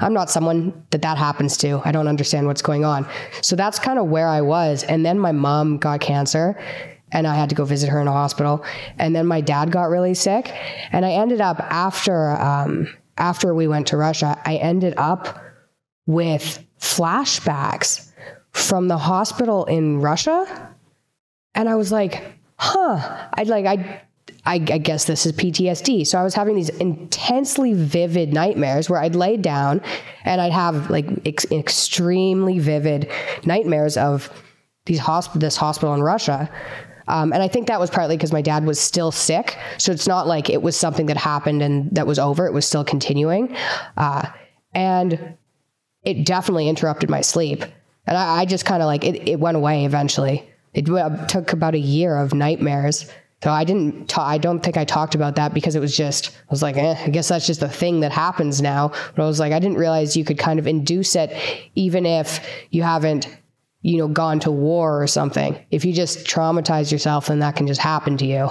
I'm 0.00 0.12
not 0.12 0.30
someone 0.30 0.84
that 0.90 1.02
that 1.02 1.18
happens 1.18 1.56
to. 1.58 1.80
I 1.84 1.92
don't 1.92 2.08
understand 2.08 2.46
what's 2.46 2.62
going 2.62 2.84
on. 2.84 3.08
So 3.42 3.56
that's 3.56 3.78
kind 3.78 3.98
of 3.98 4.06
where 4.06 4.28
I 4.28 4.40
was. 4.40 4.84
And 4.84 5.04
then 5.06 5.18
my 5.18 5.32
mom 5.32 5.78
got 5.78 6.00
cancer 6.00 6.60
and 7.12 7.26
I 7.26 7.34
had 7.34 7.48
to 7.48 7.54
go 7.54 7.64
visit 7.64 7.88
her 7.88 8.00
in 8.00 8.08
a 8.08 8.12
hospital. 8.12 8.64
And 8.98 9.14
then 9.14 9.26
my 9.26 9.40
dad 9.40 9.70
got 9.70 9.84
really 9.84 10.14
sick, 10.14 10.52
and 10.92 11.04
I 11.04 11.12
ended 11.12 11.40
up 11.40 11.60
after 11.60 12.30
um, 12.30 12.88
after 13.16 13.54
we 13.54 13.68
went 13.68 13.88
to 13.88 13.96
Russia, 13.96 14.40
I 14.44 14.56
ended 14.56 14.94
up 14.96 15.42
with 16.06 16.64
flashbacks 16.80 18.12
from 18.52 18.88
the 18.88 18.98
hospital 18.98 19.64
in 19.66 20.00
Russia, 20.00 20.74
and 21.54 21.68
I 21.68 21.76
was 21.76 21.92
like, 21.92 22.22
"Huh." 22.56 23.28
I'd 23.34 23.48
like 23.48 23.66
I. 23.66 24.02
I, 24.44 24.54
I 24.54 24.78
guess 24.78 25.04
this 25.04 25.26
is 25.26 25.32
PTSD. 25.32 26.06
So 26.06 26.18
I 26.18 26.22
was 26.22 26.34
having 26.34 26.56
these 26.56 26.70
intensely 26.70 27.74
vivid 27.74 28.32
nightmares 28.32 28.88
where 28.88 28.98
I'd 28.98 29.14
lay 29.14 29.36
down 29.36 29.82
and 30.24 30.40
I'd 30.40 30.52
have 30.52 30.88
like 30.88 31.06
ex- 31.26 31.50
extremely 31.50 32.58
vivid 32.58 33.10
nightmares 33.44 33.98
of 33.98 34.30
these 34.86 35.00
hosp- 35.00 35.38
this 35.38 35.56
hospital 35.56 35.94
in 35.94 36.02
Russia 36.02 36.50
um, 37.08 37.32
and 37.32 37.42
I 37.42 37.48
think 37.48 37.66
that 37.66 37.80
was 37.80 37.90
partly 37.90 38.16
because 38.16 38.32
my 38.32 38.42
dad 38.42 38.64
was 38.64 38.78
still 38.78 39.10
sick. 39.10 39.58
So 39.78 39.92
it's 39.92 40.06
not 40.06 40.26
like 40.26 40.50
it 40.50 40.62
was 40.62 40.76
something 40.76 41.06
that 41.06 41.16
happened 41.16 41.62
and 41.62 41.90
that 41.92 42.06
was 42.06 42.18
over. 42.18 42.46
It 42.46 42.52
was 42.52 42.66
still 42.66 42.84
continuing. 42.84 43.56
Uh, 43.96 44.28
and 44.74 45.36
it 46.04 46.24
definitely 46.24 46.68
interrupted 46.68 47.10
my 47.10 47.22
sleep. 47.22 47.64
And 48.06 48.16
I, 48.16 48.40
I 48.40 48.44
just 48.44 48.64
kind 48.64 48.82
of 48.82 48.86
like 48.86 49.04
it, 49.04 49.28
it 49.28 49.40
went 49.40 49.56
away 49.56 49.84
eventually. 49.84 50.48
it 50.74 50.86
took 51.28 51.52
about 51.52 51.74
a 51.74 51.78
year 51.78 52.16
of 52.16 52.34
nightmares. 52.34 53.10
So 53.42 53.52
I 53.52 53.62
didn't. 53.62 54.08
Ta- 54.08 54.26
I 54.26 54.36
don't 54.36 54.60
think 54.60 54.76
I 54.76 54.84
talked 54.84 55.14
about 55.14 55.36
that 55.36 55.54
because 55.54 55.76
it 55.76 55.80
was 55.80 55.96
just. 55.96 56.30
I 56.30 56.50
was 56.50 56.60
like, 56.60 56.76
eh, 56.76 56.96
I 57.06 57.08
guess 57.10 57.28
that's 57.28 57.46
just 57.46 57.62
a 57.62 57.68
thing 57.68 58.00
that 58.00 58.10
happens 58.10 58.60
now. 58.60 58.88
But 59.14 59.22
I 59.22 59.26
was 59.26 59.38
like, 59.38 59.52
I 59.52 59.60
didn't 59.60 59.78
realize 59.78 60.16
you 60.16 60.24
could 60.24 60.38
kind 60.38 60.58
of 60.58 60.66
induce 60.66 61.14
it, 61.14 61.32
even 61.76 62.04
if 62.04 62.44
you 62.70 62.82
haven't, 62.82 63.28
you 63.80 63.98
know, 63.98 64.08
gone 64.08 64.40
to 64.40 64.50
war 64.50 65.02
or 65.02 65.06
something. 65.06 65.58
If 65.70 65.84
you 65.84 65.92
just 65.92 66.26
traumatize 66.26 66.90
yourself, 66.90 67.26
then 67.26 67.38
that 67.40 67.56
can 67.56 67.66
just 67.66 67.80
happen 67.80 68.16
to 68.18 68.26
you. 68.26 68.50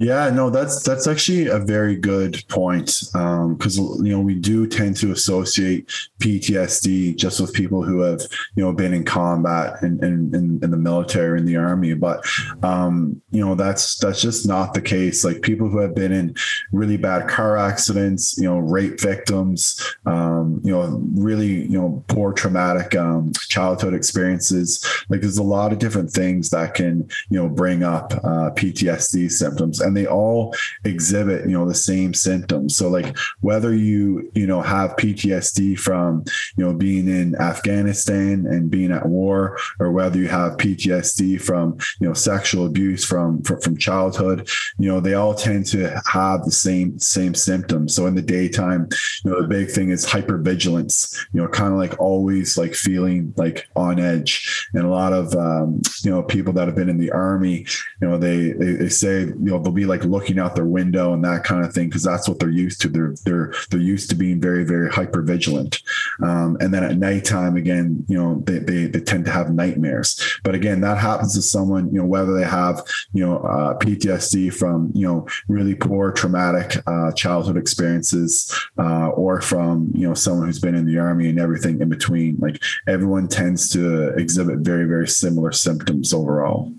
Yeah, 0.00 0.30
no, 0.30 0.48
that's 0.48 0.82
that's 0.82 1.06
actually 1.06 1.48
a 1.48 1.58
very 1.58 1.94
good 1.94 2.42
point 2.48 3.02
because 3.12 3.78
um, 3.78 4.06
you 4.06 4.12
know 4.12 4.20
we 4.20 4.34
do 4.34 4.66
tend 4.66 4.96
to 4.96 5.12
associate 5.12 5.88
PTSD 6.20 7.16
just 7.16 7.38
with 7.38 7.52
people 7.52 7.82
who 7.82 8.00
have 8.00 8.22
you 8.56 8.64
know 8.64 8.72
been 8.72 8.94
in 8.94 9.04
combat 9.04 9.82
and 9.82 10.02
in, 10.02 10.34
in, 10.34 10.58
in, 10.62 10.70
the 10.70 10.78
military 10.78 11.38
in 11.38 11.44
the 11.44 11.56
army, 11.56 11.92
but 11.92 12.24
um, 12.62 13.20
you 13.30 13.44
know 13.44 13.54
that's 13.54 13.98
that's 13.98 14.22
just 14.22 14.48
not 14.48 14.72
the 14.72 14.80
case. 14.80 15.22
Like 15.22 15.42
people 15.42 15.68
who 15.68 15.80
have 15.80 15.94
been 15.94 16.12
in 16.12 16.34
really 16.72 16.96
bad 16.96 17.28
car 17.28 17.58
accidents, 17.58 18.38
you 18.38 18.44
know, 18.44 18.58
rape 18.58 18.98
victims, 19.02 19.96
um, 20.06 20.62
you 20.64 20.72
know, 20.72 20.98
really 21.14 21.66
you 21.66 21.78
know 21.78 22.02
poor 22.08 22.32
traumatic 22.32 22.96
um, 22.96 23.34
childhood 23.48 23.92
experiences. 23.92 24.82
Like 25.10 25.20
there's 25.20 25.36
a 25.36 25.42
lot 25.42 25.74
of 25.74 25.78
different 25.78 26.10
things 26.10 26.48
that 26.50 26.72
can 26.72 27.06
you 27.28 27.38
know 27.38 27.50
bring 27.50 27.82
up 27.82 28.14
uh, 28.24 28.50
PTSD 28.52 29.30
symptoms 29.30 29.89
and 29.90 29.96
they 29.96 30.06
all 30.06 30.54
exhibit 30.84 31.48
you 31.48 31.52
know 31.52 31.66
the 31.66 31.74
same 31.74 32.14
symptoms 32.14 32.76
so 32.76 32.88
like 32.88 33.16
whether 33.40 33.74
you 33.74 34.30
you 34.34 34.46
know 34.46 34.62
have 34.62 34.94
ptsd 34.96 35.76
from 35.78 36.24
you 36.56 36.64
know 36.64 36.72
being 36.72 37.08
in 37.08 37.34
afghanistan 37.36 38.46
and 38.46 38.70
being 38.70 38.92
at 38.92 39.06
war 39.06 39.58
or 39.80 39.90
whether 39.90 40.16
you 40.16 40.28
have 40.28 40.56
ptsd 40.58 41.40
from 41.40 41.76
you 42.00 42.06
know 42.06 42.14
sexual 42.14 42.66
abuse 42.66 43.04
from 43.04 43.42
from, 43.42 43.60
from 43.60 43.76
childhood 43.76 44.48
you 44.78 44.88
know 44.88 45.00
they 45.00 45.14
all 45.14 45.34
tend 45.34 45.66
to 45.66 46.00
have 46.06 46.44
the 46.44 46.52
same 46.52 46.96
same 47.00 47.34
symptoms 47.34 47.92
so 47.92 48.06
in 48.06 48.14
the 48.14 48.22
daytime 48.22 48.88
you 49.24 49.30
know 49.30 49.42
the 49.42 49.48
big 49.48 49.68
thing 49.68 49.90
is 49.90 50.06
hypervigilance 50.06 51.18
you 51.32 51.42
know 51.42 51.48
kind 51.48 51.72
of 51.72 51.78
like 51.78 51.98
always 51.98 52.56
like 52.56 52.74
feeling 52.74 53.34
like 53.36 53.68
on 53.74 53.98
edge 53.98 54.68
and 54.74 54.84
a 54.84 54.88
lot 54.88 55.12
of 55.12 55.34
um, 55.34 55.82
you 56.04 56.10
know 56.12 56.22
people 56.22 56.52
that 56.52 56.68
have 56.68 56.76
been 56.76 56.88
in 56.88 56.98
the 56.98 57.10
army 57.10 57.66
you 58.00 58.08
know 58.08 58.16
they 58.16 58.52
they, 58.52 58.72
they 58.74 58.88
say 58.88 59.20
you 59.20 59.34
know 59.38 59.58
they'll 59.58 59.72
be 59.72 59.79
be 59.80 59.86
like 59.86 60.04
looking 60.04 60.38
out 60.38 60.54
their 60.54 60.66
window 60.66 61.14
and 61.14 61.24
that 61.24 61.42
kind 61.42 61.64
of 61.64 61.72
thing 61.72 61.88
because 61.88 62.02
that's 62.02 62.28
what 62.28 62.38
they're 62.38 62.50
used 62.50 62.80
to. 62.82 62.88
They're 62.88 63.14
they're 63.24 63.54
they're 63.70 63.80
used 63.80 64.10
to 64.10 64.16
being 64.16 64.40
very 64.40 64.62
very 64.64 64.90
hyper 64.90 65.22
vigilant. 65.22 65.82
Um, 66.22 66.58
and 66.60 66.72
then 66.72 66.84
at 66.84 66.98
nighttime, 66.98 67.56
again, 67.56 68.04
you 68.08 68.18
know, 68.18 68.42
they, 68.46 68.58
they 68.58 68.86
they 68.86 69.00
tend 69.00 69.24
to 69.24 69.30
have 69.30 69.54
nightmares. 69.54 70.38
But 70.44 70.54
again, 70.54 70.82
that 70.82 70.98
happens 70.98 71.34
to 71.34 71.42
someone, 71.42 71.86
you 71.92 72.00
know, 72.00 72.06
whether 72.06 72.34
they 72.34 72.44
have 72.44 72.82
you 73.12 73.24
know 73.24 73.38
uh, 73.38 73.78
PTSD 73.78 74.52
from 74.52 74.92
you 74.94 75.06
know 75.06 75.26
really 75.48 75.74
poor 75.74 76.12
traumatic 76.12 76.76
uh, 76.86 77.12
childhood 77.12 77.56
experiences 77.56 78.52
uh, 78.78 79.08
or 79.08 79.40
from 79.40 79.90
you 79.94 80.06
know 80.06 80.14
someone 80.14 80.46
who's 80.46 80.60
been 80.60 80.74
in 80.74 80.84
the 80.84 80.98
army 80.98 81.28
and 81.30 81.40
everything 81.40 81.80
in 81.80 81.88
between. 81.88 82.36
Like 82.38 82.62
everyone 82.86 83.28
tends 83.28 83.70
to 83.70 84.08
exhibit 84.10 84.58
very 84.58 84.84
very 84.84 85.08
similar 85.08 85.52
symptoms 85.52 86.12
overall. 86.12 86.72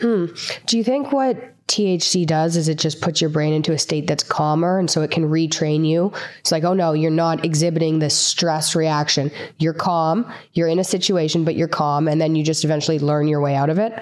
Mm. 0.00 0.66
Do 0.66 0.76
you 0.78 0.84
think 0.84 1.12
what 1.12 1.54
THC 1.68 2.26
does 2.26 2.56
is 2.56 2.68
it 2.68 2.78
just 2.78 3.00
puts 3.00 3.20
your 3.20 3.30
brain 3.30 3.52
into 3.52 3.72
a 3.72 3.78
state 3.78 4.06
that's 4.06 4.22
calmer 4.24 4.78
and 4.78 4.90
so 4.90 5.02
it 5.02 5.10
can 5.10 5.28
retrain 5.28 5.86
you. 5.86 6.12
It's 6.40 6.50
like, 6.50 6.64
oh 6.64 6.72
no, 6.72 6.94
you're 6.94 7.10
not 7.10 7.44
exhibiting 7.44 7.98
this 7.98 8.16
stress 8.16 8.74
reaction. 8.74 9.30
You're 9.58 9.74
calm, 9.74 10.30
you're 10.54 10.68
in 10.68 10.78
a 10.78 10.84
situation, 10.84 11.44
but 11.44 11.56
you're 11.56 11.68
calm, 11.68 12.08
and 12.08 12.20
then 12.20 12.34
you 12.34 12.42
just 12.42 12.64
eventually 12.64 12.98
learn 12.98 13.28
your 13.28 13.40
way 13.40 13.54
out 13.54 13.68
of 13.70 13.78
it. 13.78 13.92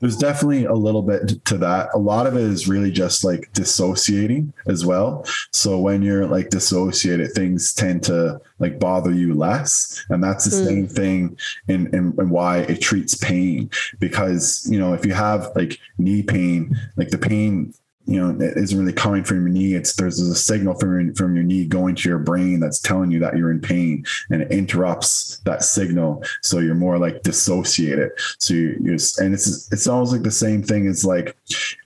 There's 0.00 0.16
definitely 0.16 0.64
a 0.64 0.74
little 0.74 1.02
bit 1.02 1.44
to 1.44 1.58
that. 1.58 1.90
A 1.94 1.98
lot 1.98 2.26
of 2.26 2.34
it 2.34 2.42
is 2.42 2.68
really 2.68 2.90
just 2.90 3.22
like 3.22 3.50
dissociating 3.52 4.52
as 4.66 4.84
well. 4.84 5.24
So 5.52 5.78
when 5.78 6.02
you're 6.02 6.26
like 6.26 6.50
dissociated, 6.50 7.32
things 7.32 7.72
tend 7.74 8.02
to 8.04 8.40
like 8.58 8.78
bother 8.78 9.12
you 9.12 9.34
less. 9.34 10.04
And 10.08 10.24
that's 10.24 10.44
the 10.44 10.56
mm. 10.56 10.66
same 10.66 10.88
thing 10.88 11.38
in, 11.68 11.86
in, 11.94 12.14
in 12.18 12.30
why 12.30 12.58
it 12.58 12.80
treats 12.80 13.14
pain. 13.14 13.70
Because, 13.98 14.66
you 14.70 14.78
know, 14.78 14.94
if 14.94 15.04
you 15.04 15.12
have 15.12 15.50
like 15.54 15.78
knee 15.98 16.22
pain, 16.22 16.76
like 16.96 17.10
the 17.10 17.18
pain 17.18 17.74
you 18.10 18.20
know 18.20 18.44
it 18.44 18.56
isn't 18.56 18.78
really 18.78 18.92
coming 18.92 19.24
from 19.24 19.40
your 19.40 19.48
knee. 19.48 19.74
It's 19.74 19.94
there's 19.94 20.20
a 20.20 20.34
signal 20.34 20.74
from 20.74 21.06
your, 21.06 21.14
from 21.14 21.34
your 21.36 21.44
knee 21.44 21.64
going 21.64 21.94
to 21.96 22.08
your 22.08 22.18
brain 22.18 22.60
that's 22.60 22.80
telling 22.80 23.10
you 23.10 23.18
that 23.20 23.36
you're 23.36 23.50
in 23.50 23.60
pain 23.60 24.04
and 24.30 24.42
it 24.42 24.50
interrupts 24.50 25.38
that 25.44 25.62
signal. 25.62 26.22
So 26.42 26.58
you're 26.58 26.74
more 26.74 26.98
like 26.98 27.22
dissociated. 27.22 28.10
So 28.38 28.54
you, 28.54 28.76
you 28.82 28.98
and 29.18 29.34
it's 29.34 29.70
it's 29.72 29.86
almost 29.86 30.12
like 30.12 30.22
the 30.22 30.30
same 30.30 30.62
thing 30.62 30.86
as 30.86 31.04
like 31.04 31.36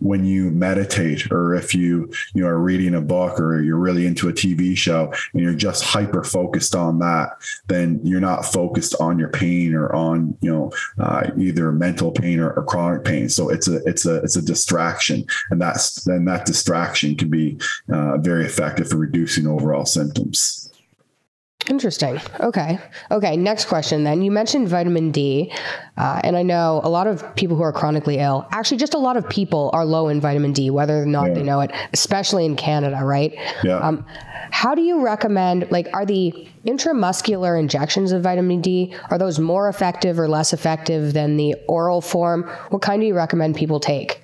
when 0.00 0.24
you 0.24 0.50
meditate 0.50 1.30
or 1.30 1.54
if 1.54 1.74
you 1.74 2.10
you 2.34 2.42
know 2.42 2.48
are 2.48 2.58
reading 2.58 2.94
a 2.94 3.00
book 3.00 3.38
or 3.38 3.60
you're 3.62 3.76
really 3.76 4.06
into 4.06 4.28
a 4.28 4.32
TV 4.32 4.76
show 4.76 5.12
and 5.32 5.42
you're 5.42 5.54
just 5.54 5.84
hyper 5.84 6.24
focused 6.24 6.74
on 6.74 6.98
that 6.98 7.36
then 7.68 8.00
you're 8.02 8.20
not 8.20 8.44
focused 8.44 8.94
on 9.00 9.18
your 9.18 9.28
pain 9.28 9.74
or 9.74 9.94
on 9.94 10.36
you 10.40 10.52
know 10.52 10.72
uh, 10.98 11.30
either 11.38 11.72
mental 11.72 12.10
pain 12.10 12.40
or, 12.40 12.52
or 12.52 12.64
chronic 12.64 13.04
pain. 13.04 13.28
So 13.28 13.48
it's 13.48 13.68
a 13.68 13.76
it's 13.84 14.06
a 14.06 14.16
it's 14.16 14.36
a 14.36 14.42
distraction. 14.42 15.24
And 15.50 15.60
that's 15.60 16.06
then 16.14 16.24
that 16.26 16.46
distraction 16.46 17.16
can 17.16 17.28
be 17.28 17.58
uh, 17.92 18.16
very 18.18 18.44
effective 18.44 18.88
for 18.88 18.96
reducing 18.96 19.46
overall 19.46 19.84
symptoms. 19.84 20.70
Interesting. 21.68 22.20
Okay. 22.40 22.78
Okay. 23.10 23.38
Next 23.38 23.66
question 23.66 24.04
then. 24.04 24.20
You 24.20 24.30
mentioned 24.30 24.68
vitamin 24.68 25.10
D, 25.10 25.50
uh, 25.96 26.20
and 26.22 26.36
I 26.36 26.42
know 26.42 26.82
a 26.84 26.90
lot 26.90 27.06
of 27.06 27.34
people 27.36 27.56
who 27.56 27.62
are 27.62 27.72
chronically 27.72 28.18
ill, 28.18 28.46
actually, 28.50 28.76
just 28.76 28.92
a 28.92 28.98
lot 28.98 29.16
of 29.16 29.26
people 29.30 29.70
are 29.72 29.86
low 29.86 30.08
in 30.08 30.20
vitamin 30.20 30.52
D, 30.52 30.68
whether 30.68 31.02
or 31.02 31.06
not 31.06 31.28
yeah. 31.28 31.34
they 31.34 31.42
know 31.42 31.60
it, 31.62 31.70
especially 31.94 32.44
in 32.44 32.54
Canada, 32.54 33.00
right? 33.02 33.34
Yeah. 33.62 33.78
Um, 33.78 34.04
how 34.50 34.74
do 34.74 34.82
you 34.82 35.02
recommend, 35.02 35.70
like, 35.70 35.88
are 35.94 36.04
the 36.04 36.46
intramuscular 36.66 37.58
injections 37.58 38.12
of 38.12 38.22
vitamin 38.22 38.60
D, 38.60 38.94
are 39.10 39.16
those 39.16 39.38
more 39.38 39.70
effective 39.70 40.18
or 40.18 40.28
less 40.28 40.52
effective 40.52 41.14
than 41.14 41.38
the 41.38 41.54
oral 41.66 42.02
form? 42.02 42.42
What 42.68 42.82
kind 42.82 43.00
do 43.00 43.06
you 43.06 43.14
recommend 43.14 43.56
people 43.56 43.80
take? 43.80 44.22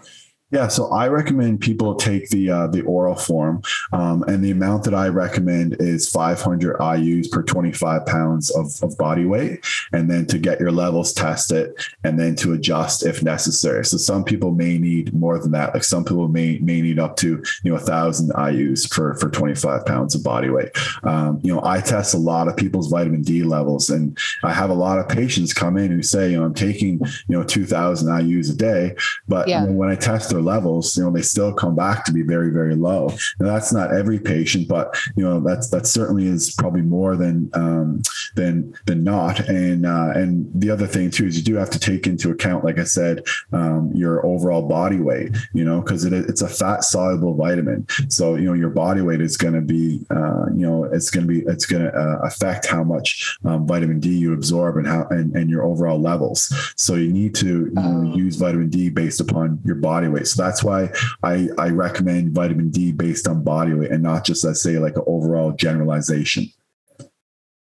Yeah, 0.51 0.67
so 0.67 0.91
I 0.91 1.07
recommend 1.07 1.61
people 1.61 1.95
take 1.95 2.29
the 2.31 2.51
uh, 2.51 2.67
the 2.67 2.83
oral 2.83 3.15
form, 3.15 3.63
um, 3.93 4.25
and 4.25 4.45
the 4.45 4.51
amount 4.51 4.83
that 4.85 4.95
I 4.95 5.07
recommend 5.07 5.77
is 5.79 6.09
500 6.11 6.77
IU's 6.81 7.29
per 7.29 7.45
25 7.45 8.05
pounds 8.07 8.51
of, 8.51 8.83
of 8.83 8.99
body 8.99 9.25
weight, 9.25 9.65
and 9.93 10.11
then 10.11 10.27
to 10.27 10.39
get 10.39 10.59
your 10.59 10.73
levels 10.73 11.13
tested, 11.13 11.73
and 12.03 12.19
then 12.19 12.35
to 12.37 12.53
adjust 12.53 13.07
if 13.07 13.23
necessary. 13.23 13.85
So 13.85 13.97
some 13.97 14.25
people 14.25 14.51
may 14.51 14.77
need 14.77 15.15
more 15.15 15.39
than 15.39 15.53
that. 15.53 15.73
Like 15.73 15.85
some 15.85 16.05
people 16.05 16.27
may 16.27 16.59
may 16.59 16.81
need 16.81 16.99
up 16.99 17.17
to 17.19 17.43
you 17.63 17.71
know 17.71 17.77
a 17.77 17.81
thousand 17.81 18.33
IU's 18.37 18.87
for 18.87 19.15
for 19.15 19.31
25 19.31 19.87
pounds 19.87 20.17
of 20.17 20.25
body 20.25 20.51
weight. 20.51 20.71
Um, 21.05 21.39
you 21.45 21.55
know, 21.55 21.63
I 21.65 21.81
test 21.81 22.13
a 22.13 22.19
lot 22.19 22.49
of 22.49 22.57
people's 22.57 22.91
vitamin 22.91 23.23
D 23.23 23.45
levels, 23.45 23.89
and 23.89 24.19
I 24.43 24.53
have 24.53 24.71
a 24.71 24.75
lot 24.75 24.99
of 24.99 25.09
patients 25.09 25.55
come 25.55 25.77
in 25.77 25.93
who 25.93 26.03
say, 26.03 26.33
you 26.33 26.39
know, 26.39 26.45
I'm 26.45 26.55
taking 26.55 26.99
you 27.29 27.39
know 27.39 27.45
2,000 27.45 28.27
IU's 28.27 28.51
a 28.51 28.57
day, 28.57 28.97
but 29.29 29.47
yeah. 29.47 29.61
you 29.61 29.69
know, 29.69 29.75
when 29.75 29.91
I 29.91 29.95
test 29.95 30.31
their 30.31 30.40
levels, 30.41 30.97
you 30.97 31.05
know, 31.05 31.11
they 31.11 31.23
still 31.23 31.53
come 31.53 31.75
back 31.75 32.05
to 32.05 32.13
be 32.13 32.23
very, 32.23 32.51
very 32.51 32.75
low. 32.75 33.09
And 33.39 33.49
that's 33.49 33.73
not 33.73 33.95
every 33.95 34.19
patient, 34.19 34.69
but 34.69 34.97
you 35.17 35.25
know, 35.25 35.41
that's 35.41 35.69
that 35.71 35.87
certainly 35.87 36.27
is 36.27 36.55
probably 36.55 36.83
more 36.83 37.17
than 37.17 37.51
um, 37.55 38.03
than 38.35 38.75
than 38.87 39.05
not. 39.05 39.41
And 39.41 39.87
uh, 39.87 40.11
and 40.15 40.51
the 40.55 40.71
other 40.71 40.87
thing 40.87 41.11
too 41.11 41.27
is 41.27 41.37
you 41.37 41.43
do 41.45 41.57
have 41.57 41.71
to 41.71 41.79
take 41.79 42.07
into 42.07 42.31
account, 42.31 42.65
like 42.65 42.79
I 42.79 42.85
said, 42.85 43.25
um, 43.53 43.91
your 43.95 44.25
overall 44.25 44.67
body 44.69 45.01
weight. 45.01 45.37
You 45.53 45.65
know, 45.65 45.81
because 45.81 46.05
it, 46.05 46.13
it's 46.13 46.43
a 46.43 46.49
fat 46.49 46.85
soluble 46.85 47.35
vitamin, 47.35 47.87
so 48.09 48.35
you 48.37 48.47
know 48.47 48.55
your 48.55 48.71
body 48.71 49.01
weight 49.01 49.21
is 49.21 49.37
going 49.37 49.55
to 49.55 49.61
be, 49.61 50.05
uh, 50.11 50.47
you 50.55 50.67
know, 50.67 50.85
it's 50.85 51.11
going 51.11 51.27
to 51.27 51.33
be 51.33 51.41
it's 51.47 51.67
going 51.67 51.83
to 51.83 51.93
uh, 51.93 52.21
affect 52.23 52.67
how 52.67 52.85
much 52.85 53.39
um, 53.45 53.67
vitamin 53.67 54.01
D 54.01 54.11
you 54.11 54.33
absorb 54.33 54.77
and 54.77 54.87
how 54.87 55.07
and, 55.11 55.35
and 55.35 55.51
your 55.51 55.65
overall 55.65 56.01
levels. 56.01 56.53
So 56.77 56.95
you 56.95 57.13
need 57.13 57.35
to 57.37 57.47
you 57.47 57.71
know, 57.71 58.13
oh. 58.13 58.17
use 58.17 58.37
vitamin 58.37 58.69
D 58.69 58.89
based 58.91 59.21
upon 59.21 59.61
your 59.65 59.77
body 59.77 60.09
weight. 60.09 60.27
So 60.35 60.43
that's 60.43 60.65
why 60.65 60.91
I, 61.23 61.49
I 61.59 61.71
recommend 61.71 62.33
vitamin 62.33 62.71
D 62.71 62.93
based 62.93 63.29
on 63.29 63.45
body 63.45 63.75
weight 63.75 63.91
and 63.91 64.03
not 64.03 64.25
just, 64.25 64.45
let's 64.45 64.63
say, 64.63 64.79
like 64.79 64.97
an 64.97 65.05
overall 65.07 65.53
generalization. 65.53 66.47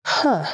Huh. 0.06 0.46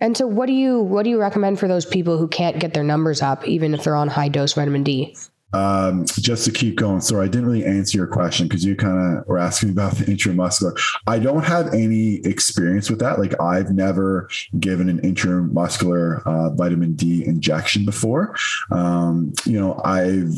And 0.00 0.16
so 0.16 0.26
what 0.26 0.46
do 0.46 0.52
you 0.52 0.80
what 0.80 1.02
do 1.02 1.10
you 1.10 1.20
recommend 1.20 1.58
for 1.58 1.68
those 1.68 1.84
people 1.84 2.16
who 2.16 2.26
can't 2.26 2.58
get 2.58 2.72
their 2.72 2.82
numbers 2.82 3.20
up 3.20 3.46
even 3.46 3.74
if 3.74 3.84
they're 3.84 3.94
on 3.94 4.08
high 4.08 4.28
dose 4.28 4.54
vitamin 4.54 4.82
D? 4.82 5.14
Um, 5.52 6.04
just 6.06 6.44
to 6.44 6.50
keep 6.50 6.76
going. 6.76 7.00
So 7.00 7.20
I 7.20 7.26
didn't 7.26 7.46
really 7.46 7.64
answer 7.64 7.98
your 7.98 8.06
question 8.06 8.48
because 8.48 8.64
you 8.64 8.76
kind 8.76 9.18
of 9.18 9.26
were 9.26 9.38
asking 9.38 9.70
about 9.70 9.94
the 9.96 10.04
intramuscular. 10.12 10.78
I 11.06 11.18
don't 11.18 11.44
have 11.44 11.74
any 11.74 12.16
experience 12.26 12.90
with 12.90 13.00
that. 13.00 13.18
Like 13.18 13.40
I've 13.40 13.70
never 13.70 14.28
given 14.58 14.88
an 14.88 15.00
intramuscular 15.00 16.26
uh, 16.26 16.50
vitamin 16.50 16.94
D 16.94 17.24
injection 17.24 17.84
before. 17.84 18.36
Um, 18.70 19.32
you 19.44 19.58
know, 19.58 19.80
I've 19.84 20.34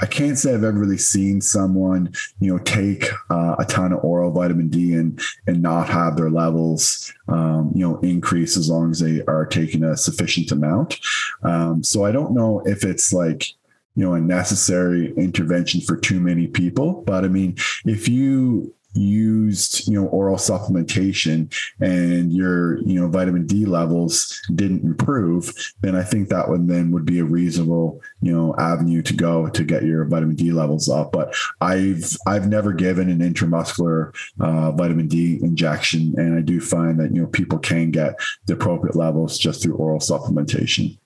I 0.00 0.06
can't 0.06 0.38
say 0.38 0.54
I've 0.54 0.64
ever 0.64 0.78
really 0.78 0.96
seen 0.96 1.40
someone, 1.40 2.12
you 2.40 2.52
know, 2.52 2.58
take 2.58 3.10
uh, 3.30 3.56
a 3.58 3.64
ton 3.64 3.92
of 3.92 4.02
oral 4.02 4.30
vitamin 4.30 4.68
D 4.68 4.94
and 4.94 5.20
and 5.46 5.60
not 5.60 5.88
have 5.88 6.16
their 6.16 6.30
levels, 6.30 7.12
um, 7.28 7.72
you 7.74 7.86
know, 7.86 7.98
increase 8.00 8.56
as 8.56 8.70
long 8.70 8.90
as 8.90 9.00
they 9.00 9.22
are 9.26 9.44
taking 9.44 9.84
a 9.84 9.96
sufficient 9.96 10.50
amount. 10.50 10.98
Um, 11.42 11.82
so 11.82 12.04
I 12.04 12.12
don't 12.12 12.32
know 12.32 12.62
if 12.64 12.84
it's 12.84 13.12
like 13.12 13.52
you 13.96 14.04
know 14.04 14.14
a 14.14 14.20
necessary 14.20 15.12
intervention 15.16 15.80
for 15.80 15.96
too 15.96 16.20
many 16.20 16.46
people. 16.46 17.02
But 17.06 17.24
i 17.24 17.28
mean 17.28 17.56
if 17.84 18.08
you 18.08 18.74
used 18.96 19.86
you 19.86 19.94
know 19.94 20.08
oral 20.08 20.36
supplementation 20.36 21.52
and 21.80 22.32
your 22.32 22.78
you 22.82 22.98
know 22.98 23.08
vitamin 23.08 23.46
D 23.46 23.66
levels 23.66 24.40
didn't 24.54 24.84
improve 24.84 25.52
then 25.82 25.94
I 25.94 26.02
think 26.02 26.28
that 26.28 26.48
would 26.48 26.68
then 26.68 26.90
would 26.92 27.04
be 27.04 27.18
a 27.18 27.24
reasonable 27.24 28.00
you 28.20 28.32
know 28.32 28.54
avenue 28.58 29.02
to 29.02 29.12
go 29.14 29.48
to 29.48 29.64
get 29.64 29.84
your 29.84 30.04
vitamin 30.04 30.36
D 30.36 30.52
levels 30.52 30.88
up. 30.88 31.12
But 31.12 31.34
I've 31.60 32.16
I've 32.26 32.48
never 32.48 32.72
given 32.72 33.08
an 33.10 33.18
intramuscular 33.18 34.14
uh, 34.40 34.72
vitamin 34.72 35.08
D 35.08 35.38
injection. 35.42 36.14
And 36.16 36.36
I 36.36 36.40
do 36.40 36.60
find 36.60 36.98
that 37.00 37.14
you 37.14 37.22
know 37.22 37.28
people 37.28 37.58
can 37.58 37.90
get 37.90 38.18
the 38.46 38.54
appropriate 38.54 38.96
levels 38.96 39.38
just 39.38 39.62
through 39.62 39.76
oral 39.76 40.00
supplementation. 40.00 40.98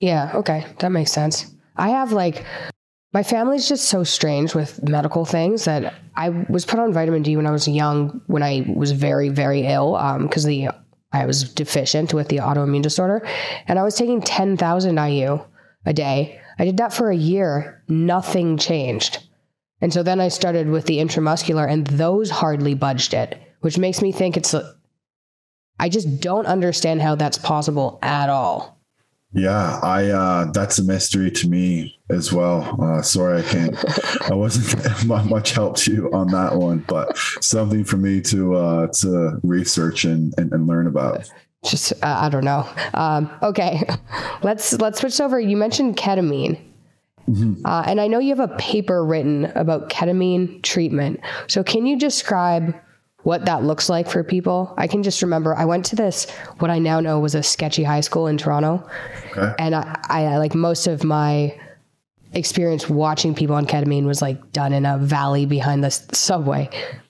Yeah 0.00 0.32
okay. 0.34 0.66
That 0.78 0.90
makes 0.90 1.12
sense 1.12 1.54
I 1.76 1.90
have 1.90 2.12
like 2.12 2.44
my 3.12 3.22
family's 3.22 3.68
just 3.68 3.86
so 3.86 4.04
strange 4.04 4.54
with 4.54 4.82
medical 4.88 5.24
things 5.24 5.66
that 5.66 5.94
I 6.16 6.30
was 6.30 6.64
put 6.64 6.80
on 6.80 6.92
vitamin 6.92 7.22
D 7.22 7.36
when 7.36 7.46
I 7.46 7.50
was 7.50 7.68
young, 7.68 8.22
when 8.26 8.42
I 8.42 8.64
was 8.74 8.92
very, 8.92 9.28
very 9.28 9.66
ill, 9.66 9.92
because 10.20 10.44
um, 10.44 10.48
the 10.48 10.68
I 11.12 11.26
was 11.26 11.52
deficient 11.52 12.14
with 12.14 12.28
the 12.28 12.38
autoimmune 12.38 12.82
disorder, 12.82 13.26
and 13.68 13.78
I 13.78 13.82
was 13.82 13.96
taking 13.96 14.22
ten 14.22 14.56
thousand 14.56 14.96
IU 14.96 15.40
a 15.84 15.92
day. 15.92 16.40
I 16.58 16.64
did 16.64 16.78
that 16.78 16.92
for 16.92 17.10
a 17.10 17.16
year. 17.16 17.82
Nothing 17.88 18.56
changed, 18.56 19.26
and 19.82 19.92
so 19.92 20.02
then 20.02 20.20
I 20.20 20.28
started 20.28 20.68
with 20.68 20.86
the 20.86 20.98
intramuscular, 20.98 21.70
and 21.70 21.86
those 21.86 22.30
hardly 22.30 22.74
budged 22.74 23.12
it, 23.12 23.38
which 23.60 23.78
makes 23.78 24.00
me 24.00 24.12
think 24.12 24.38
it's. 24.38 24.54
I 25.78 25.88
just 25.88 26.20
don't 26.20 26.46
understand 26.46 27.02
how 27.02 27.16
that's 27.16 27.38
possible 27.38 27.98
at 28.02 28.30
all. 28.30 28.81
Yeah, 29.34 29.80
I 29.82 30.08
uh, 30.08 30.52
that's 30.52 30.78
a 30.78 30.84
mystery 30.84 31.30
to 31.30 31.48
me 31.48 31.98
as 32.10 32.32
well. 32.32 32.76
Uh, 32.80 33.00
sorry, 33.00 33.38
I 33.38 33.42
can't. 33.42 34.30
I 34.30 34.34
wasn't 34.34 35.06
much 35.30 35.52
help 35.52 35.76
to 35.78 35.92
you 35.92 36.10
on 36.12 36.28
that 36.28 36.56
one, 36.56 36.84
but 36.86 37.16
something 37.40 37.84
for 37.84 37.96
me 37.96 38.20
to 38.22 38.54
uh, 38.54 38.86
to 39.00 39.40
research 39.42 40.04
and, 40.04 40.34
and, 40.36 40.52
and 40.52 40.66
learn 40.66 40.86
about. 40.86 41.30
Just 41.64 41.92
uh, 41.92 41.96
I 42.02 42.28
don't 42.28 42.44
know. 42.44 42.68
Um, 42.92 43.30
okay, 43.42 43.82
let's 44.42 44.74
let's 44.74 45.00
switch 45.00 45.20
over. 45.20 45.40
You 45.40 45.56
mentioned 45.56 45.96
ketamine. 45.96 46.60
Mm-hmm. 47.28 47.64
Uh, 47.64 47.84
and 47.86 48.00
I 48.00 48.08
know 48.08 48.18
you 48.18 48.34
have 48.34 48.50
a 48.50 48.54
paper 48.56 49.04
written 49.04 49.46
about 49.54 49.88
ketamine 49.88 50.62
treatment. 50.62 51.20
So, 51.46 51.62
can 51.62 51.86
you 51.86 51.98
describe 51.98 52.74
what 53.22 53.44
that 53.46 53.62
looks 53.62 53.88
like 53.88 54.08
for 54.08 54.24
people. 54.24 54.74
I 54.76 54.86
can 54.86 55.02
just 55.02 55.22
remember 55.22 55.54
I 55.54 55.64
went 55.64 55.84
to 55.86 55.96
this 55.96 56.30
what 56.58 56.70
I 56.70 56.78
now 56.78 57.00
know 57.00 57.20
was 57.20 57.34
a 57.34 57.42
sketchy 57.42 57.84
high 57.84 58.00
school 58.00 58.26
in 58.26 58.38
Toronto, 58.38 58.88
okay. 59.30 59.54
and 59.58 59.74
I, 59.74 59.98
I 60.08 60.36
like 60.38 60.54
most 60.54 60.86
of 60.86 61.04
my 61.04 61.58
experience 62.34 62.88
watching 62.88 63.34
people 63.34 63.54
on 63.54 63.66
ketamine 63.66 64.04
was 64.04 64.22
like 64.22 64.52
done 64.52 64.72
in 64.72 64.86
a 64.86 64.98
valley 64.98 65.46
behind 65.46 65.84
the 65.84 65.90
subway. 65.90 66.68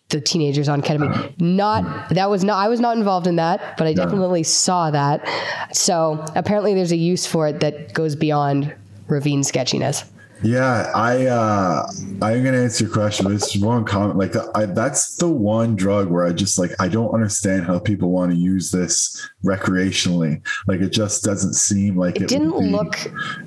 The 0.08 0.20
teenagers 0.20 0.68
on 0.68 0.82
ketamine. 0.82 1.10
Uh-huh. 1.10 1.28
Not 1.38 2.10
that 2.10 2.28
was 2.28 2.44
not 2.44 2.62
I 2.62 2.68
was 2.68 2.80
not 2.80 2.98
involved 2.98 3.26
in 3.26 3.36
that, 3.36 3.78
but 3.78 3.86
I 3.86 3.94
definitely 3.94 4.42
saw 4.42 4.90
that. 4.90 5.26
So 5.72 6.22
apparently 6.36 6.74
there's 6.74 6.92
a 6.92 6.96
use 6.96 7.26
for 7.26 7.48
it 7.48 7.60
that 7.60 7.94
goes 7.94 8.14
beyond 8.14 8.74
ravine 9.08 9.42
sketchiness. 9.42 10.04
Yeah, 10.42 10.90
I 10.94 11.26
uh 11.26 11.86
I'm 12.20 12.44
gonna 12.44 12.62
answer 12.62 12.84
your 12.84 12.92
question, 12.92 13.24
but 13.24 13.34
it's 13.34 13.56
one 13.56 13.84
comment. 13.84 14.18
Like 14.18 14.34
I, 14.54 14.66
that's 14.66 15.16
the 15.16 15.28
one 15.28 15.76
drug 15.76 16.08
where 16.08 16.24
I 16.24 16.32
just 16.32 16.58
like 16.58 16.72
I 16.80 16.88
don't 16.88 17.12
understand 17.12 17.64
how 17.64 17.78
people 17.78 18.10
want 18.10 18.32
to 18.32 18.36
use 18.36 18.70
this 18.70 19.28
recreationally. 19.44 20.44
Like 20.66 20.80
it 20.80 20.90
just 20.90 21.22
doesn't 21.22 21.54
seem 21.54 21.96
like 21.96 22.16
it, 22.16 22.22
it 22.22 22.28
didn't 22.28 22.58
be, 22.58 22.70
look. 22.70 22.98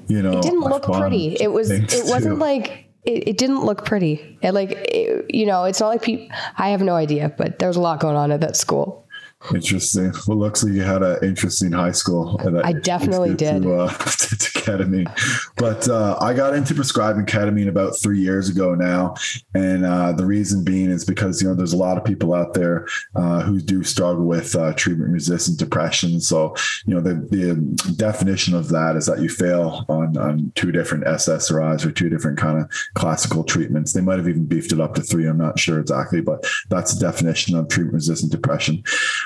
You 0.08 0.22
know, 0.22 0.40
it 0.40 0.44
didn't 0.44 0.62
look 0.62 0.84
pretty. 0.84 1.38
It 1.40 1.52
was. 1.52 1.70
It 1.70 2.06
wasn't 2.06 2.40
like 2.40 2.86
it, 3.06 3.30
it, 3.30 3.38
didn't 3.38 3.64
look 3.64 3.86
pretty. 3.86 4.38
It 4.42 4.54
like, 4.54 4.72
it, 4.72 5.26
you 5.30 5.46
know, 5.46 5.66
it's 5.66 5.80
not 5.80 5.90
like 5.90 6.02
people, 6.02 6.36
I 6.58 6.70
have 6.70 6.82
no 6.82 6.96
idea, 6.96 7.34
but 7.38 7.60
there's 7.60 7.76
a 7.76 7.82
lot 7.82 8.00
going 8.00 8.16
on 8.16 8.32
at 8.32 8.42
that 8.42 8.56
school. 8.56 9.05
Interesting. 9.54 10.14
Well, 10.28 10.38
looks 10.38 10.64
like 10.64 10.74
you 10.74 10.82
had 10.82 11.04
an 11.04 11.18
interesting 11.24 11.72
high 11.72 11.92
school. 11.92 12.40
I 12.64 12.74
definitely 12.74 13.34
did. 13.34 13.46
To, 13.66 13.74
uh, 13.74 13.90
to, 13.90 14.38
to 14.38 14.52
ketamine. 14.60 15.08
But 15.56 15.88
uh, 15.88 16.18
I 16.20 16.34
got 16.34 16.56
into 16.56 16.74
prescribing 16.74 17.26
ketamine 17.26 17.68
about 17.68 17.98
three 18.02 18.20
years 18.20 18.50
ago 18.50 18.76
now. 18.76 19.16
And 19.54 19.86
uh, 19.86 20.12
the 20.12 20.26
reason 20.26 20.64
being 20.64 20.90
is 20.90 21.06
because, 21.06 21.42
you 21.42 21.48
know, 21.48 21.56
there's 21.56 21.74
a 21.74 21.78
lot 21.78 21.98
of 21.98 22.04
people 22.04 22.34
out 22.34 22.54
there 22.54 22.88
uh, 23.16 23.42
who 23.44 23.62
do 23.62 23.84
struggle 23.84 24.26
with 24.26 24.56
uh, 24.56 24.74
treatment 24.74 25.12
resistant 25.12 25.58
depression. 25.58 26.20
So, 26.20 26.56
you 26.86 26.96
know, 26.96 27.02
the, 27.02 27.14
the 27.14 27.94
definition 27.94 28.56
of 28.56 28.70
that 28.70 28.96
is 28.96 29.06
that 29.06 29.20
you 29.20 29.30
fail 29.30 29.86
on, 29.88 30.18
on 30.18 30.52
two 30.56 30.72
different 30.72 31.06
SSRIs 31.06 31.86
or 31.86 31.92
two 31.92 32.10
different 32.10 32.38
kind 32.38 32.60
of 32.60 32.70
classical 32.96 33.44
treatments. 33.44 33.94
They 33.94 34.02
might 34.02 34.18
have 34.18 34.28
even 34.28 34.46
beefed 34.46 34.74
it 34.74 34.82
up 34.82 34.96
to 34.96 35.02
three. 35.02 35.28
I'm 35.28 35.38
not 35.38 35.60
sure 35.60 35.80
exactly, 35.80 36.22
but 36.22 36.46
that's 36.70 36.94
the 36.94 37.06
definition 37.06 37.56
of 37.56 37.70
treatment 37.70 37.96
resistant 37.96 38.32
depression. 38.32 38.84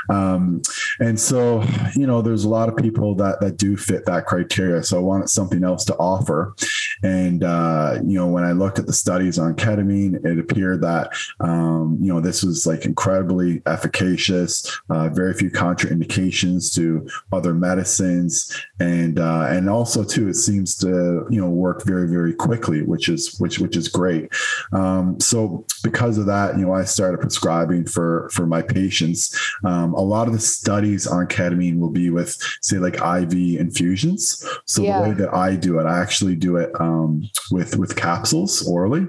Um, 0.09 0.61
and 0.99 1.19
so, 1.19 1.63
you 1.95 2.07
know, 2.07 2.21
there's 2.21 2.43
a 2.43 2.49
lot 2.49 2.69
of 2.69 2.75
people 2.75 3.15
that 3.15 3.39
that 3.41 3.57
do 3.57 3.77
fit 3.77 4.05
that 4.05 4.25
criteria. 4.25 4.83
So 4.83 4.97
I 4.97 5.01
wanted 5.01 5.29
something 5.29 5.63
else 5.63 5.85
to 5.85 5.95
offer. 5.97 6.55
And 7.03 7.43
uh, 7.43 7.99
you 8.05 8.17
know, 8.17 8.27
when 8.27 8.43
I 8.43 8.51
looked 8.51 8.79
at 8.79 8.87
the 8.87 8.93
studies 8.93 9.39
on 9.39 9.55
ketamine, 9.55 10.23
it 10.25 10.39
appeared 10.39 10.81
that 10.81 11.11
um, 11.39 11.97
you 12.01 12.13
know 12.13 12.19
this 12.19 12.43
was 12.43 12.65
like 12.65 12.85
incredibly 12.85 13.61
efficacious. 13.65 14.79
Uh, 14.89 15.09
very 15.09 15.33
few 15.33 15.49
contraindications 15.49 16.73
to 16.75 17.07
other 17.31 17.53
medicines, 17.53 18.55
and 18.79 19.19
uh, 19.19 19.47
and 19.49 19.69
also 19.69 20.03
too, 20.03 20.27
it 20.27 20.35
seems 20.35 20.75
to 20.77 21.25
you 21.29 21.41
know 21.41 21.49
work 21.49 21.83
very 21.85 22.07
very 22.07 22.33
quickly, 22.33 22.81
which 22.81 23.09
is 23.09 23.39
which 23.39 23.59
which 23.59 23.75
is 23.77 23.87
great. 23.87 24.31
Um, 24.73 25.19
so 25.19 25.65
because 25.83 26.17
of 26.17 26.25
that, 26.25 26.57
you 26.57 26.65
know, 26.65 26.73
I 26.73 26.83
started 26.83 27.19
prescribing 27.19 27.85
for 27.85 28.29
for 28.31 28.45
my 28.45 28.61
patients. 28.61 29.35
Um, 29.63 29.93
a 29.93 30.01
lot 30.01 30.27
of 30.27 30.33
the 30.33 30.39
studies 30.39 31.07
on 31.07 31.27
ketamine 31.27 31.79
will 31.79 31.89
be 31.89 32.09
with, 32.09 32.37
say, 32.61 32.77
like 32.77 32.95
IV 32.95 33.33
infusions. 33.59 34.45
So 34.65 34.81
yeah. 34.81 35.01
the 35.01 35.09
way 35.09 35.15
that 35.15 35.33
I 35.33 35.55
do 35.55 35.79
it, 35.79 35.85
I 35.85 35.99
actually 36.01 36.35
do 36.35 36.57
it 36.57 36.69
um, 36.79 36.88
Um, 36.89 37.29
with 37.51 37.77
with 37.77 37.95
capsules 37.95 38.67
orally. 38.67 39.07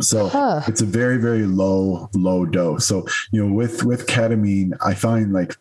So 0.00 0.28
huh. 0.28 0.62
it's 0.66 0.80
a 0.80 0.86
very 0.86 1.18
very 1.18 1.44
low 1.44 2.08
low 2.14 2.46
dose. 2.46 2.86
So 2.86 3.06
you 3.30 3.44
know 3.44 3.52
with 3.52 3.84
with 3.84 4.06
ketamine, 4.06 4.72
I 4.84 4.94
find 4.94 5.32
like 5.32 5.56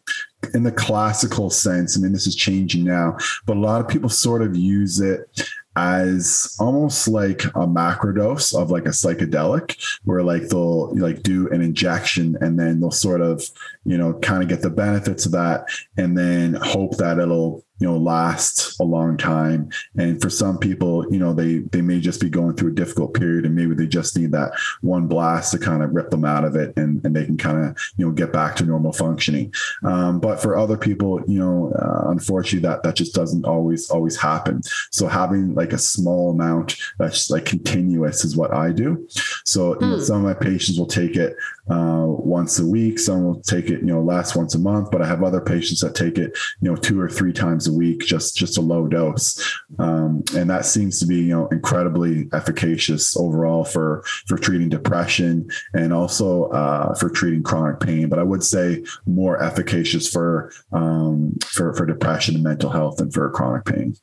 in 0.54 0.64
the 0.64 0.72
classical 0.72 1.50
sense. 1.50 1.98
I 1.98 2.02
mean, 2.02 2.14
this 2.14 2.28
is 2.28 2.36
changing 2.36 2.84
now, 2.84 3.18
but 3.46 3.58
a 3.58 3.60
lot 3.60 3.82
of 3.82 3.88
people 3.88 4.10
sort 4.10 4.42
of 4.42 4.56
use 4.56 5.00
it 5.00 5.50
as 5.78 6.56
almost 6.60 7.08
like 7.08 7.46
a 7.46 7.66
macrodose 7.66 8.54
of 8.54 8.72
like 8.72 8.86
a 8.86 8.90
psychedelic 8.90 9.78
where 10.04 10.22
like 10.22 10.50
they'll 10.50 10.94
like 10.98 11.24
do 11.24 11.50
an 11.50 11.62
injection 11.62 12.38
and 12.42 12.60
then 12.60 12.82
they'll 12.82 12.92
sort 12.92 13.22
of 13.22 13.42
you 13.86 13.98
know 13.98 14.14
kind 14.16 14.44
of 14.44 14.50
get 14.50 14.62
the 14.62 14.70
benefits 14.70 15.26
of 15.26 15.32
that 15.32 15.64
and 15.96 16.18
then 16.18 16.56
hope 16.56 16.98
that 16.98 17.20
it'll 17.20 17.64
you 17.82 17.88
know 17.88 17.98
last 17.98 18.80
a 18.80 18.84
long 18.84 19.18
time. 19.18 19.70
And 19.98 20.22
for 20.22 20.30
some 20.30 20.58
people 20.58 21.12
you 21.12 21.20
know 21.20 21.34
they 21.34 21.60
they 21.60 21.82
may 21.82 22.00
just 22.00 22.22
be 22.22 22.30
going 22.30 22.56
through 22.56 22.72
a 22.72 22.76
difficult 22.76 23.14
period 23.14 23.46
and 23.46 23.56
maybe 23.56 23.74
they 23.74 23.88
just 23.88 24.18
need 24.18 24.32
that 24.32 24.54
one 24.82 25.08
blast 25.08 25.52
to 25.52 25.60
kind 25.60 25.84
of 25.84 25.94
rip 25.94 26.12
them 26.12 26.24
out 26.24 26.46
of 26.46 26.56
it 26.56 26.78
and, 26.78 27.04
and 27.04 27.16
they 27.16 27.26
can 27.26 27.38
kind 27.38 27.66
of 27.66 27.78
you 27.98 28.06
know 28.06 28.12
get 28.12 28.32
back 28.32 28.56
to 28.58 28.66
normal 28.66 28.94
functioning. 28.94 29.54
Um, 29.84 30.20
but 30.20 30.42
for 30.42 30.56
other 30.56 30.78
people 30.78 31.22
you 31.28 31.40
know 31.40 31.74
uh, 31.74 32.12
unfortunately 32.12 32.68
that 32.68 32.84
that 32.84 32.96
just 32.96 33.16
doesn't 33.16 33.46
always 33.46 33.90
always 33.90 34.16
happen. 34.16 34.62
So 34.92 35.08
having 35.08 35.56
like 35.56 35.74
a 35.74 35.78
small 35.78 36.32
amount 36.32 36.78
that's 37.00 37.30
like 37.30 37.46
continuous 37.46 38.24
is 38.24 38.38
what 38.38 38.54
i 38.54 38.72
do. 38.72 39.08
So 39.46 39.74
you 39.82 39.88
know, 39.88 39.96
hmm. 39.96 40.04
some 40.04 40.18
of 40.18 40.24
my 40.24 40.34
patients 40.34 40.78
will 40.78 40.86
take 40.86 41.16
it 41.16 41.36
uh, 41.72 42.06
once 42.06 42.60
a 42.60 42.66
week 42.66 43.00
some 43.00 43.24
will 43.24 43.42
take 43.42 43.70
it 43.70 43.80
you 43.80 43.88
know 43.88 44.02
last 44.02 44.36
once 44.36 44.56
a 44.56 44.60
month 44.60 44.92
but 44.92 45.02
i 45.02 45.08
have 45.08 45.24
other 45.24 45.42
patients 45.42 45.82
that 45.82 45.96
take 45.96 46.18
it 46.18 46.38
you 46.60 46.70
know 46.70 46.76
two 46.76 47.00
or 47.00 47.10
three 47.10 47.34
times 47.34 47.68
a 47.68 47.74
week, 47.74 48.02
just 48.02 48.36
just 48.36 48.58
a 48.58 48.62
low 48.62 48.88
dose, 48.88 49.60
um, 49.80 50.24
and 50.36 50.50
that 50.50 50.66
seems 50.66 51.00
to 51.00 51.06
be 51.06 51.18
you 51.18 51.34
know 51.34 51.48
incredibly 51.48 52.28
efficacious 52.34 53.18
overall 53.18 53.64
for 53.64 54.04
for 54.28 54.38
treating 54.38 54.70
depression 54.70 55.50
and 55.74 55.94
also 55.94 56.46
uh, 56.50 56.94
for 56.96 57.10
treating 57.10 57.44
chronic 57.44 57.80
pain. 57.80 58.10
But 58.10 58.20
I 58.20 58.24
would 58.24 58.44
say 58.44 58.84
more 59.06 59.42
efficacious 59.42 60.10
for 60.10 60.52
um, 60.72 61.36
for 61.46 61.74
for 61.74 61.86
depression 61.86 62.36
and 62.36 62.44
mental 62.44 62.70
health 62.70 62.98
than 62.98 63.12
for 63.12 63.30
chronic 63.32 63.66
pain. 63.66 63.96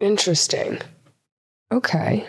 Interesting. 0.00 0.80
Okay. 1.72 2.26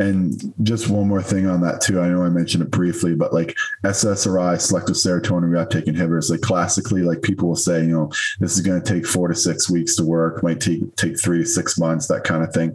And 0.00 0.52
just 0.64 0.90
one 0.90 1.06
more 1.06 1.22
thing 1.22 1.46
on 1.46 1.60
that 1.60 1.80
too. 1.80 2.00
I 2.00 2.08
know 2.08 2.24
I 2.24 2.28
mentioned 2.28 2.64
it 2.64 2.70
briefly, 2.70 3.14
but 3.14 3.32
like 3.32 3.56
SSRI, 3.84 4.60
selective 4.60 4.96
serotonin 4.96 5.50
reuptake 5.50 5.84
inhibitors, 5.84 6.30
like 6.30 6.40
classically, 6.40 7.02
like 7.02 7.22
people 7.22 7.48
will 7.48 7.56
say, 7.56 7.82
you 7.82 7.92
know, 7.92 8.10
this 8.40 8.56
is 8.56 8.60
going 8.60 8.82
to 8.82 8.92
take 8.92 9.06
four 9.06 9.28
to 9.28 9.36
six 9.36 9.70
weeks 9.70 9.94
to 9.96 10.04
work, 10.04 10.42
might 10.42 10.60
take 10.60 10.96
take 10.96 11.20
three 11.20 11.38
to 11.38 11.46
six 11.46 11.78
months, 11.78 12.08
that 12.08 12.24
kind 12.24 12.42
of 12.42 12.52
thing, 12.52 12.74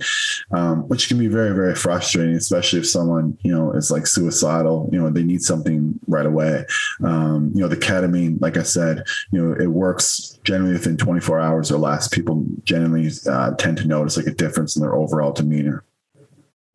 um, 0.52 0.88
which 0.88 1.10
can 1.10 1.18
be 1.18 1.28
very 1.28 1.54
very 1.54 1.76
frustrating, 1.76 2.36
especially 2.36 2.80
if 2.80 2.88
someone 2.88 3.38
you 3.42 3.52
know 3.52 3.74
is 3.74 3.92
like 3.92 4.08
suicidal. 4.08 4.90
You 4.94 5.00
know, 5.00 5.10
they 5.10 5.24
need 5.24 5.42
something 5.42 6.00
right 6.08 6.26
away. 6.26 6.66
Um, 7.04 7.52
you 7.54 7.60
know, 7.62 7.68
the 7.68 7.76
ketamine, 7.76 8.40
like 8.40 8.56
I 8.56 8.64
said, 8.64 9.04
you 9.32 9.44
know, 9.44 9.62
it 9.62 9.68
works 9.68 10.40
generally 10.46 10.74
within 10.74 10.96
24 10.96 11.38
hours 11.38 11.70
or 11.70 11.80
less. 11.80 12.08
People 12.08 12.46
generally 12.64 13.12
uh, 13.30 13.56
tend 13.56 13.78
to 13.80 13.88
notice 13.88 14.16
like 14.16 14.28
a 14.28 14.34
difference 14.34 14.78
in 14.78 14.82
their 14.82 14.96
overall 14.96 15.34
demeanor. 15.34 15.84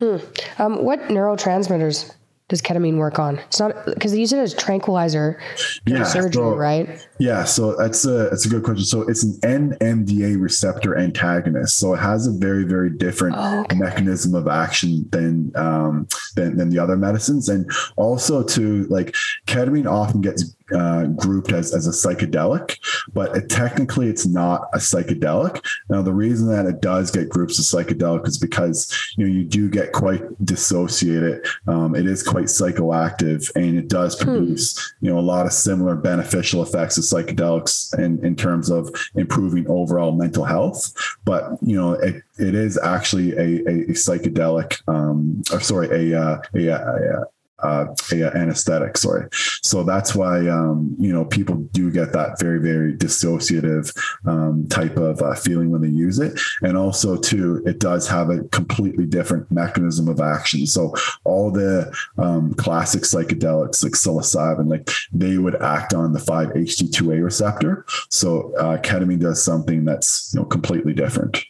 Hmm. 0.01 0.17
Um, 0.59 0.85
what 0.85 1.01
neurotransmitters 1.03 2.13
does 2.49 2.61
ketamine 2.61 2.97
work 2.97 3.19
on? 3.19 3.39
It's 3.39 3.61
not 3.61 3.87
because 3.87 4.13
they 4.13 4.21
use 4.21 4.33
it 4.33 4.39
as 4.39 4.55
tranquilizer 4.55 5.41
yeah, 5.87 6.05
surgery, 6.05 6.43
so, 6.43 6.55
right? 6.57 7.09
Yeah, 7.19 7.45
so 7.45 7.77
that's 7.77 8.05
a 8.05 8.29
that's 8.31 8.45
a 8.45 8.49
good 8.49 8.65
question. 8.65 8.85
So 8.85 9.03
it's 9.03 9.23
an 9.23 9.79
NMDA 9.79 10.41
receptor 10.41 10.99
antagonist, 10.99 11.79
so 11.79 11.95
it 11.95 11.99
has 11.99 12.27
a 12.27 12.33
very 12.33 12.65
very 12.65 12.91
different 12.91 13.37
oh, 13.39 13.61
okay. 13.61 13.77
mechanism 13.77 14.35
of 14.35 14.49
action 14.49 15.09
than 15.11 15.53
um, 15.55 16.09
than 16.35 16.57
than 16.57 16.71
the 16.71 16.79
other 16.81 16.97
medicines, 16.97 17.49
and 17.49 17.71
also 17.97 18.43
to 18.43 18.85
like 18.85 19.15
ketamine 19.47 19.91
often 19.91 20.23
gets 20.23 20.57
uh, 20.75 21.05
grouped 21.07 21.53
as, 21.53 21.75
as 21.75 21.87
a 21.87 21.91
psychedelic, 21.91 22.79
but 23.13 23.37
it, 23.37 23.49
technically 23.49 24.09
it's 24.09 24.27
not 24.27 24.69
a 24.73 24.79
psychedelic. 24.79 25.65
Now, 25.91 26.01
the 26.01 26.13
reason 26.13 26.49
that 26.49 26.67
it 26.67 26.81
does 26.81 27.11
get 27.11 27.29
grouped 27.29 27.53
as 27.53 27.71
psychedelic 27.71 28.27
is 28.27 28.39
because 28.39 28.93
you 29.17 29.27
know 29.27 29.33
you 29.33 29.45
do 29.45 29.69
get 29.69 29.93
quite 29.93 30.23
dissociated. 30.45 31.47
Um, 31.67 31.95
it 31.95 32.07
is 32.07 32.23
quite 32.23 32.47
psychoactive, 32.47 33.51
and 33.55 33.79
it 33.79 33.89
does 33.89 34.19
hmm. 34.19 34.25
produce 34.25 34.95
hmm. 34.99 35.07
you 35.07 35.13
know 35.13 35.19
a 35.19 35.21
lot 35.21 35.47
of 35.47 35.53
similar 35.53 35.97
beneficial 35.97 36.63
effects 36.63 36.97
psychedelics 37.05 37.97
in, 37.99 38.25
in 38.25 38.37
terms 38.37 38.71
of 38.71 38.95
improving 39.15 39.67
overall 39.69 40.13
mental 40.13 40.45
health. 40.45 40.93
But 41.25 41.59
you 41.63 41.77
know 41.77 41.93
it, 41.93 42.23
it 42.39 42.55
is 42.55 42.79
actually 42.79 43.33
a, 43.33 43.69
a, 43.69 43.75
a 43.83 43.95
psychedelic, 43.95 44.81
um, 44.89 45.43
or 45.53 45.61
sorry, 45.61 46.13
a, 46.13 46.21
uh, 46.21 46.39
a, 46.55 46.67
a, 46.69 47.27
uh, 47.65 47.95
anesthetic. 48.35 48.97
Sorry. 48.97 49.29
So 49.63 49.83
that's 49.83 50.15
why 50.15 50.49
um, 50.49 50.95
you 50.99 51.13
know 51.13 51.25
people 51.25 51.57
do 51.73 51.91
get 51.91 52.13
that 52.13 52.39
very 52.39 52.61
very 52.61 52.95
dissociative 52.95 53.93
um, 54.27 54.67
type 54.69 54.97
of 54.97 55.21
uh, 55.23 55.35
feeling 55.35 55.71
when 55.71 55.81
they 55.81 55.89
use 55.89 56.19
it, 56.19 56.39
and 56.63 56.77
also 56.77 57.17
too 57.17 57.63
it 57.67 57.79
does 57.81 58.09
have 58.09 58.31
a 58.31 58.45
completely 58.45 59.07
different 59.07 59.51
mechanism 59.51 60.09
of 60.09 60.21
action. 60.21 60.67
So 60.67 60.95
all 61.25 61.51
the 61.51 61.95
um, 62.19 62.55
classic 62.55 63.03
psychedelics 63.03 63.83
like 63.83 63.93
psilocybin, 63.93 64.69
like 64.69 64.91
they 65.13 65.39
would 65.39 65.61
act 65.63 65.95
on 65.95 66.13
the 66.13 66.21
5-HT2A 66.21 67.23
receptor. 67.23 67.85
So 68.11 68.55
uh, 68.57 68.79
ketamine 68.79 69.21
does 69.21 69.45
something 69.45 69.85
that's 69.85 70.33
you 70.35 70.41
know 70.41 70.47
completely 70.47 70.93
different. 70.93 71.45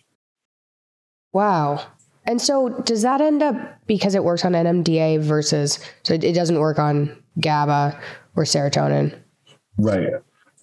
Wow. 1.33 1.85
And 2.27 2.41
so 2.41 2.71
does 2.81 3.03
that 3.03 3.21
end 3.21 3.43
up 3.43 3.57
because 3.87 4.15
it 4.15 4.25
works 4.25 4.45
on 4.45 4.53
NMDA 4.53 5.21
versus 5.21 5.79
so 6.05 6.15
it, 6.15 6.35
doesn't 6.35 6.59
work 6.59 6.79
on 6.79 7.23
GABA 7.41 8.01
or 8.37 8.45
serotonin? 8.45 9.19
Right. 9.77 10.09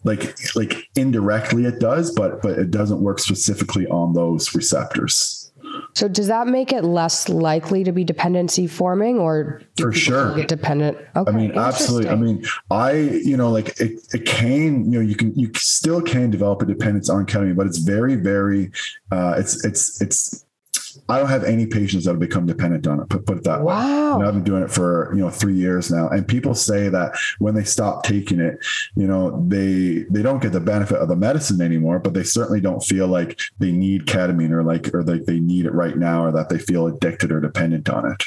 Like 0.03 0.35
like 0.55 0.87
indirectly 0.95 1.65
it 1.65 1.79
does, 1.79 2.11
but 2.11 2.41
but 2.41 2.57
it 2.57 2.71
doesn't 2.71 3.01
work 3.01 3.19
specifically 3.19 3.85
on 3.87 4.13
those 4.13 4.55
receptors. 4.55 5.41
So 5.93 6.07
does 6.07 6.27
that 6.27 6.47
make 6.47 6.71
it 6.71 6.83
less 6.83 7.29
likely 7.29 7.83
to 7.83 7.91
be 7.91 8.03
dependency 8.03 8.67
forming 8.67 9.19
or 9.19 9.61
for 9.77 9.91
sure 9.91 10.35
get 10.35 10.47
dependent? 10.47 10.97
Okay, 11.15 11.31
I 11.31 11.35
mean, 11.35 11.57
absolutely. 11.57 12.09
I 12.09 12.15
mean, 12.15 12.45
I, 12.69 12.93
you 12.93 13.37
know, 13.37 13.51
like 13.51 13.79
it, 13.79 13.99
it 14.13 14.25
can, 14.25 14.91
you 14.91 14.99
know, 14.99 15.01
you 15.01 15.15
can, 15.15 15.37
you 15.37 15.51
still 15.55 16.01
can 16.01 16.29
develop 16.29 16.61
a 16.61 16.65
dependence 16.65 17.09
on 17.09 17.25
ketamine, 17.25 17.55
but 17.55 17.67
it's 17.67 17.79
very, 17.79 18.15
very, 18.15 18.71
uh, 19.11 19.35
it's, 19.37 19.63
it's, 19.65 20.01
it's, 20.01 20.45
I 21.11 21.17
don't 21.17 21.29
have 21.29 21.43
any 21.43 21.65
patients 21.65 22.05
that 22.05 22.11
have 22.11 22.19
become 22.19 22.45
dependent 22.45 22.87
on 22.87 23.01
it. 23.01 23.09
Put, 23.09 23.25
put 23.25 23.37
it 23.39 23.43
that 23.43 23.61
wow. 23.61 24.17
way. 24.17 24.19
And 24.19 24.27
I've 24.27 24.33
been 24.33 24.43
doing 24.43 24.63
it 24.63 24.71
for 24.71 25.11
you 25.13 25.19
know 25.19 25.29
three 25.29 25.55
years 25.55 25.91
now, 25.91 26.07
and 26.07 26.27
people 26.27 26.55
say 26.55 26.87
that 26.89 27.17
when 27.39 27.53
they 27.53 27.65
stop 27.65 28.03
taking 28.03 28.39
it, 28.39 28.57
you 28.95 29.07
know 29.07 29.43
they 29.47 30.05
they 30.09 30.21
don't 30.21 30.41
get 30.41 30.53
the 30.53 30.61
benefit 30.61 30.97
of 30.97 31.09
the 31.09 31.15
medicine 31.15 31.61
anymore, 31.61 31.99
but 31.99 32.13
they 32.13 32.23
certainly 32.23 32.61
don't 32.61 32.83
feel 32.83 33.07
like 33.07 33.39
they 33.59 33.71
need 33.71 34.05
ketamine 34.05 34.51
or 34.51 34.63
like 34.63 34.93
or 34.93 35.03
like 35.03 35.25
they 35.25 35.39
need 35.39 35.65
it 35.65 35.73
right 35.73 35.97
now 35.97 36.25
or 36.25 36.31
that 36.31 36.49
they 36.49 36.59
feel 36.59 36.87
addicted 36.87 37.31
or 37.31 37.41
dependent 37.41 37.89
on 37.89 38.09
it. 38.09 38.23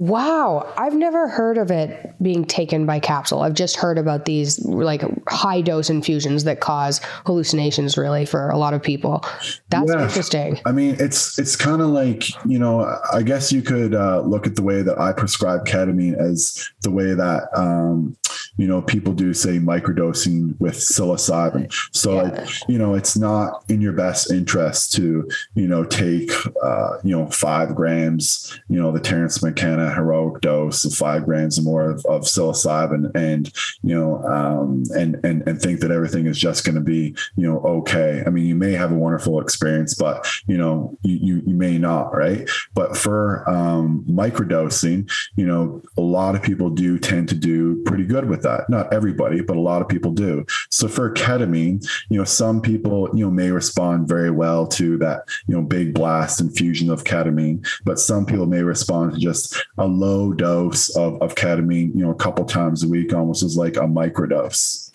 Wow, 0.00 0.72
I've 0.78 0.94
never 0.94 1.28
heard 1.28 1.58
of 1.58 1.70
it 1.70 2.14
being 2.22 2.46
taken 2.46 2.86
by 2.86 3.00
capsule. 3.00 3.42
I've 3.42 3.52
just 3.52 3.76
heard 3.76 3.98
about 3.98 4.24
these 4.24 4.58
like 4.64 5.02
high 5.28 5.60
dose 5.60 5.90
infusions 5.90 6.44
that 6.44 6.60
cause 6.60 7.02
hallucinations 7.26 7.98
really 7.98 8.24
for 8.24 8.48
a 8.48 8.56
lot 8.56 8.72
of 8.72 8.82
people. 8.82 9.22
That's 9.68 9.92
yeah. 9.92 10.04
interesting. 10.04 10.58
I 10.64 10.72
mean, 10.72 10.96
it's 10.98 11.38
it's 11.38 11.54
kind 11.54 11.82
of 11.82 11.88
like, 11.88 12.30
you 12.46 12.58
know, 12.58 12.98
I 13.12 13.20
guess 13.20 13.52
you 13.52 13.60
could 13.60 13.94
uh, 13.94 14.22
look 14.22 14.46
at 14.46 14.56
the 14.56 14.62
way 14.62 14.80
that 14.80 14.98
I 14.98 15.12
prescribe 15.12 15.66
ketamine 15.66 16.18
as 16.18 16.70
the 16.80 16.90
way 16.90 17.12
that 17.12 17.50
um, 17.54 18.16
you 18.56 18.66
know, 18.66 18.82
people 18.82 19.12
do 19.12 19.32
say 19.34 19.58
microdosing 19.58 20.58
with 20.60 20.74
psilocybin. 20.74 21.72
So, 21.92 22.22
yeah. 22.22 22.46
you 22.68 22.78
know, 22.78 22.94
it's 22.94 23.16
not 23.16 23.64
in 23.68 23.80
your 23.80 23.92
best 23.92 24.30
interest 24.32 24.92
to, 24.94 25.28
you 25.54 25.68
know, 25.68 25.84
take, 25.84 26.30
uh, 26.62 26.98
you 27.02 27.16
know, 27.16 27.26
five 27.30 27.74
grams, 27.74 28.58
you 28.68 28.80
know, 28.80 28.92
the 28.92 29.00
Terence 29.00 29.42
McKenna 29.42 29.92
heroic 29.94 30.40
dose 30.40 30.84
of 30.84 30.94
five 30.94 31.24
grams 31.24 31.58
or 31.58 31.62
more 31.62 31.90
of, 31.90 32.04
of 32.06 32.22
psilocybin 32.22 33.10
and, 33.14 33.52
you 33.82 33.94
know, 33.94 34.22
um, 34.24 34.84
and, 34.94 35.16
and, 35.24 35.46
and 35.46 35.60
think 35.60 35.80
that 35.80 35.90
everything 35.90 36.26
is 36.26 36.38
just 36.38 36.64
going 36.64 36.74
to 36.74 36.80
be, 36.80 37.14
you 37.36 37.46
know, 37.46 37.60
okay. 37.60 38.22
I 38.26 38.30
mean, 38.30 38.46
you 38.46 38.54
may 38.54 38.72
have 38.72 38.92
a 38.92 38.96
wonderful 38.96 39.40
experience, 39.40 39.94
but, 39.94 40.26
you 40.46 40.56
know, 40.56 40.96
you, 41.02 41.16
you, 41.16 41.42
you 41.46 41.54
may 41.54 41.78
not, 41.78 42.14
right? 42.14 42.48
But 42.74 42.96
for 42.96 43.48
um, 43.48 44.04
microdosing, 44.08 45.10
you 45.36 45.46
know, 45.46 45.82
a 45.96 46.00
lot 46.00 46.34
of 46.34 46.42
people 46.42 46.70
do 46.70 46.98
tend 46.98 47.28
to 47.30 47.34
do 47.34 47.82
pretty 47.84 48.04
good 48.04 48.19
with 48.26 48.42
that. 48.42 48.68
Not 48.68 48.92
everybody, 48.92 49.40
but 49.40 49.56
a 49.56 49.60
lot 49.60 49.82
of 49.82 49.88
people 49.88 50.12
do. 50.12 50.44
So 50.70 50.88
for 50.88 51.12
ketamine, 51.12 51.86
you 52.08 52.18
know, 52.18 52.24
some 52.24 52.60
people, 52.60 53.08
you 53.14 53.24
know, 53.24 53.30
may 53.30 53.50
respond 53.50 54.08
very 54.08 54.30
well 54.30 54.66
to 54.68 54.98
that, 54.98 55.28
you 55.46 55.54
know, 55.54 55.62
big 55.62 55.94
blast 55.94 56.40
infusion 56.40 56.90
of 56.90 57.04
ketamine, 57.04 57.66
but 57.84 57.98
some 57.98 58.26
people 58.26 58.46
may 58.46 58.62
respond 58.62 59.12
to 59.12 59.18
just 59.18 59.56
a 59.78 59.86
low 59.86 60.32
dose 60.32 60.94
of, 60.96 61.20
of 61.22 61.34
ketamine, 61.34 61.94
you 61.94 62.04
know, 62.04 62.10
a 62.10 62.14
couple 62.14 62.44
times 62.44 62.82
a 62.82 62.88
week, 62.88 63.12
almost 63.12 63.42
as 63.42 63.56
like 63.56 63.76
a 63.76 63.80
microdose. 63.80 64.90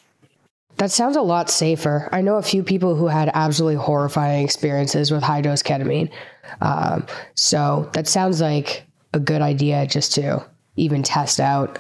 That 0.78 0.92
sounds 0.92 1.16
a 1.16 1.22
lot 1.22 1.50
safer. 1.50 2.10
I 2.12 2.22
know 2.22 2.36
a 2.36 2.44
few 2.44 2.62
people 2.62 2.96
who 2.96 3.08
had 3.08 3.32
absolutely 3.34 3.82
horrifying 3.82 4.44
experiences 4.44 5.10
with 5.10 5.24
high 5.24 5.42
dose 5.42 5.64
ketamine. 5.64 6.12
Um, 6.60 7.06
so 7.36 7.90
that 7.94 8.08
sounds 8.08 8.42
like 8.42 8.86
a 9.14 9.20
good 9.20 9.42
idea 9.42 9.88
just 9.88 10.14
to 10.16 10.46
even 10.76 11.02
test 11.02 11.40
out 11.40 11.80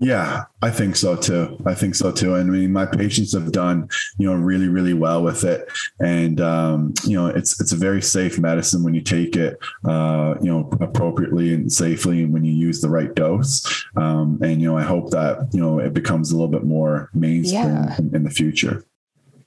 yeah, 0.00 0.44
I 0.62 0.70
think 0.70 0.96
so 0.96 1.14
too. 1.14 1.60
I 1.66 1.74
think 1.74 1.94
so 1.94 2.10
too. 2.10 2.34
And 2.34 2.50
I 2.50 2.52
mean, 2.52 2.72
my 2.72 2.86
patients 2.86 3.34
have 3.34 3.52
done, 3.52 3.88
you 4.18 4.28
know, 4.28 4.34
really, 4.34 4.68
really 4.68 4.94
well 4.94 5.22
with 5.22 5.44
it. 5.44 5.70
And, 6.00 6.40
um, 6.40 6.94
you 7.04 7.16
know, 7.16 7.26
it's, 7.26 7.60
it's 7.60 7.72
a 7.72 7.76
very 7.76 8.00
safe 8.00 8.38
medicine 8.38 8.82
when 8.82 8.94
you 8.94 9.02
take 9.02 9.36
it, 9.36 9.58
uh, 9.84 10.36
you 10.40 10.50
know, 10.50 10.70
appropriately 10.80 11.52
and 11.52 11.70
safely 11.70 12.22
and 12.22 12.32
when 12.32 12.44
you 12.44 12.52
use 12.52 12.80
the 12.80 12.88
right 12.88 13.14
dose. 13.14 13.84
Um, 13.96 14.38
and, 14.42 14.62
you 14.62 14.68
know, 14.68 14.78
I 14.78 14.82
hope 14.82 15.10
that, 15.10 15.48
you 15.52 15.60
know, 15.60 15.78
it 15.78 15.92
becomes 15.92 16.30
a 16.30 16.34
little 16.34 16.48
bit 16.48 16.64
more 16.64 17.10
mainstream 17.12 17.62
yeah. 17.62 17.98
in, 17.98 18.14
in 18.16 18.24
the 18.24 18.30
future. 18.30 18.84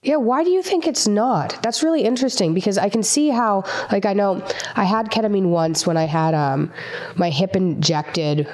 Yeah, 0.04 0.18
why 0.18 0.44
do 0.44 0.50
you 0.50 0.62
think 0.62 0.86
it's 0.86 1.08
not? 1.08 1.58
That's 1.63 1.82
really 1.82 2.04
interesting 2.04 2.54
because 2.54 2.78
I 2.78 2.89
can 2.89 3.04
see 3.04 3.30
how, 3.30 3.63
like, 3.89 4.06
I 4.06 4.12
know 4.12 4.46
I 4.76 4.84
had 4.84 5.10
ketamine 5.10 5.48
once 5.48 5.88
when 5.88 5.96
I 5.96 6.04
had 6.04 6.34
um, 6.34 6.74
my 7.16 7.30
hip 7.30 7.56
injected 7.56 8.48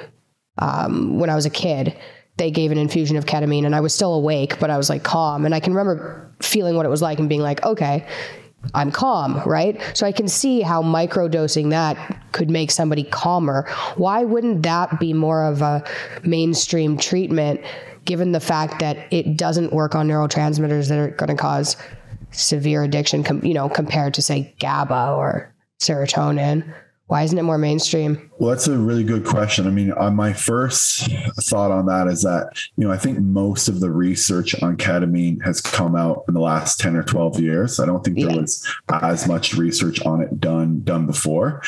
um, 0.60 1.18
when 1.18 1.30
I 1.30 1.34
was 1.34 1.46
a 1.46 1.50
kid. 1.50 1.96
They 2.36 2.50
gave 2.50 2.72
an 2.72 2.78
infusion 2.78 3.16
of 3.16 3.26
ketamine 3.26 3.66
and 3.66 3.74
I 3.74 3.80
was 3.80 3.94
still 3.94 4.14
awake, 4.14 4.58
but 4.60 4.70
I 4.70 4.78
was 4.78 4.88
like 4.88 5.02
calm. 5.02 5.44
And 5.44 5.54
I 5.54 5.60
can 5.60 5.74
remember 5.74 6.32
feeling 6.40 6.74
what 6.74 6.86
it 6.86 6.88
was 6.88 7.02
like 7.02 7.18
and 7.18 7.28
being 7.28 7.42
like, 7.42 7.62
okay, 7.64 8.06
I'm 8.74 8.90
calm, 8.92 9.42
right? 9.46 9.80
So 9.94 10.06
I 10.06 10.12
can 10.12 10.28
see 10.28 10.60
how 10.60 10.82
microdosing 10.82 11.70
that 11.70 11.96
could 12.32 12.50
make 12.50 12.70
somebody 12.70 13.04
calmer. 13.04 13.68
Why 13.96 14.24
wouldn't 14.24 14.62
that 14.62 15.00
be 15.00 15.12
more 15.12 15.44
of 15.44 15.62
a 15.62 15.82
mainstream 16.24 16.96
treatment 16.96 17.60
given 18.04 18.32
the 18.32 18.40
fact 18.40 18.80
that 18.80 19.12
it 19.12 19.36
doesn't 19.36 19.72
work 19.72 19.94
on 19.94 20.08
neurotransmitters 20.08 20.88
that 20.88 20.98
are 20.98 21.10
going 21.10 21.28
to 21.28 21.36
cause 21.36 21.76
severe 22.32 22.82
addiction, 22.82 23.22
com- 23.22 23.44
you 23.44 23.54
know, 23.54 23.68
compared 23.68 24.14
to 24.14 24.22
say 24.22 24.54
GABA 24.58 25.14
or 25.16 25.54
serotonin? 25.80 26.74
Why 27.10 27.24
isn't 27.24 27.36
it 27.36 27.42
more 27.42 27.58
mainstream? 27.58 28.30
Well, 28.38 28.50
that's 28.50 28.68
a 28.68 28.78
really 28.78 29.02
good 29.02 29.24
question. 29.24 29.66
I 29.66 29.70
mean, 29.70 29.92
uh, 29.96 30.12
my 30.12 30.32
first 30.32 31.10
thought 31.40 31.72
on 31.72 31.86
that 31.86 32.06
is 32.06 32.22
that, 32.22 32.52
you 32.76 32.86
know, 32.86 32.92
I 32.92 32.98
think 32.98 33.18
most 33.18 33.66
of 33.66 33.80
the 33.80 33.90
research 33.90 34.54
on 34.62 34.76
ketamine 34.76 35.44
has 35.44 35.60
come 35.60 35.96
out 35.96 36.24
in 36.28 36.34
the 36.34 36.40
last 36.40 36.78
10 36.78 36.94
or 36.94 37.02
12 37.02 37.40
years. 37.40 37.80
I 37.80 37.86
don't 37.86 38.04
think 38.04 38.16
there 38.16 38.30
yeah. 38.30 38.36
was 38.36 38.64
as 39.02 39.26
much 39.26 39.54
research 39.54 40.00
on 40.06 40.20
it 40.20 40.40
done 40.40 40.82
done 40.84 41.06
before. 41.06 41.62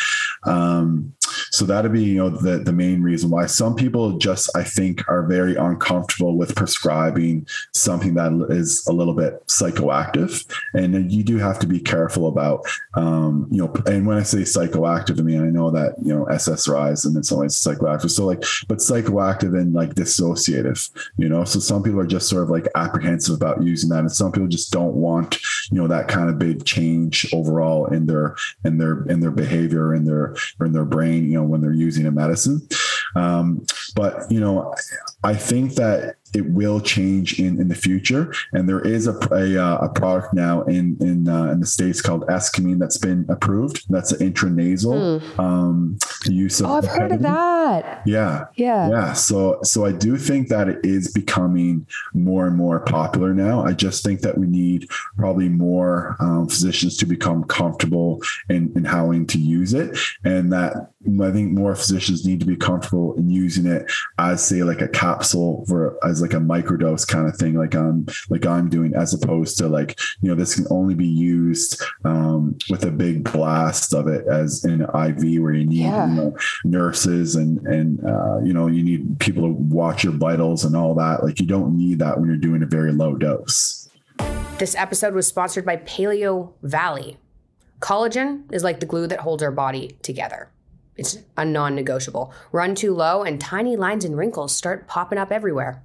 Um, 0.44 1.12
so 1.51 1.64
that'd 1.64 1.92
be, 1.92 2.03
you 2.03 2.16
know, 2.16 2.31
the, 2.31 2.59
the 2.59 2.73
main 2.73 3.03
reason 3.03 3.31
why 3.31 3.47
some 3.47 3.75
people 3.75 4.18
just, 4.18 4.51
I 4.57 4.65
think, 4.65 5.09
are 5.09 5.27
very 5.27 5.56
uncomfortable 5.56 6.37
with 6.37 6.54
prescribing 6.54 7.46
something 7.75 8.15
that 8.15 8.33
is 8.50 8.87
a 8.87 8.92
little 8.92 9.15
bit 9.15 9.46
psychoactive. 9.46 10.44
And 10.75 11.11
you 11.11 11.23
do 11.23 11.38
have 11.38 11.59
to 11.61 11.67
be 11.67 11.81
careful 11.81 12.27
about, 12.27 12.65
um, 12.94 13.48
you 13.50 13.59
know, 13.59 13.73
and 13.87 14.06
when 14.06 14.19
I 14.19 14.23
say 14.23 14.38
psychoactive, 14.38 15.19
I 15.19 15.23
mean, 15.23 15.42
I 15.42 15.50
know 15.50 15.71
that, 15.71 15.94
you 16.02 16.15
know, 16.15 16.27
SSRIs 16.27 17.04
and 17.06 17.17
in 17.17 17.23
some 17.23 17.38
ways 17.38 17.54
psychoactive. 17.54 18.11
So 18.11 18.27
like, 18.27 18.42
but 18.69 18.79
psychoactive 18.79 19.59
and 19.59 19.73
like 19.75 19.94
dissociative, 19.94 20.90
you 21.17 21.29
know, 21.29 21.44
so 21.44 21.59
some 21.59 21.83
people 21.83 22.00
are 22.00 22.06
just 22.06 22.29
sort 22.29 22.42
of 22.42 22.50
like 22.50 22.69
apprehensive 22.75 23.35
about 23.35 23.63
using 23.63 23.90
that. 23.90 24.00
And 24.00 24.13
some 24.13 24.33
people 24.33 24.48
just 24.48 24.73
don't 24.73 24.94
want, 24.94 25.38
you 25.71 25.79
know, 25.81 25.88
that 25.88 26.09
kind 26.09 26.29
of 26.29 26.38
big 26.38 26.65
change 26.65 27.33
overall 27.33 27.87
in 27.87 28.06
their, 28.06 28.37
in 28.65 28.79
their, 28.79 29.02
in 29.04 29.21
their 29.21 29.31
behavior, 29.31 29.94
in 29.94 30.04
their, 30.04 30.35
in 30.61 30.73
their 30.73 30.85
brain, 30.85 31.21
you 31.25 31.35
know, 31.35 31.44
when 31.44 31.60
they're 31.60 31.73
using 31.73 32.06
a 32.06 32.10
medicine. 32.10 32.66
Um, 33.15 33.65
but, 33.94 34.31
you 34.31 34.40
know, 34.40 34.75
I 35.25 35.35
think 35.35 35.75
that 35.75 36.17
it 36.35 36.48
will 36.48 36.81
change 36.81 37.38
in, 37.38 37.60
in 37.60 37.69
the 37.69 37.75
future. 37.75 38.33
And 38.52 38.69
there 38.69 38.81
is 38.81 39.06
a, 39.06 39.17
a, 39.31 39.63
uh, 39.63 39.79
a 39.83 39.88
product 39.88 40.33
now 40.33 40.63
in 40.63 40.96
in, 41.00 41.29
uh, 41.29 41.52
in 41.52 41.60
the 41.60 41.67
states 41.67 42.00
called 42.00 42.27
Esketamine 42.27 42.79
that's 42.79 42.98
been 42.98 43.27
approved. 43.29 43.85
That's 43.90 44.13
an 44.13 44.33
intranasal 44.33 45.21
mm. 45.21 45.38
um, 45.38 45.98
use 46.25 46.60
of. 46.60 46.67
Oh, 46.67 46.75
I've 46.75 46.87
heard 46.87 47.13
of 47.13 47.23
that. 47.23 48.02
Yeah, 48.06 48.46
yeah, 48.56 48.88
yeah. 48.88 49.13
So 49.13 49.60
so 49.63 49.85
I 49.85 49.92
do 49.92 50.17
think 50.17 50.48
that 50.48 50.69
it 50.69 50.81
is 50.85 51.13
becoming 51.13 51.87
more 52.15 52.46
and 52.46 52.56
more 52.56 52.81
popular 52.81 53.35
now. 53.35 53.63
I 53.63 53.73
just 53.73 54.02
think 54.02 54.21
that 54.21 54.38
we 54.38 54.46
need 54.46 54.88
probably 55.19 55.48
more 55.48 56.17
um, 56.19 56.48
physicians 56.48 56.96
to 56.98 57.06
become 57.06 57.44
comfortable 57.44 58.23
in 58.48 58.73
in 58.75 58.85
having 58.85 59.27
to 59.29 59.38
use 59.38 59.75
it, 59.75 59.98
and 60.25 60.52
that 60.52 60.92
I 61.21 61.31
think 61.31 61.52
more 61.52 61.75
physicians 61.75 62.25
need 62.25 62.40
to 62.40 62.46
be 62.46 62.56
comfortable 62.56 63.02
in 63.17 63.29
using 63.29 63.67
it 63.67 63.90
as 64.19 64.44
say 64.44 64.63
like 64.63 64.81
a 64.81 64.88
capsule 64.88 65.65
for 65.67 65.98
as 66.05 66.23
like 66.23 66.33
a 66.33 66.37
microdose 66.37 67.07
kind 67.07 67.29
of 67.29 67.37
thing, 67.37 67.55
like 67.55 67.75
I'm 67.75 68.07
like 68.31 68.46
I'm 68.46 68.69
doing, 68.69 68.94
as 68.94 69.13
opposed 69.13 69.59
to 69.59 69.69
like 69.69 69.98
you 70.21 70.29
know 70.29 70.35
this 70.35 70.55
can 70.55 70.67
only 70.71 70.94
be 70.94 71.07
used 71.07 71.83
um, 72.05 72.57
with 72.71 72.85
a 72.85 72.90
big 72.90 73.31
blast 73.33 73.92
of 73.92 74.07
it 74.09 74.27
as 74.27 74.65
in 74.65 74.83
IV 74.83 75.42
where 75.42 75.53
you 75.53 75.67
need 75.67 75.83
yeah. 75.83 76.09
you 76.09 76.15
know, 76.15 76.37
nurses 76.65 77.37
and 77.37 77.59
and 77.67 78.05
uh, 78.05 78.38
you 78.42 78.53
know 78.53 78.67
you 78.67 78.83
need 78.83 79.19
people 79.19 79.42
to 79.42 79.53
watch 79.53 80.05
your 80.05 80.13
vitals 80.13 80.65
and 80.65 80.77
all 80.77 80.94
that. 80.94 81.25
Like 81.25 81.40
you 81.40 81.46
don't 81.46 81.77
need 81.77 81.98
that 81.98 82.19
when 82.19 82.29
you're 82.29 82.37
doing 82.37 82.63
a 82.63 82.67
very 82.67 82.92
low 82.92 83.17
dose. 83.17 83.88
This 84.59 84.77
episode 84.77 85.15
was 85.15 85.27
sponsored 85.27 85.67
by 85.67 85.79
Paleo 85.79 86.53
Valley. 86.63 87.19
Collagen 87.81 88.44
is 88.53 88.63
like 88.63 88.79
the 88.79 88.87
glue 88.87 89.09
that 89.09 89.21
holds 89.21 89.42
our 89.42 89.50
body 89.50 89.96
together. 90.03 90.52
It's 90.97 91.19
a 91.37 91.45
non 91.45 91.75
negotiable. 91.75 92.33
Run 92.51 92.75
too 92.75 92.95
low, 92.95 93.23
and 93.23 93.40
tiny 93.40 93.77
lines 93.77 94.05
and 94.05 94.17
wrinkles 94.17 94.55
start 94.55 94.87
popping 94.87 95.19
up 95.19 95.33
everywhere. 95.33 95.83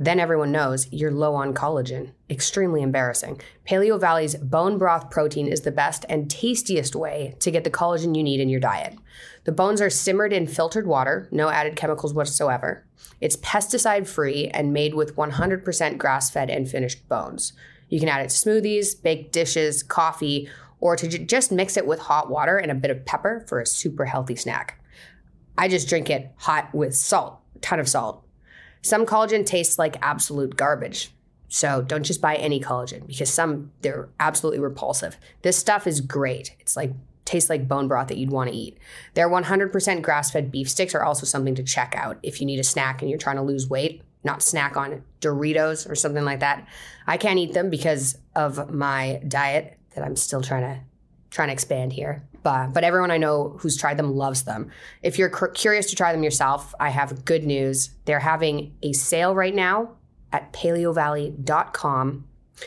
Then 0.00 0.18
everyone 0.18 0.52
knows 0.52 0.92
you're 0.92 1.12
low 1.12 1.34
on 1.34 1.54
collagen. 1.54 2.12
Extremely 2.28 2.82
embarrassing. 2.82 3.40
Paleo 3.68 4.00
Valley's 4.00 4.34
bone 4.34 4.78
broth 4.78 5.10
protein 5.10 5.46
is 5.46 5.62
the 5.62 5.70
best 5.70 6.04
and 6.08 6.30
tastiest 6.30 6.96
way 6.96 7.34
to 7.38 7.50
get 7.50 7.64
the 7.64 7.70
collagen 7.70 8.16
you 8.16 8.22
need 8.22 8.40
in 8.40 8.48
your 8.48 8.60
diet. 8.60 8.98
The 9.44 9.52
bones 9.52 9.80
are 9.80 9.90
simmered 9.90 10.32
in 10.32 10.48
filtered 10.48 10.86
water, 10.86 11.28
no 11.30 11.48
added 11.48 11.76
chemicals 11.76 12.12
whatsoever. 12.12 12.84
It's 13.20 13.36
pesticide 13.36 14.06
free 14.06 14.48
and 14.48 14.72
made 14.72 14.94
with 14.94 15.16
100% 15.16 15.98
grass 15.98 16.30
fed 16.30 16.50
and 16.50 16.68
finished 16.68 17.08
bones. 17.08 17.52
You 17.88 18.00
can 18.00 18.08
add 18.08 18.24
it 18.24 18.30
to 18.30 18.36
smoothies, 18.36 19.00
baked 19.00 19.32
dishes, 19.32 19.82
coffee, 19.82 20.48
or 20.80 20.96
to 20.96 21.08
j- 21.08 21.24
just 21.24 21.52
mix 21.52 21.76
it 21.76 21.86
with 21.86 22.00
hot 22.00 22.30
water 22.30 22.58
and 22.58 22.70
a 22.70 22.74
bit 22.74 22.90
of 22.90 23.04
pepper 23.04 23.44
for 23.48 23.60
a 23.60 23.66
super 23.66 24.04
healthy 24.04 24.36
snack. 24.36 24.80
I 25.58 25.68
just 25.68 25.88
drink 25.88 26.10
it 26.10 26.32
hot 26.36 26.74
with 26.74 26.94
salt, 26.94 27.40
ton 27.60 27.80
of 27.80 27.88
salt. 27.88 28.22
Some 28.82 29.06
collagen 29.06 29.44
tastes 29.44 29.78
like 29.78 29.96
absolute 30.02 30.56
garbage. 30.56 31.10
So 31.48 31.82
don't 31.82 32.04
just 32.04 32.20
buy 32.20 32.36
any 32.36 32.60
collagen 32.60 33.06
because 33.06 33.32
some 33.32 33.70
they're 33.82 34.08
absolutely 34.20 34.60
repulsive. 34.60 35.16
This 35.42 35.56
stuff 35.56 35.86
is 35.86 36.00
great. 36.00 36.54
It's 36.60 36.76
like 36.76 36.92
tastes 37.24 37.50
like 37.50 37.68
bone 37.68 37.88
broth 37.88 38.08
that 38.08 38.18
you'd 38.18 38.30
want 38.30 38.50
to 38.50 38.56
eat. 38.56 38.78
Their 39.14 39.28
100% 39.28 40.02
grass-fed 40.02 40.52
beef 40.52 40.70
sticks 40.70 40.94
are 40.94 41.02
also 41.02 41.26
something 41.26 41.54
to 41.56 41.62
check 41.62 41.94
out 41.96 42.18
if 42.22 42.40
you 42.40 42.46
need 42.46 42.60
a 42.60 42.64
snack 42.64 43.02
and 43.02 43.10
you're 43.10 43.18
trying 43.18 43.36
to 43.36 43.42
lose 43.42 43.68
weight, 43.68 44.02
not 44.22 44.42
snack 44.42 44.76
on 44.76 45.02
Doritos 45.20 45.90
or 45.90 45.94
something 45.94 46.24
like 46.24 46.40
that. 46.40 46.66
I 47.06 47.16
can't 47.16 47.38
eat 47.38 47.52
them 47.52 47.68
because 47.68 48.18
of 48.34 48.72
my 48.72 49.20
diet 49.26 49.75
that 49.96 50.04
I'm 50.04 50.16
still 50.16 50.40
trying 50.40 50.62
to 50.62 50.80
trying 51.30 51.48
to 51.48 51.52
expand 51.52 51.92
here. 51.92 52.22
But 52.42 52.72
but 52.72 52.84
everyone 52.84 53.10
I 53.10 53.18
know 53.18 53.56
who's 53.58 53.76
tried 53.76 53.96
them 53.96 54.14
loves 54.14 54.44
them. 54.44 54.70
If 55.02 55.18
you're 55.18 55.28
cur- 55.28 55.48
curious 55.48 55.90
to 55.90 55.96
try 55.96 56.12
them 56.12 56.22
yourself, 56.22 56.74
I 56.78 56.90
have 56.90 57.24
good 57.24 57.44
news. 57.44 57.90
They're 58.04 58.20
having 58.20 58.74
a 58.82 58.92
sale 58.92 59.34
right 59.34 59.54
now 59.54 59.96
at 60.32 60.52
paleovalley.com. 60.52 62.24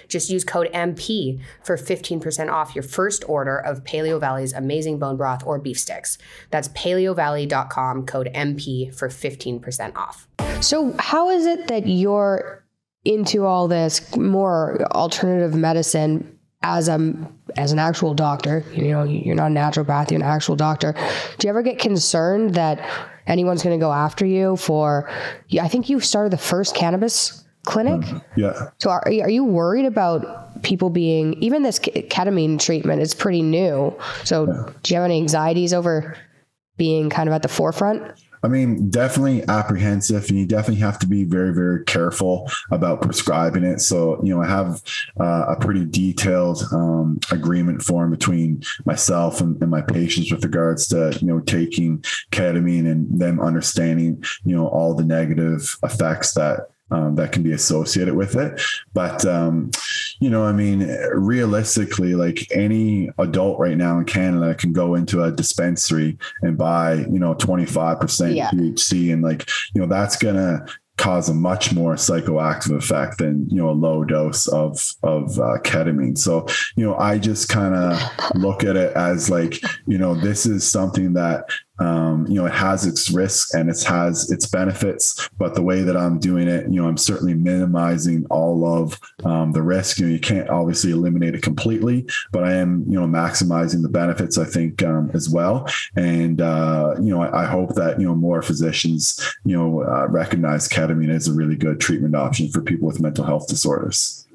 Just 0.08 0.30
use 0.30 0.44
code 0.44 0.70
MP 0.72 1.40
for 1.64 1.76
15% 1.76 2.52
off 2.52 2.76
your 2.76 2.84
first 2.84 3.24
order 3.28 3.58
of 3.58 3.84
Paleo 3.84 4.20
Valley's 4.20 4.54
amazing 4.54 5.00
bone 5.00 5.18
broth 5.18 5.44
or 5.46 5.58
beef 5.58 5.80
sticks. 5.80 6.20
That's 6.52 6.68
paleovalley.com, 6.70 8.06
code 8.06 8.30
MP 8.36 8.94
for 8.94 9.10
15% 9.10 9.96
off. 9.96 10.28
So, 10.62 10.96
how 11.00 11.30
is 11.30 11.46
it 11.46 11.68
that 11.68 11.88
you're 11.88 12.64
into 13.06 13.46
all 13.46 13.68
this 13.68 14.16
more 14.16 14.82
alternative 14.92 15.56
medicine 15.56 16.39
as 16.62 16.90
a 16.90 17.14
as 17.58 17.72
an 17.72 17.80
actual 17.80 18.14
doctor, 18.14 18.64
you 18.74 18.90
know, 18.90 19.04
you're 19.04 19.36
not 19.36 19.52
a 19.52 19.54
naturopath, 19.54 20.12
you're 20.12 20.20
an 20.20 20.26
actual 20.26 20.56
doctor. 20.56 20.94
Do 21.38 21.48
you 21.48 21.50
ever 21.50 21.62
get 21.62 21.80
concerned 21.80 22.56
that 22.56 22.86
anyone's 23.28 23.64
going 23.64 23.80
to 23.80 23.84
go 23.84 23.92
after 23.92 24.26
you 24.26 24.58
for? 24.58 25.10
I 25.60 25.68
think 25.68 25.90
you 25.90 26.00
started 26.00 26.32
the 26.32 26.38
first 26.38 26.76
cannabis 26.76 27.46
clinic. 27.66 28.02
Mm-hmm. 28.02 28.40
Yeah. 28.40 28.70
So 28.80 28.90
are 28.90 29.04
are 29.06 29.30
you 29.30 29.46
worried 29.46 29.86
about 29.86 30.62
people 30.64 30.90
being 30.90 31.34
even 31.42 31.64
this 31.64 31.80
ketamine 31.80 32.60
treatment 32.60 33.02
is 33.02 33.14
pretty 33.14 33.42
new. 33.42 33.96
So 34.26 34.48
yeah. 34.48 34.74
do 34.84 34.94
you 34.94 34.96
have 35.00 35.06
any 35.06 35.18
anxieties 35.18 35.74
over 35.74 36.18
being 36.78 37.10
kind 37.10 37.30
of 37.30 37.34
at 37.34 37.42
the 37.42 37.48
forefront? 37.48 38.04
I 38.44 38.48
mean, 38.48 38.90
definitely 38.90 39.48
apprehensive, 39.48 40.30
and 40.30 40.40
you 40.40 40.46
definitely 40.46 40.82
have 40.82 41.00
to 41.00 41.08
be 41.08 41.26
very, 41.26 41.54
very 41.54 41.84
careful 41.86 42.50
about 42.72 43.02
prescribing 43.02 43.64
it. 43.64 43.82
So, 43.82 44.24
you 44.24 44.34
know, 44.34 44.42
I 44.42 44.48
have 44.48 44.82
uh, 45.20 45.46
a 45.50 45.56
pretty 45.60 45.86
detailed 45.86 46.64
um, 46.72 47.20
agreement 47.32 47.82
form 47.82 48.12
between 48.12 48.64
myself 48.86 49.42
and, 49.42 49.62
and, 49.62 49.70
my 49.70 49.82
patients 49.82 50.32
with 50.32 50.44
regards 50.44 50.88
to, 50.88 51.16
you 51.22 51.28
know, 51.28 51.40
taking 51.42 52.00
ketamine 52.32 52.90
and 52.90 53.20
them 53.20 53.40
understanding, 53.40 54.24
you 54.44 54.56
know, 54.56 54.68
all 54.68 54.96
the 54.96 55.04
negative 55.04 55.78
effects 55.84 56.34
that 56.34 56.72
um, 56.92 57.16
that 57.16 57.32
can 57.32 57.44
be 57.44 57.52
associated 57.52 58.16
with 58.16 58.36
it. 58.36 58.62
But, 58.94 59.26
um, 59.26 59.72
you 60.20 60.30
know, 60.30 60.46
I 60.46 60.52
mean, 60.52 60.88
realistically, 61.14 62.16
like 62.16 62.48
any 62.52 63.10
adult 63.18 63.60
right 63.60 63.78
now 63.78 64.00
in 64.00 64.06
Canada 64.06 64.56
can 64.56 64.74
go 64.74 64.96
into 64.96 65.24
a 65.24 65.32
dispensary 65.32 66.18
and 66.42 66.58
buy, 66.58 66.96
you 66.96 67.20
know, 67.20 67.36
25% 67.36 68.36
yeah. 68.36 68.50
THC. 68.52 69.14
And 69.14 69.22
like, 69.22 69.50
you 69.74 69.82
know, 69.82 69.88
that's 69.88 70.18
going 70.18 70.36
to 70.36 70.66
cause 71.00 71.30
a 71.30 71.34
much 71.34 71.74
more 71.74 71.96
psychoactive 71.96 72.76
effect 72.76 73.20
than 73.20 73.50
you 73.50 73.56
know 73.56 73.70
a 73.70 73.72
low 73.72 74.04
dose 74.04 74.48
of 74.48 74.96
of 75.02 75.40
uh, 75.40 75.58
ketamine 75.64 76.18
so 76.18 76.46
you 76.76 76.86
know 76.86 76.94
i 76.98 77.18
just 77.18 77.48
kind 77.48 77.74
of 77.74 77.98
look 78.36 78.66
at 78.66 78.76
it 78.76 78.92
as 78.98 79.30
like 79.30 79.62
you 79.88 79.98
know 79.98 80.14
this 80.14 80.46
is 80.46 80.70
something 80.70 81.14
that 81.14 81.46
um, 81.80 82.26
you 82.28 82.36
know, 82.36 82.46
it 82.46 82.54
has 82.54 82.86
its 82.86 83.10
risks 83.10 83.54
and 83.54 83.70
it 83.70 83.82
has 83.84 84.30
its 84.32 84.46
benefits, 84.46 85.30
but 85.38 85.56
the 85.56 85.62
way 85.62 85.82
that 85.82 85.98
I'm 85.98 86.20
doing 86.20 86.48
it, 86.48 86.70
you 86.70 86.82
know, 86.82 86.88
I'm 86.88 86.98
certainly 86.98 87.34
minimizing 87.34 88.26
all 88.30 88.66
of 88.66 89.00
um, 89.24 89.52
the 89.52 89.62
risk. 89.62 90.00
You 90.00 90.08
know, 90.08 90.12
you 90.12 90.20
can't 90.20 90.50
obviously 90.50 90.92
eliminate 90.92 91.36
it 91.36 91.42
completely, 91.42 92.08
but 92.32 92.44
I 92.44 92.54
am, 92.54 92.84
you 92.88 93.00
know, 93.00 93.08
maximizing 93.08 93.82
the 93.82 93.90
benefits, 93.90 94.38
I 94.38 94.46
think, 94.46 94.84
um, 94.84 95.12
as 95.14 95.30
well. 95.30 95.68
And, 95.96 96.42
uh, 96.42 96.96
you 97.02 97.14
know, 97.14 97.22
I, 97.22 97.44
I, 97.44 97.46
hope 97.46 97.76
that, 97.76 98.00
you 98.00 98.06
know, 98.06 98.16
more 98.16 98.42
physicians, 98.42 99.36
you 99.44 99.58
know, 99.58 99.84
uh, 99.84 100.08
recognize 100.08 100.68
ketamine 100.68 101.14
as 101.14 101.28
a 101.28 101.34
really 101.34 101.56
good 101.56 101.80
treatment 101.80 102.16
option 102.16 102.50
for 102.50 102.62
people 102.62 102.88
with 102.88 103.00
mental 103.00 103.26
health 103.26 103.48
disorders. 103.48 104.28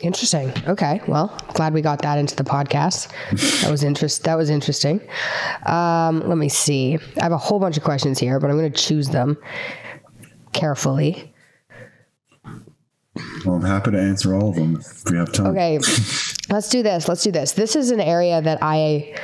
Interesting. 0.00 0.52
Okay. 0.66 1.00
Well, 1.06 1.36
glad 1.52 1.74
we 1.74 1.82
got 1.82 2.00
that 2.02 2.18
into 2.18 2.34
the 2.34 2.44
podcast. 2.44 3.08
That 3.62 3.70
was 3.70 3.84
interest. 3.84 4.24
That 4.24 4.36
was 4.36 4.48
interesting. 4.48 5.00
Um, 5.66 6.20
let 6.26 6.38
me 6.38 6.48
see. 6.48 6.98
I 7.18 7.22
have 7.22 7.32
a 7.32 7.38
whole 7.38 7.58
bunch 7.58 7.76
of 7.76 7.82
questions 7.82 8.18
here, 8.18 8.40
but 8.40 8.50
I'm 8.50 8.56
going 8.56 8.72
to 8.72 8.78
choose 8.78 9.08
them 9.08 9.36
carefully. 10.52 11.34
Well, 13.44 13.56
I'm 13.56 13.62
happy 13.62 13.90
to 13.90 14.00
answer 14.00 14.34
all 14.34 14.50
of 14.50 14.54
them 14.54 14.76
if 14.76 15.04
we 15.10 15.18
have 15.18 15.32
time. 15.32 15.48
Okay. 15.48 15.78
Let's 16.48 16.68
do 16.70 16.82
this. 16.82 17.06
Let's 17.06 17.22
do 17.22 17.30
this. 17.30 17.52
This 17.52 17.76
is 17.76 17.90
an 17.90 18.00
area 18.00 18.40
that 18.40 18.58
I 18.62 19.14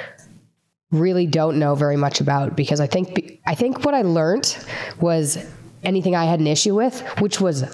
really 0.90 1.26
don't 1.26 1.58
know 1.58 1.74
very 1.74 1.96
much 1.96 2.20
about 2.20 2.56
because 2.56 2.80
I 2.80 2.86
think 2.86 3.40
I 3.46 3.54
think 3.54 3.84
what 3.84 3.94
I 3.94 4.02
learned 4.02 4.56
was 5.00 5.38
anything 5.82 6.14
I 6.14 6.24
had 6.24 6.40
an 6.40 6.46
issue 6.46 6.74
with, 6.74 7.00
which 7.20 7.40
was 7.40 7.64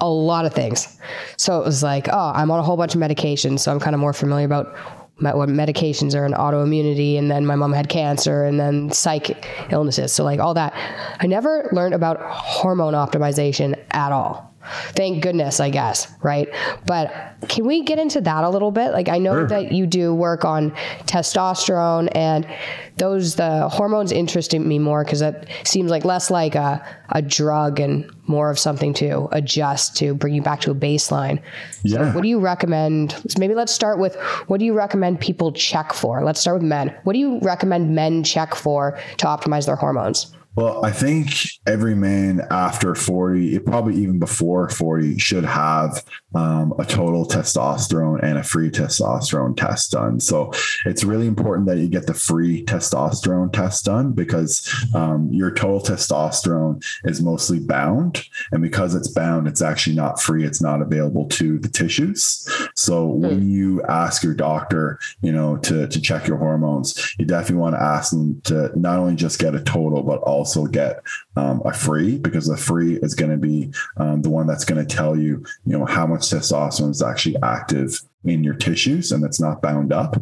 a 0.00 0.08
lot 0.08 0.44
of 0.44 0.54
things. 0.54 0.98
So 1.36 1.60
it 1.60 1.64
was 1.64 1.82
like, 1.82 2.08
oh, 2.08 2.32
I'm 2.34 2.50
on 2.50 2.58
a 2.58 2.62
whole 2.62 2.76
bunch 2.76 2.94
of 2.94 3.00
medications, 3.00 3.60
so 3.60 3.72
I'm 3.72 3.80
kind 3.80 3.94
of 3.94 4.00
more 4.00 4.12
familiar 4.12 4.46
about 4.46 4.74
what 5.20 5.48
medications 5.48 6.14
are 6.14 6.24
and 6.24 6.34
autoimmunity. 6.34 7.18
And 7.18 7.30
then 7.30 7.44
my 7.44 7.54
mom 7.54 7.72
had 7.72 7.88
cancer 7.88 8.44
and 8.44 8.58
then 8.58 8.90
psych 8.90 9.46
illnesses. 9.70 10.12
So 10.12 10.24
like 10.24 10.40
all 10.40 10.54
that. 10.54 10.72
I 11.20 11.26
never 11.26 11.68
learned 11.72 11.94
about 11.94 12.20
hormone 12.22 12.94
optimization 12.94 13.78
at 13.90 14.12
all 14.12 14.49
Thank 14.62 15.22
goodness, 15.22 15.58
I 15.58 15.70
guess, 15.70 16.12
right? 16.22 16.48
But 16.84 17.12
can 17.48 17.66
we 17.66 17.82
get 17.82 17.98
into 17.98 18.20
that 18.20 18.44
a 18.44 18.50
little 18.50 18.70
bit? 18.70 18.92
Like, 18.92 19.08
I 19.08 19.16
know 19.16 19.32
sure. 19.32 19.46
that 19.46 19.72
you 19.72 19.86
do 19.86 20.14
work 20.14 20.44
on 20.44 20.72
testosterone, 21.06 22.10
and 22.14 22.46
those 22.98 23.36
the 23.36 23.68
hormones 23.70 24.12
interest 24.12 24.52
me 24.52 24.78
more 24.78 25.02
because 25.02 25.20
that 25.20 25.48
seems 25.64 25.90
like 25.90 26.04
less 26.04 26.30
like 26.30 26.54
a, 26.54 26.84
a 27.08 27.22
drug 27.22 27.80
and 27.80 28.10
more 28.26 28.50
of 28.50 28.58
something 28.58 28.92
to 28.94 29.28
adjust 29.32 29.96
to 29.96 30.14
bring 30.14 30.34
you 30.34 30.42
back 30.42 30.60
to 30.60 30.70
a 30.70 30.74
baseline. 30.74 31.42
Yeah. 31.82 31.98
So 31.98 32.10
what 32.12 32.22
do 32.22 32.28
you 32.28 32.38
recommend? 32.38 33.22
Maybe 33.38 33.54
let's 33.54 33.72
start 33.72 33.98
with 33.98 34.16
what 34.46 34.60
do 34.60 34.66
you 34.66 34.74
recommend 34.74 35.20
people 35.20 35.52
check 35.52 35.94
for? 35.94 36.22
Let's 36.22 36.40
start 36.40 36.58
with 36.58 36.68
men. 36.68 36.94
What 37.04 37.14
do 37.14 37.18
you 37.18 37.38
recommend 37.40 37.94
men 37.94 38.22
check 38.24 38.54
for 38.54 38.98
to 39.16 39.26
optimize 39.26 39.64
their 39.64 39.76
hormones? 39.76 40.34
Well, 40.56 40.84
I 40.84 40.90
think 40.90 41.30
every 41.66 41.94
man 41.94 42.42
after 42.50 42.94
40, 42.94 43.60
probably 43.60 43.94
even 43.96 44.18
before 44.18 44.68
40, 44.68 45.18
should 45.18 45.44
have 45.44 46.04
um, 46.34 46.74
a 46.78 46.84
total 46.84 47.24
testosterone 47.26 48.20
and 48.22 48.36
a 48.36 48.42
free 48.42 48.70
testosterone 48.70 49.56
test 49.56 49.92
done. 49.92 50.18
So 50.18 50.52
it's 50.86 51.04
really 51.04 51.26
important 51.26 51.68
that 51.68 51.78
you 51.78 51.88
get 51.88 52.06
the 52.06 52.14
free 52.14 52.64
testosterone 52.64 53.52
test 53.52 53.84
done 53.84 54.12
because 54.12 54.68
um, 54.94 55.28
your 55.32 55.52
total 55.52 55.80
testosterone 55.80 56.84
is 57.04 57.22
mostly 57.22 57.60
bound. 57.60 58.24
And 58.50 58.60
because 58.60 58.94
it's 58.94 59.08
bound, 59.08 59.46
it's 59.46 59.62
actually 59.62 59.96
not 59.96 60.20
free, 60.20 60.44
it's 60.44 60.60
not 60.60 60.82
available 60.82 61.28
to 61.28 61.58
the 61.58 61.68
tissues. 61.68 62.44
So 62.74 63.08
mm. 63.08 63.20
when 63.20 63.50
you 63.50 63.82
ask 63.84 64.24
your 64.24 64.34
doctor, 64.34 64.98
you 65.22 65.32
know, 65.32 65.56
to, 65.58 65.86
to 65.86 66.00
check 66.00 66.26
your 66.26 66.38
hormones, 66.38 67.14
you 67.18 67.24
definitely 67.24 67.56
want 67.56 67.76
to 67.76 67.82
ask 67.82 68.10
them 68.10 68.40
to 68.42 68.72
not 68.78 68.98
only 68.98 69.14
just 69.14 69.38
get 69.38 69.54
a 69.54 69.62
total, 69.62 70.02
but 70.02 70.20
also 70.20 70.49
get 70.66 71.02
um, 71.36 71.62
a 71.64 71.72
free 71.72 72.18
because 72.18 72.46
the 72.46 72.56
free 72.56 72.96
is 72.96 73.14
going 73.14 73.30
to 73.30 73.36
be 73.36 73.72
um, 73.96 74.22
the 74.22 74.30
one 74.30 74.46
that's 74.46 74.64
going 74.64 74.84
to 74.84 74.96
tell 74.96 75.16
you, 75.16 75.44
you 75.64 75.78
know, 75.78 75.84
how 75.84 76.06
much 76.06 76.22
testosterone 76.22 76.90
is 76.90 77.02
actually 77.02 77.36
active 77.42 78.00
in 78.24 78.44
your 78.44 78.54
tissues 78.54 79.12
and 79.12 79.24
it's 79.24 79.40
not 79.40 79.62
bound 79.62 79.92
up. 79.92 80.16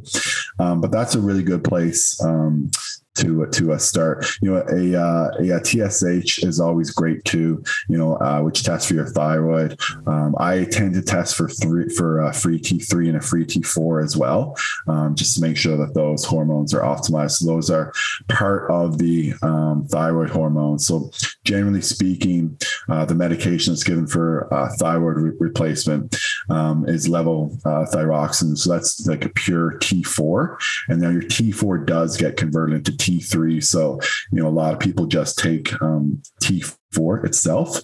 Um, 0.58 0.80
but 0.80 0.90
that's 0.90 1.14
a 1.14 1.20
really 1.20 1.42
good 1.42 1.64
place 1.64 2.22
um, 2.22 2.70
to 3.18 3.46
to 3.46 3.72
uh, 3.72 3.78
start. 3.78 4.26
You 4.42 4.52
know, 4.52 4.64
a, 4.68 4.94
uh, 4.94 5.30
a, 5.38 5.58
a, 5.58 5.64
TSH 5.64 6.44
is 6.44 6.60
always 6.60 6.90
great 6.90 7.24
too. 7.24 7.62
You 7.88 7.98
know, 7.98 8.16
uh, 8.16 8.40
which 8.40 8.64
tests 8.64 8.88
for 8.88 8.94
your 8.94 9.06
thyroid. 9.06 9.78
Um, 10.06 10.34
I 10.38 10.64
tend 10.64 10.94
to 10.94 11.02
test 11.02 11.36
for 11.36 11.48
three 11.48 11.88
for 11.90 12.20
a 12.20 12.28
uh, 12.28 12.32
free 12.32 12.60
T3 12.60 13.08
and 13.08 13.16
a 13.16 13.20
free 13.20 13.44
T4 13.44 14.04
as 14.04 14.16
well, 14.16 14.56
um, 14.86 15.14
just 15.14 15.36
to 15.36 15.40
make 15.42 15.56
sure 15.56 15.76
that 15.76 15.94
those 15.94 16.24
hormones 16.24 16.74
are 16.74 16.82
optimized. 16.82 17.38
So 17.38 17.46
those 17.46 17.70
are 17.70 17.92
part 18.28 18.70
of 18.70 18.98
the 18.98 19.34
um, 19.42 19.86
thyroid 19.88 20.30
hormones. 20.30 20.86
So 20.86 21.10
generally 21.44 21.82
speaking, 21.82 22.58
uh, 22.88 23.04
the 23.04 23.14
medication 23.14 23.72
that's 23.72 23.84
given 23.84 24.06
for 24.06 24.52
uh, 24.52 24.68
thyroid 24.78 25.16
re- 25.16 25.36
replacement 25.38 26.16
um, 26.48 26.88
is 26.88 27.08
level 27.08 27.58
uh, 27.64 27.84
thyroxine. 27.92 28.56
So 28.56 28.72
that's 28.72 29.06
like 29.06 29.24
a 29.24 29.30
pure 29.30 29.78
T4, 29.80 30.56
and 30.88 31.00
now 31.00 31.10
your 31.10 31.22
T4 31.22 31.84
does 31.84 32.16
get 32.16 32.36
converted 32.36 32.76
into 32.76 32.96
T 32.96 33.18
T3. 33.18 33.62
So, 33.64 34.00
you 34.32 34.42
know, 34.42 34.48
a 34.48 34.50
lot 34.50 34.72
of 34.72 34.80
people 34.80 35.06
just 35.06 35.38
take 35.38 35.80
um, 35.82 36.22
T4 36.42 37.24
itself. 37.24 37.80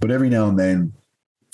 But 0.00 0.10
every 0.10 0.28
now 0.28 0.48
and 0.48 0.58
then, 0.58 0.92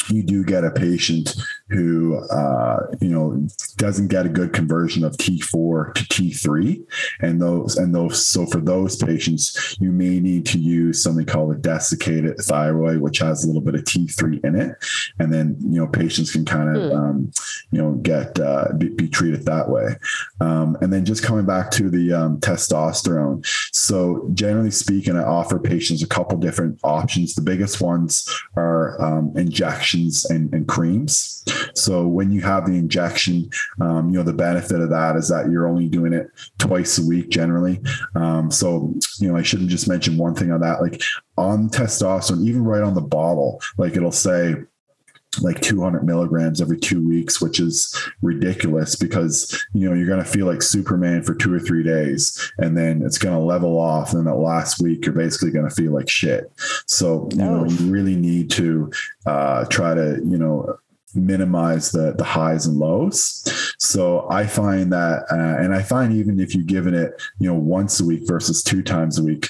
you 0.09 0.23
do 0.23 0.45
get 0.45 0.65
a 0.65 0.71
patient 0.71 1.35
who 1.71 2.17
uh, 2.29 2.87
you 3.01 3.09
know 3.09 3.47
doesn't 3.77 4.09
get 4.09 4.27
a 4.27 4.29
good 4.29 4.53
conversion 4.53 5.05
of 5.05 5.17
T4 5.17 5.95
to 5.95 6.05
T3, 6.05 6.85
and 7.21 7.41
those 7.41 7.77
and 7.77 7.95
those 7.95 8.27
so 8.27 8.47
for 8.47 8.61
those 8.61 8.97
patients 8.97 9.77
you 9.81 9.91
may 9.91 10.21
need 10.21 10.45
to 10.47 10.59
use 10.59 11.03
something 11.03 11.25
called 11.25 11.53
a 11.53 11.59
desiccated 11.59 12.37
thyroid, 12.39 12.99
which 12.99 13.19
has 13.19 13.45
a 13.45 13.47
little 13.47 13.63
bit 13.63 13.75
of 13.75 13.85
T3 13.85 14.45
in 14.45 14.57
it, 14.57 14.77
and 15.19 15.33
then 15.33 15.57
you 15.61 15.81
know 15.81 15.87
patients 15.87 16.33
can 16.33 16.45
kind 16.45 16.77
of 16.77 16.83
mm. 16.83 16.97
um, 16.97 17.33
you 17.71 17.81
know 17.81 17.93
get 17.93 18.39
uh, 18.39 18.69
be, 18.77 18.91
be, 18.91 19.09
treated 19.09 19.45
that 19.47 19.69
way, 19.69 19.97
um, 20.41 20.77
and 20.83 20.93
then 20.93 21.05
just 21.05 21.23
coming 21.23 21.47
back 21.47 21.71
to 21.71 21.89
the 21.89 22.13
um, 22.13 22.39
testosterone. 22.41 23.45
So 23.73 24.29
generally 24.35 24.71
speaking, 24.71 25.17
I 25.17 25.25
offer 25.25 25.59
patients 25.59 26.03
a 26.03 26.09
couple 26.09 26.37
different 26.39 26.79
options. 26.85 27.35
The 27.35 27.43
biggest 27.43 27.81
ones 27.81 28.29
are 28.57 29.01
um, 29.01 29.33
injections 29.37 30.25
and, 30.27 30.53
and 30.53 30.69
creams. 30.69 31.45
So 31.75 32.07
when 32.07 32.31
you 32.31 32.41
have 32.43 32.67
the 32.67 32.73
injection, 32.73 33.51
um, 33.81 34.11
you 34.11 34.17
know, 34.17 34.23
the 34.23 34.33
benefit 34.33 34.81
of 34.81 34.91
that 34.91 35.17
is 35.17 35.29
that 35.29 35.51
you're 35.51 35.69
only 35.69 35.89
doing 35.89 36.13
it 36.13 36.29
twice 36.59 36.99
a 36.99 37.07
week 37.07 37.31
generally. 37.31 37.81
Um, 38.15 38.51
so, 38.51 38.95
you 39.19 39.31
know, 39.31 39.37
I 39.37 39.43
shouldn't 39.43 39.71
just 39.71 39.89
mention 39.89 40.19
one 40.19 40.35
thing 40.35 40.53
on 40.53 40.61
that. 40.61 40.83
Like 40.83 41.03
on 41.37 41.69
testosterone, 41.69 42.47
even 42.47 42.65
right 42.65 42.83
on 42.83 42.95
the 42.95 43.01
bottle, 43.01 43.61
like 43.79 43.97
it'll 43.97 44.13
say, 44.13 44.55
like 45.41 45.61
200 45.61 46.05
milligrams 46.05 46.61
every 46.61 46.79
two 46.79 47.07
weeks, 47.07 47.41
which 47.41 47.61
is 47.61 47.95
ridiculous 48.23 48.97
because 48.97 49.65
you 49.73 49.89
know 49.89 49.95
you're 49.95 50.07
going 50.07 50.23
to 50.23 50.31
feel 50.31 50.47
like 50.47 50.63
Superman 50.63 51.23
for 51.23 51.35
two 51.35 51.53
or 51.53 51.59
three 51.59 51.83
days, 51.83 52.53
and 52.59 52.77
then 52.77 53.03
it's 53.03 53.19
going 53.19 53.37
to 53.37 53.45
level 53.45 53.79
off. 53.79 54.13
And 54.13 54.27
that 54.27 54.37
last 54.37 54.81
week, 54.81 55.05
you're 55.05 55.15
basically 55.15 55.51
going 55.51 55.69
to 55.69 55.75
feel 55.75 55.93
like 55.93 56.09
shit. 56.09 56.51
So 56.87 57.29
you 57.33 57.39
know 57.39 57.65
you 57.65 57.91
really 57.91 58.17
need 58.17 58.51
to 58.53 58.93
uh, 59.27 59.65
try 59.67 59.95
to 59.95 60.21
you 60.25 60.39
know 60.39 60.79
minimize 61.15 61.93
the 61.93 62.15
the 62.17 62.25
highs 62.25 62.67
and 62.67 62.77
lows. 62.77 63.43
So 63.79 64.27
I 64.31 64.47
find 64.47 64.93
that, 64.93 65.25
uh, 65.31 65.63
and 65.63 65.75
I 65.75 65.83
find 65.83 66.13
even 66.13 66.41
if 66.41 66.55
you're 66.55 66.65
given 66.65 66.95
it, 66.95 67.21
you 67.39 67.49
know, 67.49 67.59
once 67.59 68.01
a 68.01 68.05
week 68.05 68.23
versus 68.27 68.63
two 68.63 68.83
times 68.83 69.19
a 69.19 69.23
week, 69.23 69.49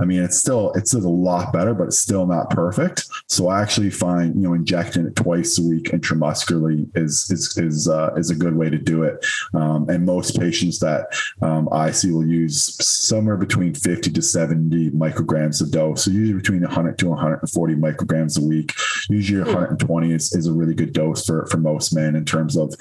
I 0.00 0.04
mean, 0.04 0.22
it's 0.22 0.36
still 0.36 0.72
it's 0.74 0.94
a 0.94 0.98
lot 0.98 1.52
better, 1.52 1.74
but 1.74 1.84
it's 1.84 1.98
still 1.98 2.26
not 2.26 2.50
perfect. 2.50 3.06
So 3.28 3.48
I 3.48 3.62
actually 3.62 3.90
find 3.90 4.34
you 4.34 4.42
know 4.42 4.54
injecting 4.54 5.06
it 5.06 5.16
twice 5.16 5.58
a 5.58 5.62
week 5.62 5.84
intramuscularly 5.84 6.90
is 6.94 7.30
is 7.30 7.56
is 7.56 7.88
uh, 7.88 8.12
is 8.16 8.30
a 8.30 8.34
good 8.34 8.56
way 8.56 8.70
to 8.70 8.78
do 8.78 9.02
it. 9.02 9.24
Um, 9.54 9.88
and 9.88 10.04
most 10.04 10.38
patients 10.38 10.78
that 10.80 11.06
um, 11.42 11.68
I 11.72 11.90
see 11.90 12.10
will 12.10 12.26
use 12.26 12.76
somewhere 12.84 13.36
between 13.36 13.74
50 13.74 14.10
to 14.10 14.22
70 14.22 14.90
micrograms 14.90 15.60
of 15.60 15.70
dose. 15.70 16.04
So 16.04 16.10
usually 16.10 16.38
between 16.38 16.62
100 16.62 16.98
to 16.98 17.08
140 17.08 17.74
micrograms 17.74 18.40
a 18.40 18.44
week. 18.44 18.72
Usually 19.08 19.42
120 19.42 20.12
is, 20.12 20.32
is 20.34 20.46
a 20.46 20.52
really 20.52 20.74
good 20.74 20.92
dose 20.92 21.05
dose 21.06 21.24
for 21.24 21.46
for 21.46 21.58
most 21.58 21.94
men 21.94 22.16
in 22.16 22.24
terms 22.24 22.56
of 22.56 22.74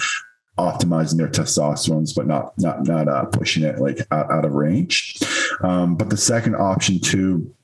optimizing 0.57 1.17
their 1.17 1.27
testosterone, 1.27 2.13
but 2.15 2.27
not 2.27 2.53
not 2.57 2.83
not 2.83 3.07
uh, 3.07 3.25
pushing 3.25 3.63
it 3.63 3.79
like 3.79 3.99
out, 4.11 4.31
out 4.31 4.45
of 4.45 4.53
range. 4.53 5.17
Um, 5.61 5.95
but 5.95 6.09
the 6.09 6.17
second 6.17 6.55
option 6.55 6.99
too 6.99 7.54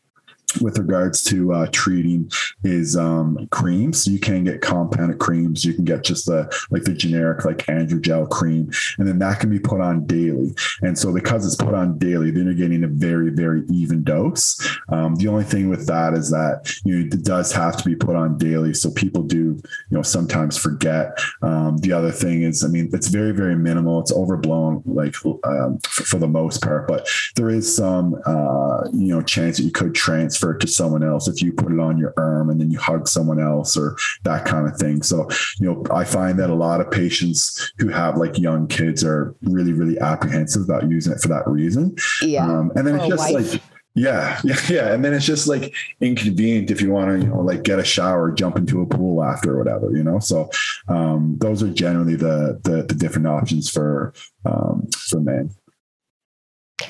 with 0.59 0.77
regards 0.77 1.23
to 1.23 1.53
uh, 1.53 1.67
treating 1.71 2.31
is 2.63 2.97
um, 2.97 3.47
creams. 3.51 4.07
You 4.07 4.19
can 4.19 4.43
get 4.43 4.61
compounded 4.61 5.19
creams. 5.19 5.63
You 5.63 5.73
can 5.73 5.85
get 5.85 6.03
just 6.03 6.25
the 6.25 6.51
like 6.69 6.83
the 6.83 6.93
generic 6.93 7.45
like 7.45 7.59
androgel 7.67 8.29
cream, 8.29 8.71
and 8.97 9.07
then 9.07 9.19
that 9.19 9.39
can 9.39 9.49
be 9.49 9.59
put 9.59 9.81
on 9.81 10.05
daily. 10.05 10.53
And 10.81 10.97
so 10.97 11.13
because 11.13 11.45
it's 11.45 11.55
put 11.55 11.73
on 11.73 11.97
daily, 11.97 12.31
then 12.31 12.45
you're 12.45 12.53
getting 12.53 12.83
a 12.83 12.87
very 12.87 13.29
very 13.29 13.63
even 13.69 14.03
dose. 14.03 14.59
Um, 14.89 15.15
the 15.15 15.27
only 15.27 15.43
thing 15.43 15.69
with 15.69 15.87
that 15.87 16.13
is 16.13 16.29
that 16.31 16.73
you 16.83 16.95
know 16.97 17.05
it 17.05 17.23
does 17.23 17.51
have 17.53 17.77
to 17.77 17.83
be 17.83 17.95
put 17.95 18.15
on 18.15 18.37
daily. 18.37 18.73
So 18.73 18.91
people 18.91 19.23
do 19.23 19.37
you 19.37 19.61
know 19.89 20.01
sometimes 20.01 20.57
forget. 20.57 21.17
Um, 21.41 21.77
the 21.77 21.93
other 21.93 22.11
thing 22.11 22.43
is, 22.43 22.63
I 22.63 22.67
mean, 22.67 22.89
it's 22.93 23.07
very 23.07 23.31
very 23.31 23.55
minimal. 23.55 23.99
It's 24.01 24.11
overblown 24.11 24.83
like 24.85 25.15
um, 25.43 25.79
for, 25.79 26.03
for, 26.03 26.17
the 26.21 26.27
most 26.27 26.61
part, 26.61 26.87
but 26.87 27.07
there 27.35 27.49
is 27.49 27.73
some 27.73 28.15
uh, 28.25 28.87
you 28.93 29.07
know 29.07 29.21
chance 29.21 29.57
that 29.57 29.63
you 29.63 29.71
could 29.71 29.95
transfer 29.95 30.40
transfer 30.41 30.57
it 30.57 30.61
to 30.61 30.67
someone 30.67 31.03
else 31.03 31.27
if 31.27 31.41
you 31.41 31.53
put 31.53 31.71
it 31.71 31.79
on 31.79 31.97
your 31.97 32.13
arm 32.17 32.49
and 32.49 32.59
then 32.59 32.71
you 32.71 32.79
hug 32.79 33.07
someone 33.07 33.39
else 33.39 33.77
or 33.77 33.95
that 34.23 34.45
kind 34.45 34.67
of 34.67 34.75
thing. 34.77 35.03
So, 35.03 35.27
you 35.59 35.67
know, 35.67 35.83
I 35.93 36.03
find 36.03 36.39
that 36.39 36.49
a 36.49 36.55
lot 36.55 36.81
of 36.81 36.89
patients 36.91 37.73
who 37.77 37.87
have 37.89 38.17
like 38.17 38.37
young 38.37 38.67
kids 38.67 39.03
are 39.03 39.35
really, 39.43 39.73
really 39.73 39.99
apprehensive 39.99 40.63
about 40.63 40.89
using 40.89 41.13
it 41.13 41.21
for 41.21 41.27
that 41.29 41.47
reason. 41.47 41.95
Yeah. 42.21 42.45
Um, 42.45 42.71
and 42.75 42.85
then 42.87 42.95
it's 42.95 43.07
just 43.07 43.33
wife. 43.33 43.53
like, 43.53 43.61
yeah, 43.93 44.39
yeah, 44.43 44.55
yeah. 44.69 44.93
And 44.93 45.03
then 45.03 45.13
it's 45.13 45.25
just 45.25 45.47
like 45.47 45.73
inconvenient 45.99 46.71
if 46.71 46.81
you 46.81 46.91
want 46.91 47.09
to, 47.09 47.25
you 47.25 47.31
know, 47.31 47.41
like 47.41 47.63
get 47.63 47.79
a 47.79 47.83
shower, 47.83 48.31
jump 48.31 48.57
into 48.57 48.81
a 48.81 48.85
pool 48.85 49.23
after 49.23 49.55
or 49.55 49.57
whatever, 49.57 49.91
you 49.91 50.03
know. 50.03 50.19
So 50.19 50.49
um, 50.87 51.35
those 51.39 51.61
are 51.61 51.69
generally 51.69 52.15
the, 52.15 52.59
the 52.63 52.83
the 52.83 52.95
different 52.95 53.27
options 53.27 53.69
for 53.69 54.13
um, 54.45 54.87
for 54.91 55.19
men. 55.19 55.51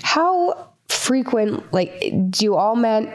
How 0.04 0.72
frequent? 0.92 1.74
Like, 1.74 2.14
do 2.30 2.56
all 2.56 2.76
men? 2.76 3.12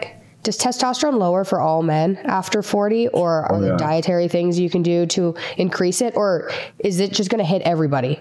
Does 0.47 0.57
testosterone 0.57 1.19
lower 1.19 1.45
for 1.45 1.61
all 1.61 1.83
men 1.83 2.17
after 2.25 2.63
40 2.63 3.09
or 3.09 3.43
are 3.43 3.55
oh, 3.55 3.61
yeah. 3.61 3.69
there 3.69 3.77
dietary 3.77 4.29
things 4.29 4.59
you 4.59 4.71
can 4.71 4.83
do 4.83 5.05
to 5.07 5.35
increase 5.57 6.01
it 6.01 6.17
or 6.17 6.51
is 6.79 7.01
it 7.01 7.13
just 7.13 7.31
going 7.31 7.41
to 7.41 7.45
hit 7.45 7.63
everybody 7.63 8.21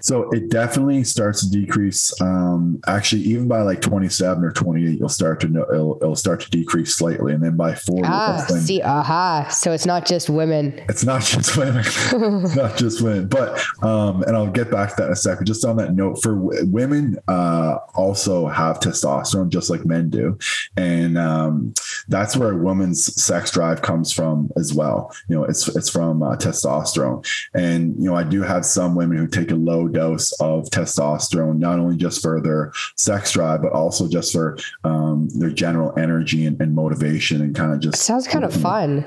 So 0.00 0.30
it 0.30 0.50
definitely 0.50 1.04
starts 1.04 1.40
to 1.44 1.50
decrease. 1.50 2.12
Um, 2.20 2.80
actually, 2.86 3.22
even 3.22 3.48
by 3.48 3.62
like 3.62 3.80
27 3.80 4.44
or 4.44 4.52
28, 4.52 4.98
you'll 4.98 5.08
start 5.08 5.40
to 5.40 5.48
know 5.48 5.66
it'll, 5.72 5.96
it'll 5.96 6.16
start 6.16 6.40
to 6.42 6.50
decrease 6.50 6.94
slightly, 6.94 7.32
and 7.32 7.42
then 7.42 7.56
by 7.56 7.74
40, 7.74 8.02
ah, 8.04 8.44
see, 8.48 8.82
aha. 8.82 9.48
So 9.48 9.72
it's 9.72 9.86
not 9.86 10.06
just 10.06 10.30
women. 10.30 10.80
It's 10.88 11.04
not 11.04 11.22
just 11.24 11.56
women. 11.56 11.84
it's 11.84 12.56
not 12.56 12.76
just 12.76 13.02
women, 13.02 13.28
but 13.28 13.64
um, 13.82 14.22
and 14.24 14.36
I'll 14.36 14.50
get 14.50 14.70
back 14.70 14.90
to 14.90 14.96
that 14.98 15.06
in 15.06 15.12
a 15.12 15.16
second. 15.16 15.46
Just 15.46 15.64
on 15.64 15.76
that 15.76 15.94
note, 15.94 16.22
for 16.22 16.34
w- 16.34 16.66
women, 16.66 17.18
uh, 17.28 17.78
also 17.94 18.46
have 18.46 18.80
testosterone 18.80 19.48
just 19.48 19.70
like 19.70 19.84
men 19.84 20.10
do, 20.10 20.38
and 20.76 21.18
um, 21.18 21.74
that's 22.08 22.36
where 22.36 22.52
a 22.52 22.56
woman's 22.56 23.22
sex 23.22 23.50
drive 23.50 23.82
comes 23.82 24.12
from 24.12 24.50
as 24.56 24.74
well. 24.74 25.14
You 25.28 25.36
know, 25.36 25.44
it's 25.44 25.68
it's 25.68 25.88
from 25.88 26.22
uh, 26.22 26.36
testosterone, 26.36 27.26
and 27.54 27.96
you 27.96 28.10
know, 28.10 28.16
I 28.16 28.22
do 28.22 28.42
have 28.42 28.64
some 28.64 28.94
women 28.94 29.16
who 29.16 29.26
take 29.26 29.50
a 29.50 29.63
low 29.64 29.88
dose 29.88 30.32
of 30.40 30.64
testosterone, 30.70 31.58
not 31.58 31.78
only 31.78 31.96
just 31.96 32.22
for 32.22 32.40
their 32.40 32.72
sex 32.96 33.32
drive, 33.32 33.62
but 33.62 33.72
also 33.72 34.08
just 34.08 34.32
for 34.32 34.58
um, 34.84 35.28
their 35.38 35.50
general 35.50 35.96
energy 35.98 36.46
and, 36.46 36.60
and, 36.60 36.74
motivation, 36.74 37.40
and 37.40 37.54
kind 37.54 37.72
of 37.72 37.80
just 37.80 38.02
sounds 38.02 38.26
kind 38.26 38.44
of 38.44 38.52
fun. 38.52 39.06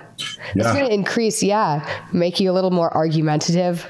Yeah. 0.55 0.63
It's 0.63 0.73
going 0.73 0.87
to 0.87 0.93
increase, 0.93 1.43
yeah, 1.43 1.87
make 2.13 2.39
you 2.39 2.51
a 2.51 2.53
little 2.53 2.71
more 2.71 2.95
argumentative. 2.95 3.85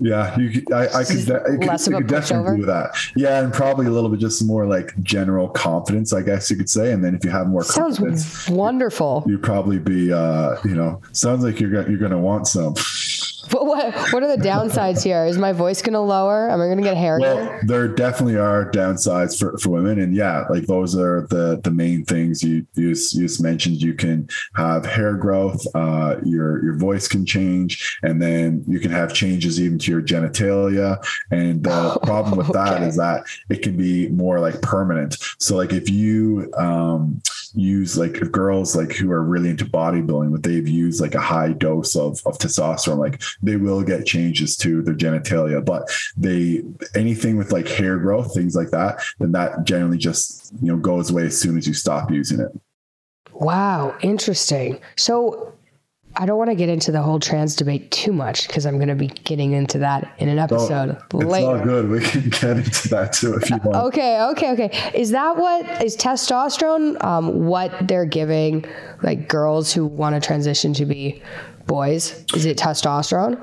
Yeah, 0.00 0.38
you. 0.38 0.62
I, 0.74 0.88
I 0.88 1.04
could. 1.04 1.30
I 1.30 1.38
could, 1.40 1.64
less 1.64 1.86
a 1.86 1.92
could 1.92 2.06
definitely 2.06 2.58
do 2.58 2.66
that. 2.66 2.94
Yeah, 3.16 3.42
and 3.42 3.52
probably 3.52 3.86
a 3.86 3.90
little 3.90 4.10
bit 4.10 4.20
just 4.20 4.44
more 4.44 4.66
like 4.66 4.92
general 5.02 5.48
confidence, 5.48 6.12
I 6.12 6.22
guess 6.22 6.50
you 6.50 6.56
could 6.56 6.68
say. 6.68 6.92
And 6.92 7.02
then 7.02 7.14
if 7.14 7.24
you 7.24 7.30
have 7.30 7.46
more 7.46 7.62
confidence. 7.62 8.26
sounds 8.26 8.50
wonderful. 8.50 9.24
you, 9.26 9.36
would 9.36 9.42
probably 9.42 9.78
be. 9.78 10.12
uh 10.12 10.56
You 10.64 10.74
know, 10.74 11.00
sounds 11.12 11.42
like 11.44 11.60
you're 11.60 11.70
gonna, 11.70 11.88
you're 11.88 11.98
going 11.98 12.10
to 12.10 12.18
want 12.18 12.46
some. 12.46 12.74
What, 13.50 13.66
what, 13.66 14.12
what 14.12 14.22
are 14.22 14.36
the 14.36 14.42
downsides 14.42 15.02
here? 15.02 15.24
Is 15.24 15.38
my 15.38 15.52
voice 15.52 15.82
going 15.82 15.94
to 15.94 16.00
lower? 16.00 16.50
Am 16.50 16.60
I 16.60 16.66
going 16.66 16.78
to 16.78 16.82
get 16.82 16.96
hair? 16.96 17.18
Well, 17.20 17.60
there 17.64 17.88
definitely 17.88 18.36
are 18.36 18.70
downsides 18.70 19.38
for, 19.38 19.56
for 19.58 19.70
women, 19.70 19.98
and 19.98 20.14
yeah, 20.14 20.44
like 20.50 20.66
those 20.66 20.96
are 20.96 21.26
the 21.28 21.60
the 21.62 21.70
main 21.70 22.04
things 22.04 22.42
you 22.42 22.66
you, 22.74 22.88
you 22.88 22.94
just 22.94 23.42
mentioned. 23.42 23.82
You 23.82 23.94
can 23.94 24.28
have 24.54 24.84
hair 24.84 25.14
growth, 25.14 25.64
uh, 25.74 26.16
your 26.24 26.62
your 26.64 26.76
voice 26.76 27.08
can 27.08 27.26
change, 27.26 27.98
and 28.02 28.20
then 28.20 28.64
you 28.66 28.80
can 28.80 28.90
have 28.90 29.12
changes 29.12 29.60
even 29.60 29.78
to 29.80 29.90
your 29.90 30.02
genitalia. 30.02 31.04
And 31.30 31.62
the 31.62 31.98
problem 32.04 32.36
with 32.36 32.52
that 32.52 32.74
okay. 32.74 32.86
is 32.86 32.96
that 32.96 33.24
it 33.48 33.62
can 33.62 33.76
be 33.76 34.08
more 34.08 34.40
like 34.40 34.60
permanent. 34.62 35.16
So 35.38 35.56
like 35.56 35.72
if 35.72 35.90
you 35.90 36.52
um, 36.56 37.22
use 37.56 37.96
like 37.96 38.12
girls 38.30 38.76
like 38.76 38.92
who 38.92 39.10
are 39.10 39.22
really 39.22 39.50
into 39.50 39.64
bodybuilding, 39.64 40.30
but 40.30 40.42
they've 40.42 40.68
used 40.68 41.00
like 41.00 41.14
a 41.14 41.20
high 41.20 41.52
dose 41.52 41.96
of, 41.96 42.20
of 42.26 42.38
testosterone, 42.38 42.98
like 42.98 43.22
they 43.42 43.56
will 43.56 43.82
get 43.82 44.06
changes 44.06 44.56
to 44.58 44.82
their 44.82 44.94
genitalia. 44.94 45.64
But 45.64 45.90
they 46.16 46.62
anything 46.94 47.36
with 47.36 47.52
like 47.52 47.66
hair 47.66 47.98
growth, 47.98 48.34
things 48.34 48.54
like 48.54 48.70
that, 48.70 49.02
then 49.18 49.32
that 49.32 49.64
generally 49.64 49.98
just 49.98 50.52
you 50.60 50.68
know 50.68 50.76
goes 50.76 51.10
away 51.10 51.24
as 51.24 51.40
soon 51.40 51.56
as 51.56 51.66
you 51.66 51.74
stop 51.74 52.10
using 52.10 52.40
it. 52.40 52.52
Wow, 53.32 53.96
interesting. 54.00 54.80
So 54.96 55.55
I 56.18 56.24
don't 56.24 56.38
want 56.38 56.50
to 56.50 56.56
get 56.56 56.68
into 56.68 56.92
the 56.92 57.02
whole 57.02 57.20
trans 57.20 57.54
debate 57.54 57.90
too 57.90 58.12
much 58.12 58.46
because 58.46 58.64
I'm 58.64 58.76
going 58.76 58.88
to 58.88 58.94
be 58.94 59.08
getting 59.08 59.52
into 59.52 59.78
that 59.78 60.14
in 60.18 60.28
an 60.28 60.38
episode 60.38 60.90
it's 60.90 61.14
later. 61.14 61.36
It's 61.36 61.60
all 61.60 61.64
good. 61.64 61.88
We 61.90 62.00
can 62.00 62.22
get 62.30 62.56
into 62.56 62.88
that 62.88 63.12
too 63.12 63.34
if 63.34 63.50
you 63.50 63.58
want. 63.58 63.76
Okay, 63.88 64.22
okay, 64.30 64.52
okay. 64.52 64.90
Is 64.94 65.10
that 65.10 65.36
what 65.36 65.82
is 65.82 65.96
testosterone? 65.96 67.02
Um, 67.04 67.44
what 67.46 67.86
they're 67.86 68.06
giving 68.06 68.64
like 69.02 69.28
girls 69.28 69.72
who 69.72 69.84
want 69.84 70.20
to 70.20 70.26
transition 70.26 70.72
to 70.74 70.86
be 70.86 71.22
boys? 71.66 72.24
Is 72.34 72.46
it 72.46 72.56
testosterone? 72.56 73.38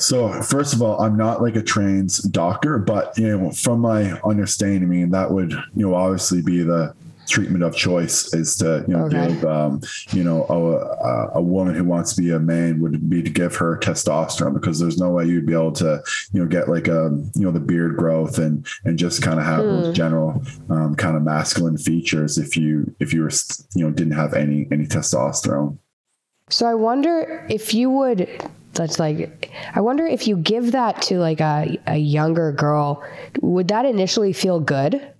So 0.00 0.42
first 0.42 0.74
of 0.74 0.82
all, 0.82 1.00
I'm 1.00 1.16
not 1.16 1.40
like 1.40 1.56
a 1.56 1.62
trans 1.62 2.18
doctor, 2.18 2.78
but 2.78 3.16
you 3.16 3.38
know, 3.38 3.50
from 3.52 3.80
my 3.80 4.12
understanding, 4.20 4.82
I 4.82 4.86
mean 4.86 5.10
that 5.10 5.30
would 5.30 5.52
you 5.52 5.88
know 5.88 5.94
obviously 5.94 6.42
be 6.42 6.62
the 6.62 6.94
treatment 7.28 7.62
of 7.62 7.76
choice 7.76 8.32
is 8.34 8.56
to 8.56 8.84
you 8.88 8.94
know 8.94 9.04
okay. 9.04 9.28
give 9.28 9.44
um, 9.44 9.80
you 10.12 10.24
know 10.24 10.44
a, 10.48 11.38
a 11.38 11.42
woman 11.42 11.74
who 11.74 11.84
wants 11.84 12.14
to 12.14 12.22
be 12.22 12.30
a 12.30 12.38
man 12.38 12.80
would 12.80 13.08
be 13.08 13.22
to 13.22 13.30
give 13.30 13.54
her 13.56 13.78
testosterone 13.78 14.54
because 14.54 14.78
there's 14.78 14.98
no 14.98 15.10
way 15.10 15.26
you'd 15.26 15.46
be 15.46 15.52
able 15.52 15.72
to 15.72 16.02
you 16.32 16.40
know 16.40 16.46
get 16.46 16.68
like 16.68 16.88
a 16.88 17.06
um, 17.06 17.30
you 17.34 17.42
know 17.42 17.50
the 17.50 17.60
beard 17.60 17.96
growth 17.96 18.38
and 18.38 18.66
and 18.84 18.98
just 18.98 19.22
kind 19.22 19.38
of 19.38 19.46
have 19.46 19.60
hmm. 19.60 19.66
those 19.66 19.96
general 19.96 20.42
um, 20.70 20.94
kind 20.94 21.16
of 21.16 21.22
masculine 21.22 21.78
features 21.78 22.38
if 22.38 22.56
you 22.56 22.94
if 22.98 23.12
you 23.12 23.22
were 23.22 23.30
you 23.74 23.84
know 23.84 23.90
didn't 23.90 24.14
have 24.14 24.34
any 24.34 24.66
any 24.72 24.86
testosterone. 24.86 25.78
So 26.50 26.66
I 26.66 26.74
wonder 26.74 27.46
if 27.50 27.74
you 27.74 27.90
would 27.90 28.28
that's 28.74 28.98
like 28.98 29.50
i 29.74 29.80
wonder 29.80 30.06
if 30.06 30.28
you 30.28 30.36
give 30.36 30.72
that 30.72 31.00
to 31.02 31.18
like 31.18 31.40
a, 31.40 31.78
a 31.86 31.96
younger 31.96 32.52
girl 32.52 33.02
would 33.40 33.66
that 33.68 33.84
initially 33.84 34.32
feel 34.32 34.60
good 34.60 35.12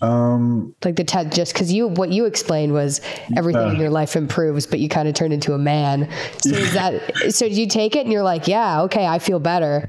um, 0.00 0.74
like 0.84 0.96
the 0.96 1.04
test, 1.04 1.34
just 1.34 1.52
because 1.52 1.72
you 1.72 1.88
what 1.88 2.10
you 2.10 2.24
explained 2.24 2.72
was 2.72 3.00
everything 3.36 3.68
uh, 3.68 3.72
in 3.72 3.80
your 3.80 3.90
life 3.90 4.16
improves, 4.16 4.66
but 4.66 4.78
you 4.78 4.88
kind 4.88 5.08
of 5.08 5.14
turned 5.14 5.32
into 5.32 5.54
a 5.54 5.58
man. 5.58 6.08
So 6.42 6.50
is 6.50 6.72
that 6.74 7.32
so? 7.34 7.46
you 7.46 7.66
take 7.66 7.96
it 7.96 8.00
and 8.00 8.12
you're 8.12 8.22
like, 8.22 8.46
yeah, 8.46 8.82
okay, 8.82 9.06
I 9.06 9.18
feel 9.18 9.40
better. 9.40 9.88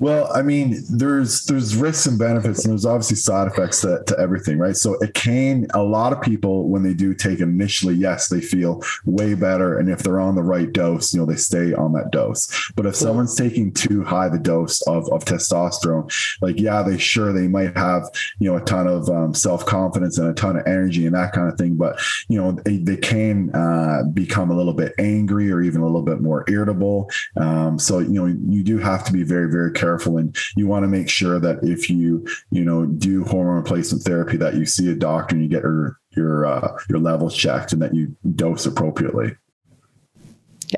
Well, 0.00 0.30
I 0.34 0.40
mean, 0.40 0.82
there's 0.88 1.44
there's 1.44 1.76
risks 1.76 2.06
and 2.06 2.18
benefits, 2.18 2.64
and 2.64 2.72
there's 2.72 2.86
obviously 2.86 3.16
side 3.16 3.46
effects 3.46 3.82
to, 3.82 4.02
to 4.06 4.18
everything, 4.18 4.58
right? 4.58 4.74
So 4.74 4.94
it 4.94 5.12
can 5.12 5.66
a 5.74 5.82
lot 5.82 6.14
of 6.14 6.22
people 6.22 6.70
when 6.70 6.82
they 6.82 6.94
do 6.94 7.12
take 7.12 7.40
initially, 7.40 7.94
yes, 7.94 8.28
they 8.28 8.40
feel 8.40 8.82
way 9.04 9.34
better, 9.34 9.78
and 9.78 9.90
if 9.90 9.98
they're 9.98 10.18
on 10.18 10.36
the 10.36 10.42
right 10.42 10.72
dose, 10.72 11.12
you 11.12 11.20
know, 11.20 11.26
they 11.26 11.36
stay 11.36 11.74
on 11.74 11.92
that 11.92 12.12
dose. 12.12 12.72
But 12.76 12.86
if 12.86 12.96
someone's 12.96 13.34
taking 13.34 13.74
too 13.74 14.02
high 14.02 14.30
the 14.30 14.38
dose 14.38 14.80
of 14.86 15.06
of 15.12 15.26
testosterone, 15.26 16.10
like 16.40 16.58
yeah, 16.58 16.82
they 16.82 16.96
sure 16.96 17.34
they 17.34 17.46
might 17.46 17.76
have 17.76 18.04
you 18.38 18.50
know 18.50 18.56
a 18.56 18.64
ton 18.64 18.86
of 18.86 19.06
um, 19.10 19.34
self 19.34 19.66
confidence 19.66 20.16
and 20.16 20.28
a 20.28 20.32
ton 20.32 20.56
of 20.56 20.66
energy 20.66 21.04
and 21.04 21.14
that 21.14 21.32
kind 21.32 21.52
of 21.52 21.58
thing, 21.58 21.76
but 21.76 22.00
you 22.28 22.40
know 22.40 22.52
they, 22.52 22.78
they 22.78 22.96
can 22.96 23.50
uh, 23.54 24.04
become 24.14 24.50
a 24.50 24.56
little 24.56 24.72
bit 24.72 24.94
angry 24.98 25.52
or 25.52 25.60
even 25.60 25.82
a 25.82 25.86
little 25.86 26.00
bit 26.00 26.22
more 26.22 26.46
irritable. 26.48 27.10
Um, 27.36 27.78
so 27.78 27.98
you 27.98 28.14
know 28.14 28.24
you 28.24 28.62
do 28.62 28.78
have 28.78 29.04
to 29.04 29.12
be 29.12 29.24
very 29.24 29.50
very 29.50 29.72
careful 29.72 29.89
careful 29.90 30.18
and 30.18 30.36
you 30.56 30.66
want 30.66 30.84
to 30.84 30.88
make 30.88 31.08
sure 31.08 31.40
that 31.40 31.58
if 31.62 31.90
you 31.90 32.26
you 32.50 32.64
know 32.64 32.86
do 32.86 33.24
hormone 33.24 33.56
replacement 33.56 34.04
therapy 34.04 34.36
that 34.36 34.54
you 34.54 34.64
see 34.64 34.90
a 34.90 34.94
doctor 34.94 35.34
and 35.34 35.42
you 35.42 35.48
get 35.48 35.62
your 35.62 35.98
your 36.16 36.46
uh, 36.46 36.76
your 36.88 36.98
levels 36.98 37.36
checked 37.36 37.72
and 37.72 37.82
that 37.82 37.94
you 37.94 38.14
dose 38.34 38.66
appropriately 38.66 39.34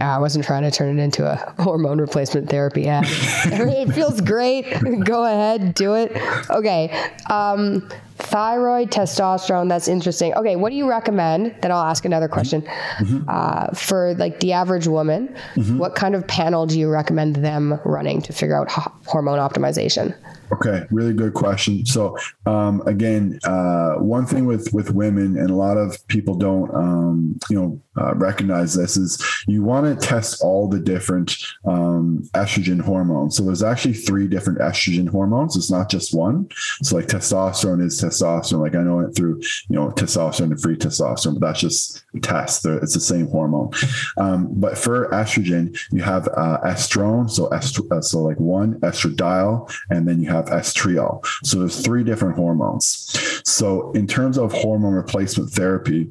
yeah, 0.00 0.16
I 0.16 0.18
wasn't 0.18 0.46
trying 0.46 0.62
to 0.62 0.70
turn 0.70 0.98
it 0.98 1.02
into 1.02 1.26
a 1.26 1.36
hormone 1.62 2.00
replacement 2.00 2.48
therapy 2.48 2.88
ad. 2.88 3.04
it 3.08 3.92
feels 3.92 4.22
great. 4.22 4.62
Go 5.04 5.24
ahead, 5.24 5.74
do 5.74 5.92
it. 5.94 6.16
Okay. 6.48 6.88
Um, 7.28 7.86
thyroid, 8.22 8.90
testosterone. 8.90 9.68
That's 9.68 9.88
interesting. 9.88 10.32
Okay, 10.34 10.56
what 10.56 10.70
do 10.70 10.76
you 10.76 10.88
recommend? 10.88 11.54
Then 11.60 11.72
I'll 11.72 11.82
ask 11.82 12.04
another 12.04 12.28
question. 12.28 12.62
Mm-hmm. 12.62 13.28
Uh, 13.28 13.68
for 13.74 14.14
like 14.14 14.40
the 14.40 14.52
average 14.52 14.86
woman, 14.86 15.34
mm-hmm. 15.54 15.78
what 15.78 15.94
kind 15.94 16.14
of 16.14 16.26
panel 16.26 16.66
do 16.66 16.78
you 16.78 16.88
recommend 16.88 17.36
them 17.36 17.80
running 17.84 18.22
to 18.22 18.32
figure 18.32 18.56
out 18.56 18.70
ho- 18.70 18.92
hormone 19.06 19.38
optimization? 19.38 20.16
Okay, 20.50 20.86
really 20.90 21.14
good 21.14 21.34
question. 21.34 21.84
So 21.86 22.16
um, 22.46 22.82
again, 22.86 23.38
uh, 23.44 23.94
one 23.94 24.26
thing 24.26 24.46
with 24.46 24.72
with 24.72 24.90
women, 24.90 25.38
and 25.38 25.50
a 25.50 25.54
lot 25.54 25.76
of 25.76 25.96
people 26.08 26.34
don't, 26.34 26.74
um, 26.74 27.38
you 27.48 27.56
know, 27.56 27.80
uh, 27.96 28.14
recognize 28.14 28.74
this 28.74 28.96
is 28.96 29.22
you 29.46 29.62
want 29.62 29.86
to 29.86 30.06
test 30.06 30.42
all 30.42 30.68
the 30.68 30.80
different 30.80 31.36
um, 31.64 32.22
estrogen 32.34 32.80
hormones. 32.80 33.36
So 33.36 33.44
there's 33.44 33.62
actually 33.62 33.94
three 33.94 34.28
different 34.28 34.58
estrogen 34.58 35.08
hormones. 35.08 35.56
It's 35.56 35.70
not 35.70 35.90
just 35.90 36.14
one. 36.14 36.48
So 36.82 36.96
like 36.96 37.06
testosterone 37.06 37.82
is 37.82 38.00
testosterone. 38.02 38.60
Like 38.60 38.74
I 38.74 38.82
know 38.82 39.00
it 39.00 39.16
through 39.16 39.40
you 39.68 39.76
know 39.76 39.90
testosterone 39.90 40.52
and 40.52 40.60
free 40.60 40.76
testosterone, 40.76 41.40
but 41.40 41.46
that's 41.46 41.60
just 41.60 42.01
test. 42.20 42.66
It's 42.66 42.94
the 42.94 43.00
same 43.00 43.28
hormone. 43.28 43.70
Um, 44.18 44.48
but 44.52 44.76
for 44.76 45.08
estrogen, 45.08 45.78
you 45.90 46.02
have 46.02 46.28
uh, 46.28 46.58
estrone. 46.64 47.30
So 47.30 47.48
est- 47.48 47.80
uh, 47.90 48.00
so 48.00 48.20
like 48.20 48.38
one 48.38 48.78
estradiol, 48.80 49.72
and 49.90 50.06
then 50.06 50.20
you 50.20 50.28
have 50.28 50.46
estriol. 50.46 51.24
So 51.44 51.58
there's 51.60 51.80
three 51.80 52.04
different 52.04 52.36
hormones. 52.36 53.16
So 53.44 53.92
in 53.92 54.06
terms 54.06 54.38
of 54.38 54.52
hormone 54.52 54.94
replacement 54.94 55.50
therapy, 55.50 56.10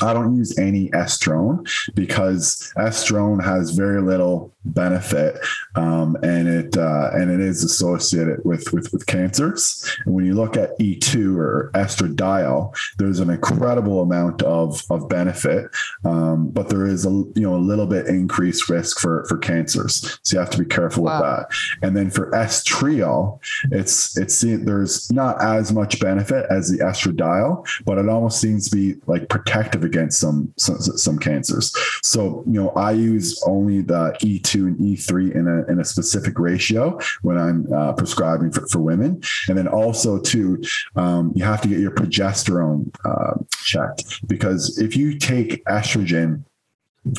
I 0.00 0.12
don't 0.12 0.36
use 0.36 0.58
any 0.58 0.88
estrone 0.90 1.68
because 1.94 2.72
estrone 2.76 3.42
has 3.44 3.70
very 3.70 4.02
little 4.02 4.53
benefit, 4.64 5.38
um, 5.74 6.16
and 6.22 6.48
it 6.48 6.76
uh, 6.76 7.10
and 7.12 7.30
it 7.30 7.40
is 7.40 7.62
associated 7.62 8.44
with, 8.44 8.72
with 8.72 8.92
with 8.92 9.06
cancers. 9.06 9.84
And 10.04 10.14
when 10.14 10.24
you 10.24 10.34
look 10.34 10.56
at 10.56 10.78
E2 10.78 11.36
or 11.36 11.70
estradiol, 11.74 12.74
there's 12.98 13.20
an 13.20 13.30
incredible 13.30 14.02
amount 14.02 14.42
of 14.42 14.82
of 14.90 15.08
benefit, 15.08 15.70
um, 16.04 16.48
but 16.50 16.68
there 16.68 16.86
is 16.86 17.04
a 17.04 17.10
you 17.10 17.32
know 17.42 17.54
a 17.54 17.58
little 17.58 17.86
bit 17.86 18.06
increased 18.06 18.68
risk 18.68 18.98
for 18.98 19.24
for 19.26 19.38
cancers. 19.38 20.18
So 20.22 20.36
you 20.36 20.40
have 20.40 20.50
to 20.50 20.58
be 20.58 20.64
careful 20.64 21.04
wow. 21.04 21.20
with 21.20 21.28
that. 21.28 21.86
And 21.86 21.96
then 21.96 22.10
for 22.10 22.30
estriol, 22.32 23.40
it's 23.70 24.16
it's 24.16 24.40
there's 24.40 25.10
not 25.12 25.42
as 25.42 25.72
much 25.72 26.00
benefit 26.00 26.46
as 26.50 26.70
the 26.70 26.78
estradiol, 26.78 27.66
but 27.84 27.98
it 27.98 28.08
almost 28.08 28.40
seems 28.40 28.68
to 28.70 28.76
be 28.76 29.00
like 29.06 29.28
protective 29.28 29.84
against 29.84 30.18
some 30.18 30.52
some, 30.56 30.80
some 30.80 31.18
cancers. 31.18 31.72
So 32.02 32.42
you 32.46 32.60
know 32.60 32.70
I 32.70 32.92
use 32.92 33.42
only 33.46 33.80
the 33.80 34.16
E2 34.20 34.53
E2 34.54 34.66
and 34.66 34.78
E3 34.78 35.34
in 35.34 35.48
a, 35.48 35.72
in 35.72 35.80
a 35.80 35.84
specific 35.84 36.38
ratio 36.38 36.98
when 37.22 37.38
I'm 37.38 37.72
uh, 37.72 37.92
prescribing 37.92 38.52
for, 38.52 38.66
for 38.68 38.80
women. 38.80 39.20
And 39.48 39.58
then 39.58 39.68
also, 39.68 40.18
too, 40.18 40.62
um, 40.96 41.32
you 41.34 41.44
have 41.44 41.60
to 41.62 41.68
get 41.68 41.80
your 41.80 41.92
progesterone 41.92 42.94
uh, 43.04 43.42
checked 43.64 44.26
because 44.26 44.78
if 44.78 44.96
you 44.96 45.18
take 45.18 45.64
estrogen 45.64 46.44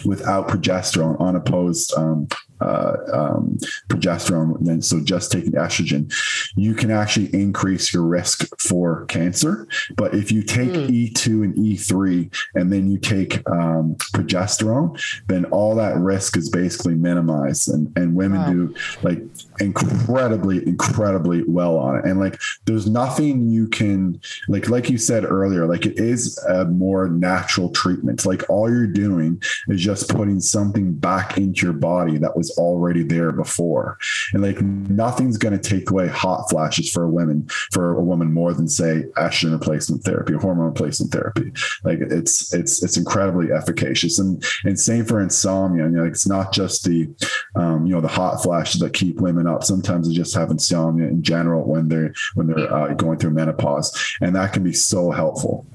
without 0.03 0.47
progesterone, 0.47 1.19
unopposed 1.19 1.93
um, 1.97 2.27
uh, 2.61 2.95
um, 3.11 3.57
progesterone, 3.89 4.57
then 4.61 4.81
so 4.81 4.99
just 4.99 5.31
taking 5.31 5.51
estrogen, 5.53 6.11
you 6.55 6.73
can 6.73 6.89
actually 6.89 7.33
increase 7.33 7.93
your 7.93 8.03
risk 8.03 8.47
for 8.59 9.05
cancer. 9.05 9.67
But 9.95 10.15
if 10.15 10.31
you 10.31 10.41
take 10.41 10.69
mm. 10.69 11.11
E2 11.11 11.43
and 11.43 11.55
E3 11.55 12.33
and 12.55 12.71
then 12.71 12.89
you 12.89 12.97
take 12.97 13.47
um, 13.49 13.95
progesterone, 14.13 14.99
then 15.27 15.45
all 15.45 15.75
that 15.75 15.97
risk 15.97 16.37
is 16.37 16.49
basically 16.49 16.95
minimized. 16.95 17.69
And, 17.69 17.95
and 17.97 18.15
women 18.15 18.39
wow. 18.39 18.51
do 18.51 18.75
like 19.03 19.21
incredibly, 19.59 20.65
incredibly 20.67 21.43
well 21.43 21.77
on 21.77 21.97
it. 21.97 22.05
And 22.05 22.19
like 22.19 22.39
there's 22.65 22.87
nothing 22.87 23.49
you 23.49 23.67
can 23.67 24.21
like 24.47 24.69
like 24.69 24.89
you 24.89 24.97
said 24.97 25.23
earlier, 25.25 25.65
like 25.65 25.85
it 25.85 25.97
is 25.97 26.37
a 26.49 26.65
more 26.65 27.07
natural 27.07 27.69
treatment. 27.69 28.25
Like 28.25 28.49
all 28.49 28.69
you're 28.69 28.87
doing 28.87 29.41
is 29.67 29.81
just 29.81 30.09
putting 30.09 30.39
something 30.39 30.93
back 30.93 31.37
into 31.37 31.65
your 31.65 31.73
body 31.73 32.17
that 32.17 32.35
was 32.35 32.51
already 32.57 33.03
there 33.03 33.31
before. 33.31 33.97
And 34.33 34.41
like 34.41 34.61
nothing's 34.61 35.37
going 35.37 35.57
to 35.57 35.69
take 35.69 35.89
away 35.89 36.07
hot 36.07 36.49
flashes 36.49 36.91
for 36.91 37.03
a 37.03 37.09
woman, 37.09 37.47
for 37.71 37.95
a 37.95 38.03
woman 38.03 38.33
more 38.33 38.53
than 38.53 38.67
say 38.67 39.03
estrogen 39.17 39.53
replacement 39.53 40.03
therapy, 40.03 40.33
hormone 40.33 40.67
replacement 40.67 41.11
therapy. 41.11 41.51
Like 41.83 41.99
it's, 41.99 42.53
it's, 42.53 42.83
it's 42.83 42.97
incredibly 42.97 43.51
efficacious. 43.51 44.19
And, 44.19 44.43
and 44.63 44.79
same 44.79 45.05
for 45.05 45.21
insomnia. 45.21 45.83
You 45.85 45.89
know, 45.89 46.05
it's 46.05 46.27
not 46.27 46.53
just 46.53 46.85
the, 46.85 47.09
um, 47.55 47.85
you 47.85 47.93
know, 47.93 48.01
the 48.01 48.07
hot 48.07 48.41
flashes 48.41 48.81
that 48.81 48.93
keep 48.93 49.21
women 49.21 49.44
up. 49.47 49.63
Sometimes 49.63 50.07
they 50.07 50.13
just 50.13 50.35
have 50.35 50.51
insomnia 50.51 51.07
in 51.07 51.23
general 51.23 51.65
when 51.67 51.89
they're, 51.89 52.13
when 52.33 52.47
they're 52.47 52.73
uh, 52.73 52.93
going 52.93 53.19
through 53.19 53.31
menopause. 53.31 54.17
And 54.21 54.35
that 54.35 54.53
can 54.53 54.63
be 54.63 54.73
so 54.73 55.11
helpful. 55.11 55.67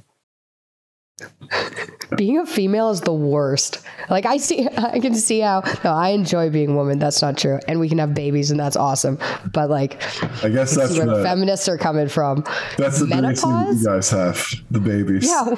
being 2.17 2.39
a 2.39 2.47
female 2.47 2.91
is 2.91 3.01
the 3.01 3.13
worst. 3.13 3.81
Like 4.09 4.27
I 4.27 4.37
see, 4.37 4.69
I 4.77 4.99
can 5.01 5.15
see 5.15 5.41
how. 5.41 5.63
No, 5.85 5.93
I 5.93 6.11
enjoy 6.11 6.51
being 6.51 6.71
a 6.71 6.75
woman. 6.75 6.99
That's 6.99 7.23
not 7.23 7.39
true, 7.39 7.59
and 7.69 7.81
we 7.81 7.89
can 7.89 7.99
have 7.99 8.15
babies, 8.15 8.51
and 8.51 8.59
that's 8.59 8.77
awesome. 8.77 9.19
But 9.53 9.71
like, 9.71 10.03
I 10.45 10.49
guess 10.49 10.75
that's 10.75 10.97
where 10.97 11.07
the, 11.07 11.23
feminists 11.23 11.69
are 11.69 11.79
coming 11.79 12.09
from. 12.09 12.45
That's 12.77 13.01
the 13.01 13.07
menopause. 13.07 13.81
You 13.81 13.87
guys 13.87 14.11
have 14.11 14.45
the 14.71 14.81
babies. 14.81 15.27
Yeah, 15.27 15.55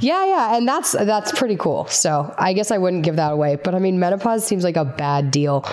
yeah, 0.00 0.26
yeah, 0.26 0.56
and 0.56 0.66
that's 0.66 0.92
that's 0.92 1.32
pretty 1.32 1.56
cool. 1.56 1.86
So 1.86 2.34
I 2.38 2.52
guess 2.52 2.70
I 2.70 2.78
wouldn't 2.78 3.04
give 3.04 3.16
that 3.16 3.32
away. 3.32 3.56
But 3.56 3.74
I 3.74 3.78
mean, 3.78 3.98
menopause 3.98 4.46
seems 4.46 4.64
like 4.64 4.76
a 4.76 4.84
bad 4.84 5.30
deal. 5.30 5.64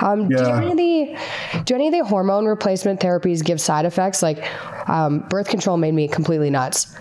Um, 0.00 0.30
yeah. 0.30 0.38
do, 0.38 0.44
any 0.50 0.70
of 0.70 0.76
the, 0.76 1.62
do 1.64 1.74
any 1.74 1.88
of 1.88 1.92
the 1.92 2.04
hormone 2.04 2.46
replacement 2.46 3.00
therapies 3.00 3.44
give 3.44 3.60
side 3.60 3.84
effects? 3.84 4.22
Like 4.22 4.42
um, 4.88 5.20
birth 5.28 5.48
control 5.48 5.76
made 5.76 5.92
me 5.92 6.08
completely 6.08 6.50
nuts. 6.50 6.96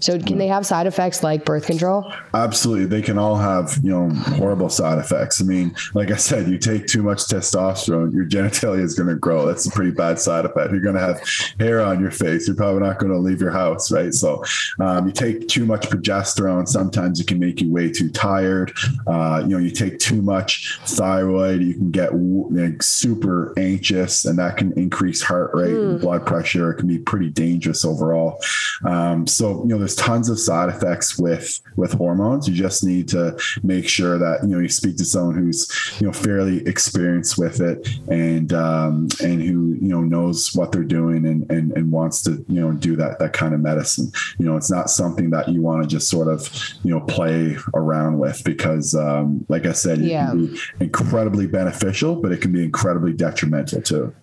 So 0.00 0.18
can 0.18 0.38
they 0.38 0.46
have 0.48 0.66
side 0.66 0.86
effects 0.86 1.22
like 1.22 1.44
birth 1.44 1.66
control? 1.66 2.12
Absolutely. 2.34 2.86
They 2.86 3.02
can 3.02 3.18
all 3.18 3.36
have, 3.36 3.78
you 3.82 3.90
know, 3.90 4.08
horrible 4.10 4.68
side 4.68 4.98
effects. 4.98 5.40
I 5.40 5.44
mean, 5.44 5.74
like 5.94 6.10
I 6.10 6.16
said, 6.16 6.48
you 6.48 6.58
take 6.58 6.86
too 6.86 7.02
much 7.02 7.18
testosterone, 7.26 8.12
your 8.12 8.26
genitalia 8.26 8.82
is 8.82 8.94
going 8.94 9.08
to 9.08 9.16
grow. 9.16 9.46
That's 9.46 9.66
a 9.66 9.70
pretty 9.70 9.90
bad 9.90 10.18
side 10.18 10.44
effect. 10.44 10.72
You're 10.72 10.80
going 10.80 10.94
to 10.94 11.00
have 11.00 11.20
hair 11.58 11.80
on 11.82 12.00
your 12.00 12.10
face. 12.10 12.46
You're 12.46 12.56
probably 12.56 12.80
not 12.80 12.98
going 12.98 13.12
to 13.12 13.18
leave 13.18 13.40
your 13.40 13.50
house, 13.50 13.92
right? 13.92 14.12
So 14.12 14.42
um, 14.78 15.06
you 15.06 15.12
take 15.12 15.48
too 15.48 15.66
much 15.66 15.88
progesterone. 15.88 16.66
Sometimes 16.66 17.20
it 17.20 17.26
can 17.26 17.38
make 17.38 17.60
you 17.60 17.70
way 17.70 17.90
too 17.90 18.10
tired. 18.10 18.72
Uh, 19.06 19.40
you 19.42 19.50
know, 19.50 19.58
you 19.58 19.70
take 19.70 19.98
too 19.98 20.22
much 20.22 20.78
thyroid, 20.86 21.62
you 21.62 21.74
can 21.74 21.90
get 21.90 22.14
like, 22.14 22.82
super 22.82 23.52
anxious 23.58 24.24
and 24.24 24.38
that 24.38 24.56
can 24.56 24.72
increase 24.72 25.22
heart 25.22 25.50
rate 25.54 25.72
mm. 25.72 25.90
and 25.90 25.98
hmm. 25.98 26.04
blood 26.04 26.26
pressure. 26.26 26.70
It 26.70 26.76
can 26.76 26.88
be 26.88 26.98
pretty 26.98 27.30
dangerous 27.30 27.84
overall. 27.84 28.42
Um, 28.84 29.26
so, 29.26 29.62
you 29.62 29.68
know, 29.68 29.78
there's 29.78 29.89
there's 29.90 30.06
tons 30.06 30.28
of 30.28 30.38
side 30.38 30.68
effects 30.68 31.18
with 31.18 31.60
with 31.76 31.92
hormones. 31.92 32.48
You 32.48 32.54
just 32.54 32.84
need 32.84 33.08
to 33.08 33.38
make 33.62 33.88
sure 33.88 34.18
that 34.18 34.40
you 34.42 34.48
know 34.48 34.58
you 34.58 34.68
speak 34.68 34.96
to 34.98 35.04
someone 35.04 35.36
who's 35.36 35.68
you 36.00 36.06
know 36.06 36.12
fairly 36.12 36.66
experienced 36.66 37.38
with 37.38 37.60
it 37.60 37.88
and 38.08 38.52
um, 38.52 39.08
and 39.22 39.42
who 39.42 39.74
you 39.74 39.88
know 39.88 40.02
knows 40.02 40.54
what 40.54 40.72
they're 40.72 40.84
doing 40.84 41.26
and, 41.26 41.50
and 41.50 41.72
and 41.72 41.90
wants 41.90 42.22
to 42.22 42.44
you 42.48 42.60
know 42.60 42.72
do 42.72 42.96
that 42.96 43.18
that 43.18 43.32
kind 43.32 43.54
of 43.54 43.60
medicine. 43.60 44.12
You 44.38 44.46
know, 44.46 44.56
it's 44.56 44.70
not 44.70 44.90
something 44.90 45.30
that 45.30 45.48
you 45.48 45.60
want 45.60 45.82
to 45.82 45.88
just 45.88 46.08
sort 46.08 46.28
of 46.28 46.48
you 46.84 46.90
know 46.92 47.00
play 47.00 47.56
around 47.74 48.18
with 48.18 48.44
because, 48.44 48.94
um, 48.94 49.44
like 49.48 49.66
I 49.66 49.72
said, 49.72 49.98
yeah. 49.98 50.26
it 50.26 50.30
can 50.30 50.46
be 50.46 50.60
incredibly 50.80 51.46
beneficial, 51.46 52.16
but 52.16 52.32
it 52.32 52.40
can 52.40 52.52
be 52.52 52.62
incredibly 52.62 53.12
detrimental 53.12 53.82
too. 53.82 54.14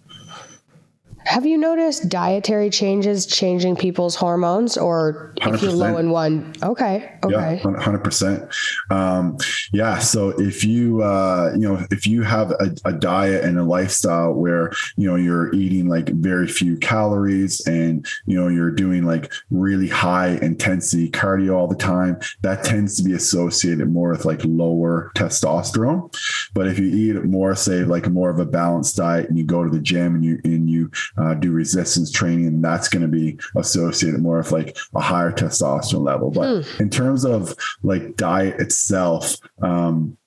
Have 1.28 1.46
you 1.46 1.58
noticed 1.58 2.08
dietary 2.08 2.70
changes 2.70 3.26
changing 3.26 3.76
people's 3.76 4.16
hormones, 4.16 4.78
or 4.78 5.34
100%. 5.42 5.54
if 5.54 5.62
you're 5.62 5.72
low 5.74 5.98
in 5.98 6.10
one? 6.10 6.54
Okay, 6.64 7.12
okay, 7.22 7.62
yeah, 7.62 7.80
hundred 7.82 8.02
percent. 8.02 8.50
Um, 8.90 9.38
yeah. 9.74 10.00
So 10.00 10.30
if 10.40 10.64
you 10.64 11.02
uh, 11.02 11.52
you 11.54 11.68
know 11.68 11.86
if 11.92 12.08
you 12.08 12.24
have 12.24 12.52
a, 12.52 12.74
a, 12.86 12.94
diet 12.94 13.44
and 13.44 13.60
a 13.60 13.64
lifestyle 13.64 14.34
where 14.34 14.72
you 14.96 15.06
know 15.10 15.18
you're 15.18 15.54
eating 15.54 15.90
like 15.90 16.08
very 16.08 16.48
few 16.48 16.78
calories 16.78 17.60
and 17.68 18.08
you 18.26 18.40
know 18.40 18.48
you're 18.48 18.72
doing 18.72 19.04
like 19.04 19.30
really 19.50 19.90
high 19.90 20.40
intensity 20.42 21.12
cardio 21.12 21.58
all 21.58 21.68
the 21.68 21.76
time, 21.76 22.18
that 22.42 22.64
tends 22.64 22.96
to 22.98 23.04
be 23.04 23.12
associated 23.12 23.90
more 23.90 24.12
with 24.12 24.24
like 24.24 24.40
lower 24.46 25.12
testosterone. 25.16 26.10
But 26.54 26.68
if 26.68 26.80
you 26.80 26.88
eat 26.88 27.22
more, 27.26 27.54
say 27.54 27.84
like 27.84 28.08
more 28.10 28.30
of 28.30 28.40
a 28.40 28.46
balanced 28.46 28.96
diet, 28.96 29.28
and 29.28 29.38
you 29.38 29.44
go 29.44 29.66
to 29.66 29.70
the 29.70 29.82
gym 29.82 30.16
and 30.16 30.24
you 30.24 30.40
and 30.46 30.70
you 30.70 30.90
uh, 31.18 31.34
do 31.34 31.52
resistance 31.52 32.12
training, 32.12 32.48
and 32.48 32.64
that's 32.64 32.88
going 32.90 33.02
to 33.02 33.08
be 33.08 33.38
associated 33.56 34.22
more 34.22 34.38
with 34.38 34.52
like 34.52 34.78
a 34.96 35.02
higher 35.02 35.32
testosterone 35.32 36.06
level. 36.06 36.32
But 36.32 36.48
mm. 36.48 36.80
in 36.80 36.90
terms 36.90 37.26
of 37.26 37.56
like 37.84 38.16
diet 38.16 38.60
itself, 38.60 39.36
um, 39.62 40.18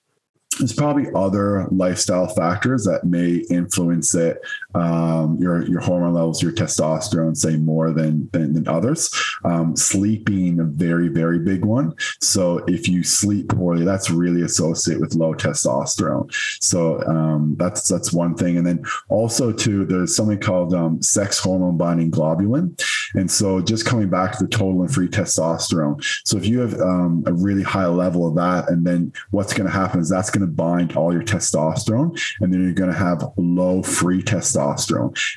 there's 0.59 0.73
probably 0.75 1.07
other 1.15 1.67
lifestyle 1.71 2.27
factors 2.27 2.85
that 2.85 3.05
may 3.05 3.37
influence 3.51 4.15
it 4.15 4.43
um, 4.75 5.37
your 5.39 5.67
your 5.67 5.81
hormone 5.81 6.15
levels 6.15 6.43
your 6.43 6.53
testosterone 6.53 7.37
say 7.37 7.57
more 7.57 7.93
than 7.93 8.29
than, 8.33 8.53
than 8.53 8.69
others. 8.69 9.11
Um, 9.45 9.77
sleeping 9.77 10.61
a 10.61 10.65
very 10.65 11.09
very 11.09 11.39
big 11.39 11.65
one. 11.65 11.95
So 12.21 12.59
if 12.67 12.89
you 12.89 13.03
sleep 13.03 13.49
poorly 13.51 13.85
that's 13.85 14.11
really 14.11 14.43
associated 14.43 15.01
with 15.01 15.15
low 15.15 15.35
testosterone. 15.35 16.33
So 16.63 17.03
um, 17.07 17.57
that's 17.59 17.89
that's 17.89 18.13
one 18.13 18.37
thing. 18.37 18.57
And 18.59 18.67
then 18.67 18.85
also 19.09 19.53
too 19.53 19.85
there's 19.85 20.15
something 20.15 20.41
called 20.41 20.75
um, 20.75 21.03
sex 21.03 21.39
hormone 21.39 21.77
binding 21.77 22.11
globulin. 22.11 22.81
And 23.15 23.31
so 23.31 23.61
just 23.61 23.87
coming 23.87 24.09
back 24.09 24.39
to 24.39 24.45
the 24.45 24.51
total 24.51 24.83
and 24.83 24.93
free 24.93 25.09
testosterone. 25.09 26.05
So 26.25 26.37
if 26.37 26.47
you 26.47 26.61
have 26.61 26.75
um, 26.81 27.25
a 27.27 27.33
really 27.33 27.63
high 27.63 27.87
level 27.87 28.27
of 28.27 28.37
that 28.37 28.71
and 28.71 28.87
then 28.87 29.13
what's 29.31 29.53
going 29.53 29.67
to 29.67 29.73
happen 29.73 30.01
is 30.01 30.09
that's 30.09 30.31
going 30.31 30.47
to 30.47 30.53
bind 30.53 30.97
all 30.97 31.13
your 31.13 31.23
testosterone 31.23 32.21
and 32.41 32.53
then 32.53 32.63
you're 32.63 32.73
going 32.73 32.91
to 32.91 32.97
have 32.97 33.25
low 33.37 33.83
free 33.83 34.23
testosterone. 34.23 34.60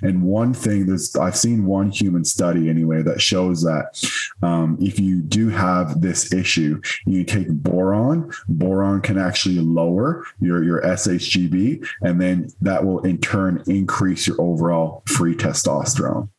And 0.02 0.24
one 0.24 0.54
thing 0.54 0.86
there's, 0.86 1.16
I've 1.16 1.38
seen 1.38 1.66
one 1.66 1.92
human 1.92 2.26
study 2.26 2.70
anyway 2.70 3.02
that 3.04 3.22
shows 3.22 3.64
that 3.64 4.04
um, 4.42 4.78
if 4.82 5.00
you 5.00 5.22
do 5.22 5.50
have 5.50 6.02
this 6.02 6.34
issue, 6.34 6.82
you 7.06 7.24
take 7.24 7.50
boron, 7.50 8.32
boron 8.48 9.02
can 9.02 9.18
actually 9.18 9.60
lower 9.60 10.26
your, 10.40 10.64
your 10.64 10.82
SHGB, 10.82 11.88
and 12.02 12.22
then 12.22 12.50
that 12.62 12.86
will 12.86 13.00
in 13.02 13.20
turn 13.20 13.64
increase 13.68 14.28
your 14.28 14.40
overall 14.42 15.04
free 15.06 15.36
testosterone. 15.36 16.30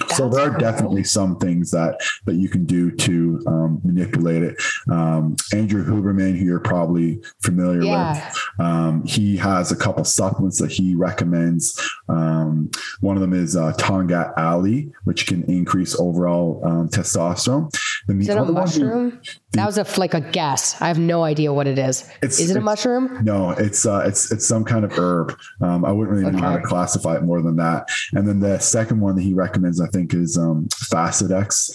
That's 0.00 0.16
so 0.16 0.28
there 0.28 0.50
are 0.50 0.58
definitely 0.58 1.04
some 1.04 1.38
things 1.38 1.70
that 1.70 2.00
that 2.26 2.34
you 2.34 2.48
can 2.48 2.64
do 2.64 2.90
to 2.90 3.42
um, 3.46 3.80
manipulate 3.84 4.42
it. 4.42 4.62
Um, 4.90 5.36
Andrew 5.52 5.84
Huberman, 5.84 6.38
who 6.38 6.44
you're 6.44 6.60
probably 6.60 7.20
familiar 7.42 7.82
yeah. 7.82 8.26
with, 8.26 8.48
um, 8.58 9.04
he 9.04 9.36
has 9.36 9.72
a 9.72 9.76
couple 9.76 10.04
supplements 10.04 10.58
that 10.58 10.70
he 10.70 10.94
recommends. 10.94 11.80
Um, 12.08 12.70
one 13.00 13.16
of 13.16 13.20
them 13.20 13.32
is 13.32 13.56
uh, 13.56 13.72
Tongkat 13.74 14.36
Ali, 14.36 14.92
which 15.04 15.26
can 15.26 15.44
increase 15.44 15.98
overall 15.98 16.60
um, 16.64 16.88
testosterone. 16.88 17.70
The 18.06 18.18
is 18.18 18.28
it 18.28 18.36
a 18.36 18.44
mushroom? 18.44 19.20
that 19.52 19.66
was 19.66 19.78
a 19.78 20.00
like 20.00 20.14
a 20.14 20.20
guess. 20.20 20.80
I 20.80 20.88
have 20.88 20.98
no 20.98 21.24
idea 21.24 21.52
what 21.52 21.66
it 21.66 21.78
is. 21.78 22.08
is 22.22 22.50
it 22.50 22.56
a 22.56 22.60
mushroom? 22.60 23.24
No, 23.24 23.50
it's 23.50 23.84
uh, 23.86 24.02
it's 24.06 24.30
it's 24.32 24.46
some 24.46 24.64
kind 24.64 24.84
of 24.84 24.92
herb. 24.92 25.38
Um, 25.60 25.84
I 25.84 25.92
wouldn't 25.92 26.16
really 26.16 26.28
okay. 26.28 26.36
know 26.36 26.42
how 26.42 26.56
to 26.56 26.62
classify 26.62 27.16
it 27.16 27.22
more 27.22 27.42
than 27.42 27.56
that. 27.56 27.88
And 28.12 28.26
then 28.26 28.40
the 28.40 28.58
second 28.58 29.00
one 29.00 29.16
that 29.16 29.22
he 29.22 29.34
recommends, 29.34 29.80
I 29.80 29.87
think, 29.88 30.14
is 30.14 30.38
um. 30.38 30.68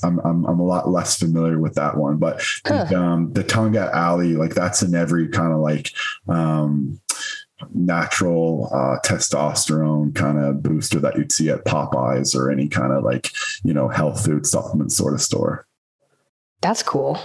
I'm, 0.03 0.20
I'm 0.20 0.45
I'm 0.45 0.59
a 0.59 0.66
lot 0.66 0.89
less 0.89 1.18
familiar 1.18 1.59
with 1.59 1.76
that 1.76 1.97
one, 1.97 2.18
but 2.18 2.41
huh. 2.66 2.86
the, 2.86 2.99
um, 2.99 3.34
the 3.34 3.43
Tongkat 3.43 3.93
Ali, 3.93 4.36
like 4.36 4.55
that's 4.55 4.82
in 4.82 4.95
every 4.95 5.28
kind 5.30 5.53
of 5.53 5.59
like 5.59 5.91
um, 6.28 6.99
natural 7.74 8.70
uh, 8.72 8.99
testosterone 9.07 10.14
kind 10.16 10.39
of 10.39 10.64
booster 10.64 10.99
that 10.99 11.16
you'd 11.18 11.32
see 11.32 11.49
at 11.49 11.66
Popeyes 11.66 12.36
or 12.36 12.51
any 12.51 12.68
kind 12.68 12.93
of 12.93 13.03
like 13.03 13.30
you 13.64 13.74
know 13.74 13.88
health 13.88 14.26
food 14.26 14.45
supplement 14.45 14.91
sort 14.91 15.14
of 15.14 15.22
store. 15.22 15.68
That's 16.61 16.84
cool. 16.84 17.20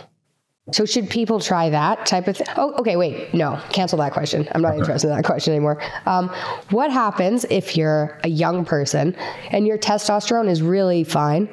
So 0.71 0.85
should 0.85 1.09
people 1.09 1.41
try 1.41 1.71
that 1.71 2.05
type 2.05 2.29
of 2.29 2.37
thing? 2.37 2.47
Oh, 2.57 2.73
okay. 2.75 2.97
Wait, 2.97 3.33
no, 3.33 3.61
cancel 3.71 3.99
that 3.99 4.13
question. 4.13 4.47
I'm 4.53 4.61
not 4.61 4.77
interested 4.77 5.09
in 5.09 5.17
that 5.17 5.25
question 5.25 5.55
anymore. 5.55 5.81
Um, 6.07 6.29
what 6.71 6.91
happens 6.91 7.47
if 7.49 7.77
you're 7.77 8.19
a 8.23 8.29
young 8.29 8.65
person 8.65 9.17
and 9.51 9.67
your 9.67 9.79
testosterone 9.79 10.49
is 10.49 10.61
really 10.61 11.05
fine, 11.05 11.49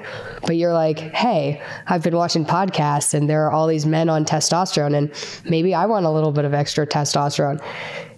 but 0.45 0.57
you're 0.57 0.73
like, 0.73 0.99
hey, 0.99 1.61
I've 1.87 2.03
been 2.03 2.15
watching 2.15 2.45
podcasts 2.45 3.13
and 3.13 3.29
there 3.29 3.45
are 3.45 3.51
all 3.51 3.67
these 3.67 3.85
men 3.85 4.09
on 4.09 4.25
testosterone, 4.25 4.95
and 4.95 5.11
maybe 5.49 5.73
I 5.73 5.85
want 5.85 6.05
a 6.05 6.11
little 6.11 6.31
bit 6.31 6.45
of 6.45 6.53
extra 6.53 6.85
testosterone. 6.85 7.63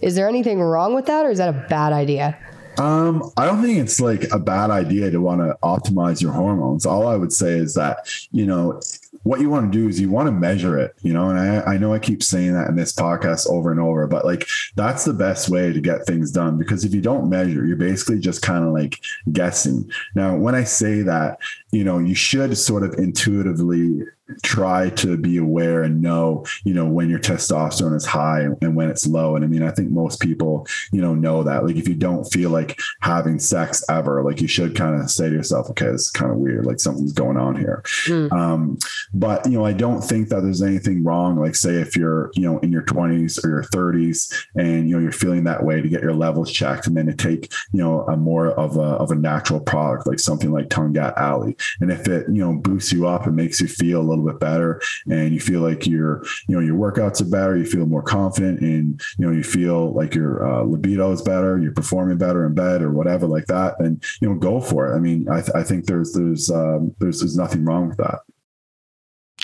Is 0.02 0.16
there 0.16 0.28
anything 0.28 0.62
wrong 0.62 0.96
with 0.96 1.06
that, 1.06 1.26
or 1.26 1.30
is 1.30 1.38
that 1.38 1.50
a 1.50 1.68
bad 1.70 1.94
idea? 1.94 2.38
Um, 2.78 3.32
I 3.38 3.46
don't 3.46 3.64
think 3.64 3.80
it's 3.80 4.00
like 4.00 4.32
a 4.32 4.38
bad 4.38 4.70
idea 4.70 5.10
to 5.10 5.20
want 5.20 5.42
to 5.42 5.58
optimize 5.64 6.22
your 6.22 6.32
hormones. 6.32 6.86
All 6.86 7.08
I 7.08 7.16
would 7.16 7.34
say 7.34 7.54
is 7.54 7.74
that, 7.74 8.08
you 8.32 8.46
know, 8.46 8.80
what 9.28 9.42
you 9.42 9.50
want 9.50 9.70
to 9.72 9.78
do 9.78 9.90
is 9.90 10.00
you 10.00 10.10
want 10.10 10.28
to 10.28 10.32
measure 10.32 10.80
it, 10.80 10.96
you 11.02 11.12
know, 11.12 11.30
and 11.30 11.38
I, 11.38 11.74
I 11.74 11.78
know 11.78 11.94
I 11.94 12.00
keep 12.00 12.24
saying 12.24 12.54
that 12.54 12.70
in 12.70 12.78
this 12.78 12.94
podcast 12.94 13.50
over 13.50 13.72
and 13.72 13.80
over, 13.80 14.08
but 14.08 14.24
like 14.24 14.48
that's 14.76 15.04
the 15.04 15.14
best 15.14 15.50
way 15.50 15.74
to 15.74 15.82
get 15.82 16.06
things 16.06 16.32
done 16.32 16.58
because 16.58 16.86
if 16.86 16.94
you 16.94 17.02
don't 17.02 17.30
measure, 17.30 17.66
you're 17.66 17.76
basically 17.76 18.20
just 18.20 18.42
kind 18.42 18.64
of 18.64 18.72
like 18.72 19.00
guessing. 19.34 19.92
Now, 20.16 20.38
when 20.38 20.56
I 20.56 20.64
say 20.64 21.02
that, 21.02 21.40
you 21.72 21.84
know, 21.84 22.00
you 22.00 22.16
should 22.16 22.58
sort 22.58 22.84
of 22.84 22.94
intuitively 22.94 24.04
try 24.44 24.90
to 24.90 25.18
be 25.18 25.38
aware 25.38 25.84
and 25.84 26.02
know, 26.02 26.46
you 26.64 26.74
know, 26.74 26.86
when 26.86 27.10
your 27.10 27.20
testosterone 27.20 27.96
is 27.96 28.06
high 28.06 28.42
and 28.42 28.76
when 28.76 28.90
it's 28.90 29.08
low. 29.08 29.36
And 29.36 29.44
I 29.44 29.48
mean, 29.48 29.64
I 29.64 29.72
think 29.72 29.90
most 29.90 30.20
people, 30.20 30.68
you 30.92 31.02
know, 31.02 31.16
know 31.16 31.44
that. 31.44 31.66
Like, 31.66 31.76
if 31.76 31.88
you 31.88 31.96
don't 31.96 32.26
feel 32.26 32.50
like 32.50 32.80
having 33.02 33.40
sex 33.40 33.84
ever, 33.90 34.24
like 34.24 34.42
you 34.42 34.48
should 34.48 34.76
kind 34.76 35.00
of 35.02 35.10
say 35.10 35.30
to 35.30 35.36
yourself, 35.36 35.70
okay, 35.72 35.88
it's 35.88 36.12
kind 36.12 36.32
of 36.32 36.38
weird. 36.38 36.66
Like 36.66 36.80
something's 36.80 37.14
going 37.14 37.38
on 37.38 37.56
here. 37.56 37.84
Mm. 38.06 38.32
Um, 38.32 38.78
but, 39.14 39.46
you 39.46 39.58
know, 39.58 39.66
I 39.66 39.74
don't 39.74 40.02
think 40.02 40.30
that 40.30 40.42
there's 40.42 40.62
anything 40.62 41.04
wrong. 41.04 41.38
Like, 41.38 41.56
say, 41.56 41.76
if 41.76 41.96
you're, 41.96 42.32
you 42.36 42.44
know, 42.44 42.60
in 42.60 42.72
your 42.72 42.84
20s 42.84 43.44
or 43.44 43.50
your 43.50 43.64
30s 43.64 44.34
and, 44.56 44.90
you 44.90 44.96
know, 44.96 45.02
you're 45.02 45.12
feeling 45.12 45.46
that 45.46 45.64
way 45.64 45.82
to 45.82 45.90
get 45.90 46.02
your 46.02 46.14
levels 46.14 46.52
checked 46.52 46.88
and 46.88 46.98
then 46.98 47.06
to 47.08 47.16
take, 47.16 47.52
you 47.72 47.82
know, 47.82 48.02
a 48.02 48.18
more 48.18 48.52
of 48.52 48.78
a, 48.78 48.82
of 48.82 49.12
a 49.12 49.16
natural 49.16 49.60
product, 49.60 50.08
like 50.08 50.20
something 50.20 50.52
like 50.52 50.70
Tongkat 50.70 51.20
Ali. 51.20 51.56
And 51.80 51.92
if 51.92 52.08
it, 52.08 52.28
you 52.28 52.44
know, 52.44 52.56
boosts 52.56 52.92
you 52.92 53.08
up 53.08 53.26
and 53.26 53.36
makes 53.36 53.62
you 53.62 53.68
feel 53.68 54.02
a 54.02 54.04
little 54.04 54.17
little 54.18 54.32
bit 54.32 54.40
better 54.40 54.82
and 55.10 55.34
you 55.34 55.40
feel 55.40 55.62
like 55.62 55.86
your 55.86 56.24
you 56.48 56.56
know 56.56 56.62
your 56.62 56.76
workouts 56.76 57.22
are 57.22 57.30
better 57.30 57.58
you 57.58 57.66
feel 57.66 57.86
more 57.86 58.02
confident 58.02 58.60
and 58.62 59.02
you 59.18 59.26
know 59.26 59.32
you 59.32 59.44
feel 59.44 59.94
like 59.94 60.16
your 60.16 60.46
uh, 60.46 60.64
libido 60.64 61.12
is 61.12 61.22
better 61.22 61.58
you're 61.60 61.72
performing 61.74 62.18
better 62.18 62.46
in 62.46 62.54
bed 62.54 62.82
or 62.82 62.92
whatever 62.92 63.28
like 63.28 63.46
that 63.48 63.80
and 63.80 64.04
you 64.22 64.30
know 64.30 64.36
go 64.36 64.60
for 64.60 64.92
it. 64.92 64.96
I 64.96 65.00
mean 65.00 65.28
i, 65.30 65.42
th- 65.42 65.56
I 65.56 65.64
think 65.64 65.86
there's 65.86 66.14
there's 66.14 66.50
um, 66.52 66.96
there's 67.00 67.20
there's 67.20 67.38
nothing 67.38 67.66
wrong 67.66 67.90
with 67.90 67.98
that. 67.98 68.20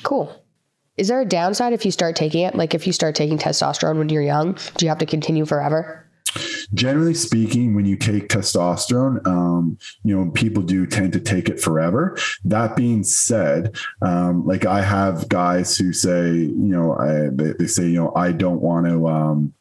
Cool. 0.04 0.34
Is 0.98 1.08
there 1.08 1.22
a 1.22 1.26
downside 1.26 1.74
if 1.74 1.86
you 1.86 1.92
start 1.92 2.16
taking 2.16 2.44
it? 2.44 2.56
Like 2.56 2.74
if 2.74 2.86
you 2.86 2.94
start 2.94 3.16
taking 3.16 3.38
testosterone 3.38 3.98
when 3.98 4.10
you're 4.10 4.22
young 4.22 4.58
do 4.76 4.86
you 4.86 4.90
have 4.90 5.00
to 5.00 5.06
continue 5.06 5.46
forever 5.46 6.03
generally 6.74 7.14
speaking, 7.14 7.76
when 7.76 7.86
you 7.86 7.96
take 7.96 8.30
testosterone, 8.30 9.26
um, 9.28 9.78
you 10.04 10.16
know, 10.16 10.32
people 10.32 10.64
do 10.64 10.86
tend 10.86 11.14
to 11.14 11.20
take 11.20 11.50
it 11.50 11.60
forever. 11.60 12.18
That 12.46 12.76
being 12.76 13.04
said, 13.04 13.76
um, 14.02 14.46
like 14.46 14.66
I 14.66 14.82
have 14.82 15.30
guys 15.30 15.78
who 15.78 15.94
say, 15.94 16.32
you 16.34 16.54
know, 16.56 16.96
I, 16.96 17.30
they, 17.32 17.54
they, 17.54 17.68
say, 17.68 17.88
you 17.88 18.00
know, 18.00 18.14
I 18.16 18.32
don't 18.32 18.62
want 18.62 18.88
to, 18.88 19.08
um, 19.08 19.54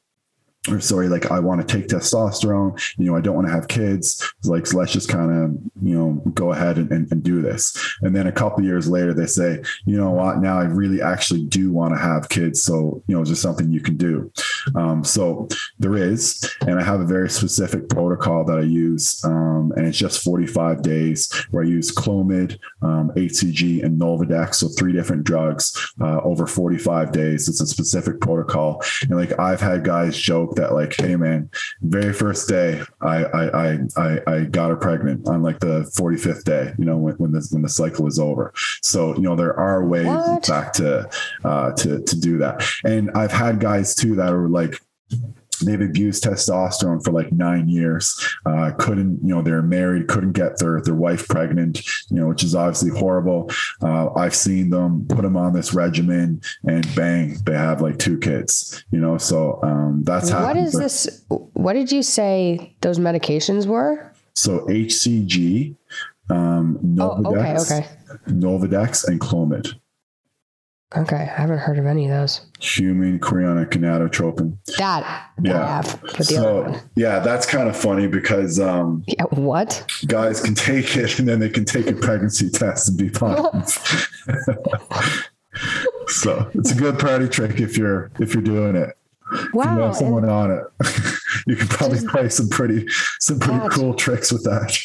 or 0.70 0.80
sorry, 0.80 1.08
like 1.08 1.30
I 1.30 1.40
want 1.40 1.66
to 1.66 1.76
take 1.76 1.88
testosterone, 1.88 2.80
you 2.96 3.06
know, 3.06 3.16
I 3.16 3.20
don't 3.20 3.34
want 3.34 3.48
to 3.48 3.52
have 3.52 3.66
kids. 3.66 4.32
Like, 4.44 4.66
so 4.66 4.78
let's 4.78 4.92
just 4.92 5.08
kind 5.08 5.30
of, 5.30 5.50
you 5.82 5.98
know, 5.98 6.12
go 6.34 6.52
ahead 6.52 6.76
and, 6.76 6.90
and, 6.92 7.10
and, 7.10 7.22
do 7.22 7.42
this. 7.42 7.76
And 8.02 8.14
then 8.14 8.26
a 8.26 8.32
couple 8.32 8.64
years 8.64 8.88
later, 8.88 9.12
they 9.14 9.26
say, 9.26 9.62
you 9.86 9.96
know 9.96 10.10
what, 10.10 10.38
now 10.38 10.58
I 10.58 10.64
really 10.64 11.02
actually 11.02 11.44
do 11.46 11.72
want 11.72 11.94
to 11.94 11.98
have 11.98 12.28
kids. 12.28 12.62
So, 12.62 13.02
you 13.06 13.16
know, 13.16 13.24
there 13.24 13.34
something 13.34 13.72
you 13.72 13.80
can 13.80 13.96
do? 13.96 14.32
Um, 14.74 15.04
so 15.04 15.48
there 15.78 15.96
is, 15.96 16.48
and 16.62 16.78
I 16.78 16.84
have 16.84 17.00
a 17.00 17.04
very 17.04 17.28
specific 17.30 17.88
protocol 17.88 18.44
that 18.44 18.58
I 18.58 18.62
use. 18.62 19.24
Um, 19.24 19.72
and 19.76 19.86
it's 19.86 19.98
just 19.98 20.22
45 20.22 20.82
days 20.82 21.32
where 21.50 21.64
I 21.64 21.66
use 21.66 21.92
Clomid, 21.92 22.58
um, 22.82 23.10
HCG, 23.16 23.84
and 23.84 24.00
Nolvadex. 24.00 24.56
So 24.56 24.68
three 24.68 24.92
different 24.92 25.24
drugs 25.24 25.92
uh, 26.00 26.20
over 26.22 26.46
45 26.46 27.12
days. 27.12 27.48
It's 27.48 27.60
a 27.60 27.66
specific 27.66 28.20
protocol. 28.20 28.82
And 29.02 29.16
like 29.16 29.38
I've 29.38 29.60
had 29.60 29.84
guys 29.84 30.16
joke, 30.16 30.51
that 30.56 30.72
like, 30.72 30.94
hey 30.98 31.16
man, 31.16 31.50
very 31.82 32.12
first 32.12 32.48
day 32.48 32.82
I 33.00 33.24
I 33.24 33.78
I 33.96 34.20
I 34.26 34.44
got 34.44 34.70
her 34.70 34.76
pregnant 34.76 35.28
on 35.28 35.42
like 35.42 35.60
the 35.60 35.90
45th 35.96 36.44
day, 36.44 36.72
you 36.78 36.84
know, 36.84 36.96
when, 36.96 37.14
when 37.16 37.32
the 37.32 37.46
when 37.50 37.62
the 37.62 37.68
cycle 37.68 38.06
is 38.06 38.18
over. 38.18 38.52
So, 38.82 39.14
you 39.14 39.22
know, 39.22 39.36
there 39.36 39.58
are 39.58 39.84
ways 39.84 40.06
what? 40.06 40.46
back 40.46 40.72
to 40.74 41.10
uh 41.44 41.72
to 41.72 42.02
to 42.02 42.20
do 42.20 42.38
that. 42.38 42.64
And 42.84 43.10
I've 43.12 43.32
had 43.32 43.60
guys 43.60 43.94
too 43.94 44.14
that 44.16 44.32
are 44.32 44.48
like 44.48 44.80
they've 45.68 45.80
abused 45.80 46.24
testosterone 46.24 47.04
for 47.04 47.12
like 47.12 47.32
nine 47.32 47.68
years. 47.68 48.18
Uh, 48.46 48.72
couldn't, 48.78 49.18
you 49.22 49.34
know, 49.34 49.42
they're 49.42 49.62
married, 49.62 50.08
couldn't 50.08 50.32
get 50.32 50.58
their 50.58 50.80
their 50.80 50.94
wife 50.94 51.28
pregnant, 51.28 51.82
you 52.10 52.16
know, 52.16 52.28
which 52.28 52.44
is 52.44 52.54
obviously 52.54 52.90
horrible. 52.90 53.50
Uh, 53.82 54.12
I've 54.14 54.34
seen 54.34 54.70
them 54.70 55.06
put 55.08 55.22
them 55.22 55.36
on 55.36 55.52
this 55.52 55.74
regimen, 55.74 56.40
and 56.66 56.94
bang, 56.94 57.36
they 57.44 57.54
have 57.54 57.80
like 57.80 57.98
two 57.98 58.18
kids. 58.18 58.84
You 58.90 59.00
know, 59.00 59.18
so 59.18 59.60
um, 59.62 60.02
that's 60.04 60.28
how. 60.30 60.44
What 60.44 60.56
is 60.56 60.72
this? 60.72 61.24
What 61.28 61.74
did 61.74 61.92
you 61.92 62.02
say 62.02 62.74
those 62.80 62.98
medications 62.98 63.66
were? 63.66 64.12
So 64.34 64.60
HCG, 64.66 65.76
um, 66.30 66.78
Nolvadex, 66.82 67.72
oh, 67.72 67.76
okay, 67.76 67.78
okay. 67.78 67.88
Nolvadex, 68.28 69.06
and 69.06 69.20
Clomid. 69.20 69.74
Okay, 70.94 71.16
I 71.16 71.24
haven't 71.24 71.58
heard 71.58 71.78
of 71.78 71.86
any 71.86 72.04
of 72.04 72.10
those. 72.10 72.42
Human 72.60 73.18
chorionic 73.18 73.70
gonadotropin. 73.70 74.58
That 74.76 75.30
yeah. 75.42 75.62
I 75.62 75.66
have, 75.66 75.98
but 76.02 76.18
the 76.18 76.24
so, 76.24 76.60
other 76.60 76.70
one. 76.70 76.80
Yeah, 76.96 77.20
that's 77.20 77.46
kind 77.46 77.68
of 77.68 77.76
funny 77.76 78.06
because 78.06 78.60
um, 78.60 79.02
yeah, 79.06 79.24
what 79.30 79.86
guys 80.06 80.42
can 80.42 80.54
take 80.54 80.96
it 80.96 81.18
and 81.18 81.26
then 81.26 81.40
they 81.40 81.48
can 81.48 81.64
take 81.64 81.86
a 81.86 81.94
pregnancy 81.94 82.50
test 82.50 82.90
and 82.90 82.98
be 82.98 83.08
fine. 83.08 83.36
so 86.08 86.50
it's 86.54 86.72
a 86.72 86.76
good 86.76 86.98
party 86.98 87.26
trick 87.28 87.58
if 87.60 87.78
you're 87.78 88.10
if 88.20 88.34
you're 88.34 88.42
doing 88.42 88.76
it. 88.76 88.90
Wow, 89.54 89.62
if 89.62 89.70
you 89.78 89.82
have 89.84 89.96
someone 89.96 90.24
and 90.24 90.32
on 90.32 90.50
it. 90.50 90.64
you 91.46 91.56
can 91.56 91.68
probably 91.68 92.06
play 92.06 92.28
some 92.28 92.50
pretty 92.50 92.86
some 93.18 93.38
pretty 93.38 93.66
cool 93.70 93.94
tricks 93.94 94.30
with 94.30 94.44
that. 94.44 94.78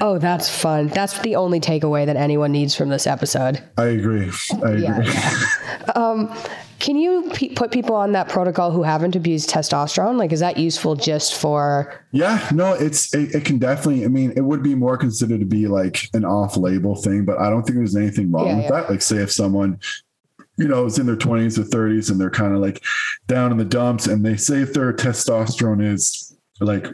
Oh, 0.00 0.18
that's 0.18 0.48
fun. 0.48 0.88
That's 0.88 1.18
the 1.20 1.36
only 1.36 1.60
takeaway 1.60 2.06
that 2.06 2.16
anyone 2.16 2.52
needs 2.52 2.74
from 2.74 2.88
this 2.88 3.06
episode. 3.06 3.62
I 3.76 3.86
agree. 3.86 4.30
I 4.52 4.70
agree. 4.70 4.82
Yeah, 4.82 5.02
yeah. 5.04 5.92
um, 5.94 6.36
can 6.78 6.96
you 6.96 7.30
p- 7.34 7.50
put 7.50 7.70
people 7.70 7.94
on 7.94 8.12
that 8.12 8.28
protocol 8.28 8.70
who 8.70 8.82
haven't 8.82 9.16
abused 9.16 9.48
testosterone? 9.48 10.18
Like, 10.18 10.32
is 10.32 10.40
that 10.40 10.58
useful 10.58 10.94
just 10.94 11.34
for? 11.34 12.04
Yeah, 12.12 12.46
no, 12.52 12.74
it's 12.74 13.14
it, 13.14 13.34
it 13.34 13.44
can 13.44 13.58
definitely. 13.58 14.04
I 14.04 14.08
mean, 14.08 14.32
it 14.36 14.42
would 14.42 14.62
be 14.62 14.74
more 14.74 14.96
considered 14.96 15.40
to 15.40 15.46
be 15.46 15.66
like 15.66 16.08
an 16.12 16.24
off-label 16.24 16.96
thing, 16.96 17.24
but 17.24 17.38
I 17.38 17.50
don't 17.50 17.62
think 17.62 17.76
there's 17.76 17.96
anything 17.96 18.30
wrong 18.30 18.46
yeah, 18.46 18.56
with 18.56 18.68
that. 18.68 18.90
Like, 18.90 19.02
say 19.02 19.16
if 19.16 19.32
someone 19.32 19.80
you 20.58 20.68
know, 20.68 20.86
is 20.86 20.98
in 20.98 21.06
their 21.06 21.16
20s 21.16 21.58
or 21.58 21.62
30s 21.62 22.10
and 22.10 22.20
they're 22.20 22.30
kind 22.30 22.54
of 22.54 22.60
like 22.60 22.82
down 23.26 23.52
in 23.52 23.58
the 23.58 23.64
dumps 23.64 24.06
and 24.06 24.24
they 24.24 24.36
say 24.36 24.60
if 24.60 24.72
their 24.72 24.92
testosterone 24.92 25.84
is 25.84 26.34
like 26.60 26.86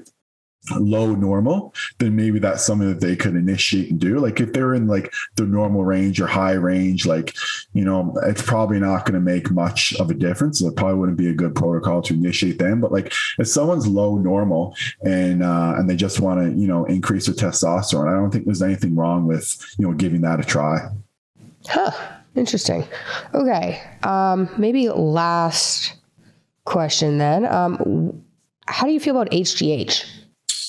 low 0.71 1.15
normal, 1.15 1.75
then 1.99 2.15
maybe 2.15 2.39
that's 2.39 2.65
something 2.65 2.89
that 2.89 3.01
they 3.01 3.17
could 3.17 3.35
initiate 3.35 3.91
and 3.91 4.01
do. 4.01 4.19
Like 4.19 4.41
if 4.41 4.53
they're 4.53 4.75
in 4.75 4.87
like 4.87 5.13
the 5.37 5.45
normal 5.45 5.85
range 5.85 6.21
or 6.21 6.27
high 6.27 6.53
range, 6.53 7.05
like, 7.05 7.35
you 7.73 7.85
know, 7.85 8.15
it's 8.25 8.43
probably 8.43 8.79
not 8.79 9.05
going 9.05 9.15
to 9.15 9.21
make 9.21 9.51
much 9.51 9.95
of 9.95 10.11
a 10.11 10.15
difference. 10.15 10.63
It 10.63 10.77
probably 10.77 10.99
wouldn't 10.99 11.19
be 11.19 11.29
a 11.29 11.35
good 11.35 11.55
protocol 11.55 12.03
to 12.03 12.15
initiate 12.15 12.59
them. 12.59 12.81
But 12.81 12.93
like 12.93 13.13
if 13.39 13.49
someone's 13.49 13.87
low 13.89 14.17
normal 14.19 14.77
and 15.05 15.43
uh 15.43 15.75
and 15.77 15.91
they 15.91 15.97
just 15.97 16.21
want 16.21 16.41
to, 16.41 16.59
you 16.59 16.67
know, 16.67 16.85
increase 16.85 17.27
their 17.27 17.35
testosterone, 17.35 18.09
I 18.09 18.17
don't 18.17 18.31
think 18.31 18.45
there's 18.45 18.63
anything 18.63 18.95
wrong 18.95 19.27
with, 19.27 19.75
you 19.79 19.87
know, 19.87 19.95
giving 19.95 20.21
that 20.23 20.41
a 20.41 20.45
try. 20.45 20.89
Huh. 21.67 21.91
Interesting. 22.35 22.85
Okay. 23.35 23.83
Um, 24.03 24.49
maybe 24.57 24.89
last 24.89 25.95
question 26.65 27.19
then. 27.19 27.45
Um, 27.47 28.25
how 28.67 28.87
do 28.87 28.93
you 28.93 29.01
feel 29.01 29.17
about 29.17 29.31
HGH? 29.33 30.22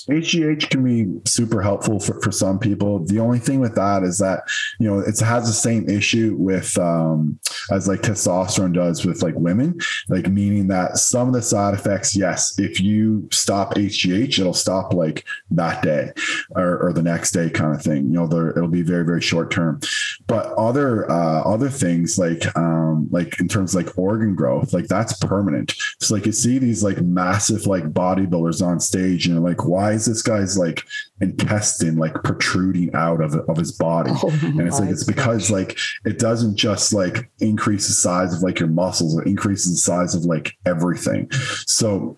HGH 0.10 0.70
can 0.70 0.84
be 0.84 1.30
super 1.30 1.62
helpful 1.62 2.00
for, 2.00 2.20
for 2.22 2.32
some 2.32 2.60
people. 2.60 3.06
The 3.06 3.20
only 3.20 3.40
thing 3.40 3.60
with 3.60 3.76
that 3.76 4.04
is 4.04 4.18
that, 4.20 4.44
you 4.80 4.88
know, 4.88 5.00
it 5.00 5.20
has 5.20 5.48
the 5.48 5.54
same 5.54 5.90
issue 5.90 6.36
with, 6.38 6.78
um, 6.78 7.40
as 7.72 7.88
like 7.88 8.02
testosterone 8.02 8.74
does 8.74 9.06
with 9.06 9.22
like 9.22 9.36
women, 9.36 9.80
like 10.10 10.28
meaning 10.28 10.68
that 10.68 10.98
some 10.98 11.28
of 11.28 11.34
the 11.34 11.42
side 11.42 11.74
effects, 11.74 12.16
yes, 12.16 12.60
if 12.60 12.80
you 12.80 13.28
stop 13.32 13.76
HGH, 13.76 14.40
it'll 14.40 14.54
stop 14.54 14.94
like 14.94 15.26
that 15.52 15.82
day 15.82 16.12
or, 16.56 16.78
or 16.80 16.94
the 16.94 17.02
next 17.02 17.32
day 17.32 17.50
kind 17.50 17.74
of 17.74 17.82
thing. 17.82 18.06
You 18.06 18.14
know, 18.14 18.26
it'll 18.26 18.68
be 18.68 18.82
very, 18.82 19.06
very 19.06 19.22
short 19.22 19.52
term. 19.52 19.80
but 20.28 20.54
other 20.54 21.10
uh, 21.10 21.42
other 21.42 21.70
things 21.70 22.18
like 22.18 22.56
um, 22.58 23.08
like 23.12 23.40
in 23.40 23.48
terms 23.48 23.76
of 23.76 23.84
like 23.84 23.98
organ 23.98 24.36
growth, 24.36 24.74
like 24.74 24.88
that's 24.88 25.14
permanent. 25.18 25.74
So 26.00 26.16
like 26.16 26.26
you 26.26 26.32
see 26.32 26.60
these 26.60 26.84
like 26.84 27.02
massive 27.02 27.68
like 27.68 27.86
bodybuilders 27.86 28.66
on 28.66 28.80
stage, 28.80 29.28
and 29.28 29.44
like, 29.44 29.66
why 29.66 29.93
is 29.94 30.06
this 30.06 30.22
guy's 30.22 30.58
like 30.58 30.84
intestine 31.22 31.98
like 31.98 32.14
protruding 32.24 32.94
out 32.94 33.22
of 33.22 33.36
of 33.36 33.58
his 33.58 33.72
body? 33.72 34.12
Oh 34.14 34.30
and 34.44 34.62
it's 34.62 34.80
like 34.80 34.90
it's 34.90 35.04
because 35.04 35.50
like 35.50 35.78
it 36.06 36.20
doesn't 36.20 36.56
just 36.56 36.94
like 36.94 37.30
increase 37.40 37.88
the 37.88 37.94
size 37.94 38.34
of 38.34 38.42
like 38.42 38.60
your 38.60 38.70
muscles, 38.70 39.18
it 39.18 39.28
increases 39.28 39.74
the 39.74 39.80
size 39.80 40.16
of 40.16 40.26
like 40.26 40.54
everything. 40.66 41.32
So 41.66 42.18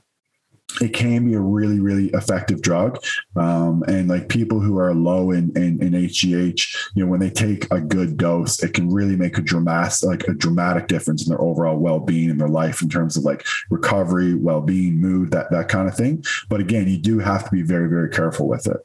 it 0.82 0.94
can 0.94 1.26
be 1.26 1.34
a 1.34 1.40
really 1.40 1.80
really 1.80 2.10
effective 2.10 2.62
drug. 2.62 3.04
Um, 3.36 3.84
and 3.88 4.08
like 4.08 4.30
people 4.30 4.60
who 4.60 4.78
are 4.78 4.94
low 4.94 5.32
in, 5.32 5.52
in, 5.56 5.82
in 5.82 5.94
hgh 5.94 6.76
you 6.96 7.04
know 7.04 7.10
when 7.10 7.20
they 7.20 7.30
take 7.30 7.72
a 7.72 7.80
good 7.80 8.18
dose 8.18 8.62
it 8.64 8.74
can 8.74 8.90
really 8.90 9.16
make 9.16 9.38
a 9.38 9.42
dramatic 9.42 10.04
like 10.04 10.24
a 10.28 10.34
dramatic 10.34 10.88
difference 10.88 11.26
in 11.26 11.30
their 11.30 11.42
overall 11.42 11.78
well-being 11.78 12.30
in 12.30 12.38
their 12.38 12.48
life 12.48 12.82
in 12.82 12.90
terms 12.90 13.18
of 13.18 13.24
like 13.24 13.46
recovery 13.70 14.36
well-being 14.36 15.00
mood 15.00 15.32
that 15.32 15.52
that 15.52 15.68
kind 15.68 15.88
of 15.88 15.96
thing. 15.96 16.24
But 16.50 16.60
again 16.60 16.88
you 16.88 16.98
do 16.98 17.20
have 17.20 17.46
to 17.46 17.52
be 17.52 17.62
very 17.62 17.90
very 17.90 18.10
careful 18.10 18.48
with 18.48 18.68
it. 18.68 18.78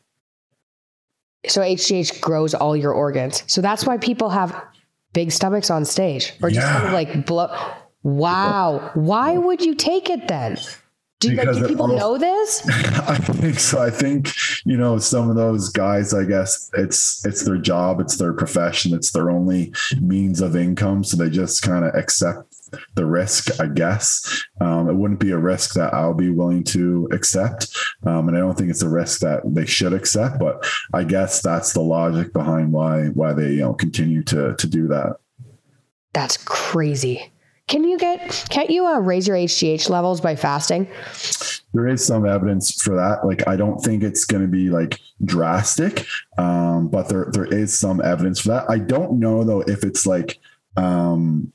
So 1.48 1.60
hgh 1.62 2.20
grows 2.20 2.54
all 2.54 2.76
your 2.76 2.92
organs. 2.92 3.44
So 3.46 3.60
that's 3.60 3.86
why 3.86 3.96
people 3.98 4.30
have 4.30 4.64
big 5.12 5.32
stomachs 5.32 5.70
on 5.70 5.84
stage 5.84 6.34
or 6.42 6.50
just 6.50 6.66
yeah. 6.66 6.72
kind 6.72 6.86
of 6.86 6.92
like 6.92 7.26
blow 7.26 7.54
wow. 8.02 8.90
Why 8.94 9.36
would 9.36 9.62
you 9.62 9.74
take 9.74 10.10
it 10.10 10.28
then 10.28 10.56
do, 11.20 11.34
like, 11.34 11.52
do 11.52 11.68
people 11.68 11.88
know 11.88 12.16
this? 12.16 12.66
I 12.68 13.16
think 13.16 13.60
so. 13.60 13.80
I 13.80 13.90
think 13.90 14.32
you 14.64 14.76
know 14.76 14.98
some 14.98 15.28
of 15.28 15.36
those 15.36 15.68
guys. 15.68 16.14
I 16.14 16.24
guess 16.24 16.70
it's 16.74 17.24
it's 17.26 17.44
their 17.44 17.58
job, 17.58 18.00
it's 18.00 18.16
their 18.16 18.32
profession, 18.32 18.94
it's 18.94 19.12
their 19.12 19.30
only 19.30 19.72
means 20.00 20.40
of 20.40 20.56
income, 20.56 21.04
so 21.04 21.18
they 21.18 21.28
just 21.28 21.62
kind 21.62 21.84
of 21.84 21.94
accept 21.94 22.56
the 22.94 23.04
risk. 23.04 23.60
I 23.60 23.66
guess 23.66 24.44
um, 24.62 24.88
it 24.88 24.94
wouldn't 24.94 25.20
be 25.20 25.30
a 25.32 25.38
risk 25.38 25.74
that 25.74 25.92
I'll 25.92 26.14
be 26.14 26.30
willing 26.30 26.64
to 26.64 27.06
accept, 27.12 27.68
um, 28.06 28.28
and 28.28 28.36
I 28.36 28.40
don't 28.40 28.56
think 28.56 28.70
it's 28.70 28.82
a 28.82 28.88
risk 28.88 29.20
that 29.20 29.42
they 29.44 29.66
should 29.66 29.92
accept. 29.92 30.38
But 30.38 30.66
I 30.94 31.04
guess 31.04 31.42
that's 31.42 31.74
the 31.74 31.82
logic 31.82 32.32
behind 32.32 32.72
why 32.72 33.08
why 33.08 33.34
they 33.34 33.50
you 33.50 33.60
know 33.60 33.74
continue 33.74 34.22
to 34.24 34.56
to 34.56 34.66
do 34.66 34.88
that. 34.88 35.16
That's 36.14 36.38
crazy. 36.38 37.30
Can 37.70 37.84
you 37.84 37.98
get, 37.98 38.46
can't 38.50 38.68
you 38.68 38.84
uh, 38.84 38.98
raise 38.98 39.28
your 39.28 39.36
HGH 39.36 39.88
levels 39.88 40.20
by 40.20 40.34
fasting? 40.34 40.88
There 41.72 41.86
is 41.86 42.04
some 42.04 42.26
evidence 42.26 42.82
for 42.82 42.96
that. 42.96 43.24
Like, 43.24 43.46
I 43.46 43.54
don't 43.54 43.78
think 43.78 44.02
it's 44.02 44.24
going 44.24 44.42
to 44.42 44.48
be 44.48 44.70
like 44.70 44.98
drastic, 45.24 46.04
um, 46.36 46.88
but 46.88 47.08
there, 47.08 47.28
there 47.30 47.44
is 47.44 47.78
some 47.78 48.00
evidence 48.00 48.40
for 48.40 48.48
that. 48.48 48.68
I 48.68 48.78
don't 48.78 49.20
know 49.20 49.44
though 49.44 49.60
if 49.60 49.84
it's 49.84 50.04
like, 50.04 50.40
um, 50.76 51.52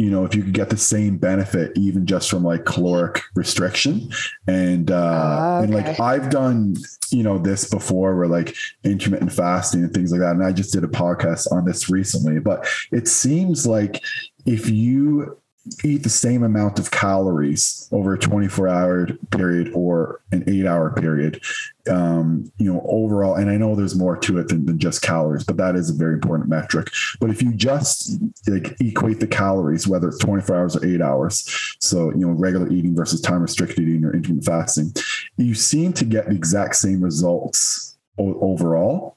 you 0.00 0.10
know, 0.10 0.24
if 0.24 0.34
you 0.34 0.42
could 0.42 0.54
get 0.54 0.70
the 0.70 0.78
same 0.78 1.18
benefit 1.18 1.76
even 1.76 2.06
just 2.06 2.30
from 2.30 2.42
like 2.42 2.64
caloric 2.64 3.20
restriction. 3.34 4.10
And 4.46 4.90
uh 4.90 5.60
okay. 5.60 5.64
and 5.64 5.74
like 5.74 6.00
I've 6.00 6.30
done, 6.30 6.76
you 7.10 7.22
know, 7.22 7.36
this 7.36 7.68
before 7.68 8.16
where 8.16 8.26
like 8.26 8.56
intermittent 8.82 9.30
fasting 9.30 9.84
and 9.84 9.92
things 9.92 10.10
like 10.10 10.22
that. 10.22 10.30
And 10.34 10.42
I 10.42 10.52
just 10.52 10.72
did 10.72 10.84
a 10.84 10.88
podcast 10.88 11.52
on 11.52 11.66
this 11.66 11.90
recently, 11.90 12.40
but 12.40 12.66
it 12.90 13.08
seems 13.08 13.66
like 13.66 14.02
if 14.46 14.70
you 14.70 15.36
eat 15.84 16.02
the 16.02 16.08
same 16.08 16.42
amount 16.42 16.78
of 16.78 16.90
calories 16.90 17.88
over 17.92 18.14
a 18.14 18.18
24 18.18 18.68
hour 18.68 19.06
period 19.30 19.70
or 19.74 20.20
an 20.32 20.44
eight 20.48 20.66
hour 20.66 20.92
period. 20.92 21.42
Um, 21.90 22.52
you 22.58 22.72
know 22.72 22.82
overall 22.84 23.34
and 23.34 23.50
i 23.50 23.56
know 23.56 23.74
there's 23.74 23.96
more 23.96 24.16
to 24.18 24.38
it 24.38 24.48
than, 24.48 24.66
than, 24.66 24.78
just 24.78 25.00
calories 25.00 25.44
but 25.44 25.56
that 25.56 25.76
is 25.76 25.88
a 25.90 25.94
very 25.94 26.12
important 26.14 26.48
metric. 26.48 26.88
But 27.20 27.30
if 27.30 27.42
you 27.42 27.54
just 27.54 28.20
like 28.46 28.76
equate 28.80 29.18
the 29.18 29.26
calories 29.26 29.88
whether 29.88 30.08
it's 30.08 30.18
24 30.18 30.56
hours 30.56 30.76
or 30.76 30.84
eight 30.84 31.00
hours 31.00 31.48
so 31.80 32.10
you 32.10 32.26
know 32.26 32.32
regular 32.32 32.68
eating 32.70 32.94
versus 32.94 33.20
time 33.20 33.42
restricted 33.42 33.80
eating 33.80 34.04
or 34.04 34.14
intermittent 34.14 34.44
fasting 34.44 34.92
you 35.36 35.54
seem 35.54 35.92
to 35.94 36.04
get 36.04 36.26
the 36.26 36.34
exact 36.34 36.76
same 36.76 37.00
results 37.00 37.96
o- 38.18 38.38
overall. 38.40 39.16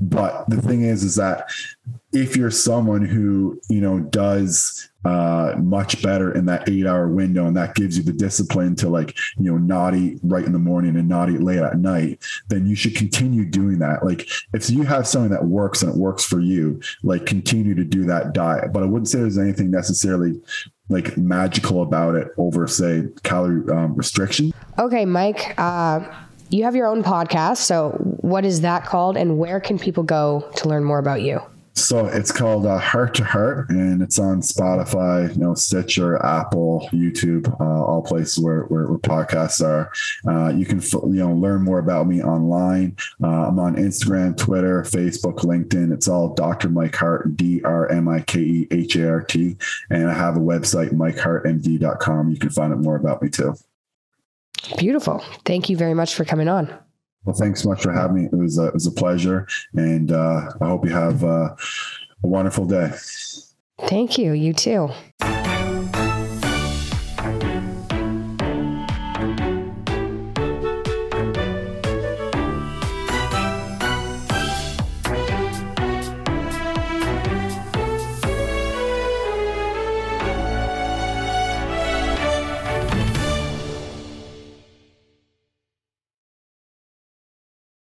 But 0.00 0.48
the 0.48 0.60
thing 0.60 0.82
is 0.82 1.04
is 1.04 1.16
that 1.16 1.50
if 2.12 2.36
you're 2.36 2.50
someone 2.50 3.04
who 3.04 3.60
you 3.68 3.80
know 3.80 4.00
does 4.00 4.89
uh, 5.04 5.54
much 5.58 6.02
better 6.02 6.32
in 6.32 6.46
that 6.46 6.68
eight 6.68 6.86
hour 6.86 7.08
window. 7.08 7.46
And 7.46 7.56
that 7.56 7.74
gives 7.74 7.96
you 7.96 8.02
the 8.02 8.12
discipline 8.12 8.76
to 8.76 8.88
like 8.88 9.16
you 9.38 9.50
know 9.50 9.58
not 9.58 9.94
eat 9.94 10.18
right 10.22 10.44
in 10.44 10.52
the 10.52 10.58
morning 10.58 10.96
and 10.96 11.08
not 11.08 11.30
eat 11.30 11.40
late 11.40 11.58
at 11.58 11.78
night. 11.78 12.22
Then 12.48 12.66
you 12.66 12.74
should 12.74 12.94
continue 12.94 13.44
doing 13.44 13.78
that. 13.78 14.04
Like 14.04 14.28
if 14.52 14.70
you 14.70 14.82
have 14.82 15.06
something 15.06 15.30
that 15.30 15.44
works 15.44 15.82
and 15.82 15.92
it 15.92 15.98
works 15.98 16.24
for 16.24 16.40
you 16.40 16.80
like 17.02 17.26
continue 17.26 17.74
to 17.74 17.84
do 17.84 18.04
that 18.04 18.32
diet. 18.32 18.72
But 18.72 18.82
i 18.82 18.86
wouldn't 18.86 19.08
say 19.08 19.18
there's 19.18 19.38
anything 19.38 19.70
necessarily 19.70 20.40
like 20.88 21.16
magical 21.16 21.82
about 21.82 22.16
it 22.16 22.28
over 22.36 22.66
say 22.66 23.04
calorie 23.22 23.68
um, 23.72 23.94
restriction. 23.94 24.52
Okay 24.78 25.04
mike 25.04 25.54
uh 25.58 26.00
you 26.50 26.64
have 26.64 26.74
your 26.74 26.88
own 26.88 27.04
podcast. 27.04 27.58
So 27.58 27.90
what 28.20 28.44
is 28.44 28.62
that 28.62 28.84
called 28.84 29.16
and 29.16 29.38
where 29.38 29.60
can 29.60 29.78
people 29.78 30.02
go 30.02 30.50
to 30.56 30.68
learn 30.68 30.82
more 30.82 30.98
about 30.98 31.22
you 31.22 31.40
so 31.88 32.06
it's 32.06 32.32
called 32.32 32.66
uh, 32.66 32.78
Hart 32.78 33.14
to 33.14 33.24
Heart, 33.24 33.70
and 33.70 34.02
it's 34.02 34.18
on 34.18 34.40
Spotify, 34.40 35.34
you 35.34 35.40
know, 35.40 35.54
Stitcher, 35.54 36.24
Apple, 36.24 36.88
YouTube, 36.92 37.48
uh, 37.60 37.84
all 37.84 38.02
places 38.02 38.42
where, 38.42 38.62
where, 38.64 38.86
where 38.86 38.98
podcasts 38.98 39.60
are. 39.64 39.90
Uh, 40.26 40.50
you 40.50 40.66
can 40.66 40.80
you 40.80 41.20
know 41.20 41.32
learn 41.32 41.62
more 41.62 41.78
about 41.78 42.06
me 42.06 42.22
online. 42.22 42.96
Uh, 43.22 43.48
I'm 43.48 43.58
on 43.58 43.76
Instagram, 43.76 44.36
Twitter, 44.36 44.82
Facebook, 44.82 45.38
LinkedIn. 45.38 45.92
It's 45.92 46.08
all 46.08 46.34
Dr. 46.34 46.68
Mike 46.68 46.96
Hart, 46.96 47.36
D 47.36 47.62
R 47.62 47.88
M 47.88 48.08
I 48.08 48.20
K 48.20 48.40
E 48.40 48.68
H 48.70 48.96
A 48.96 49.08
R 49.08 49.22
T, 49.22 49.56
and 49.90 50.08
I 50.08 50.14
have 50.14 50.36
a 50.36 50.40
website, 50.40 50.90
MikeHartMD.com. 50.90 52.30
You 52.30 52.38
can 52.38 52.50
find 52.50 52.72
out 52.72 52.80
more 52.80 52.96
about 52.96 53.22
me 53.22 53.28
too. 53.28 53.54
Beautiful. 54.76 55.24
Thank 55.44 55.68
you 55.68 55.76
very 55.76 55.94
much 55.94 56.14
for 56.14 56.24
coming 56.24 56.48
on. 56.48 56.72
Well, 57.24 57.36
thanks 57.36 57.62
so 57.62 57.68
much 57.68 57.82
for 57.82 57.92
having 57.92 58.16
me. 58.16 58.28
It 58.32 58.34
was 58.34 58.58
a, 58.58 58.68
it 58.68 58.74
was 58.74 58.86
a 58.86 58.92
pleasure, 58.92 59.46
and 59.74 60.10
uh, 60.10 60.52
I 60.60 60.66
hope 60.66 60.84
you 60.84 60.92
have 60.92 61.22
uh, 61.22 61.54
a 62.24 62.26
wonderful 62.26 62.66
day. 62.66 62.92
Thank 63.88 64.18
you. 64.18 64.32
You 64.32 64.52
too. 64.52 64.90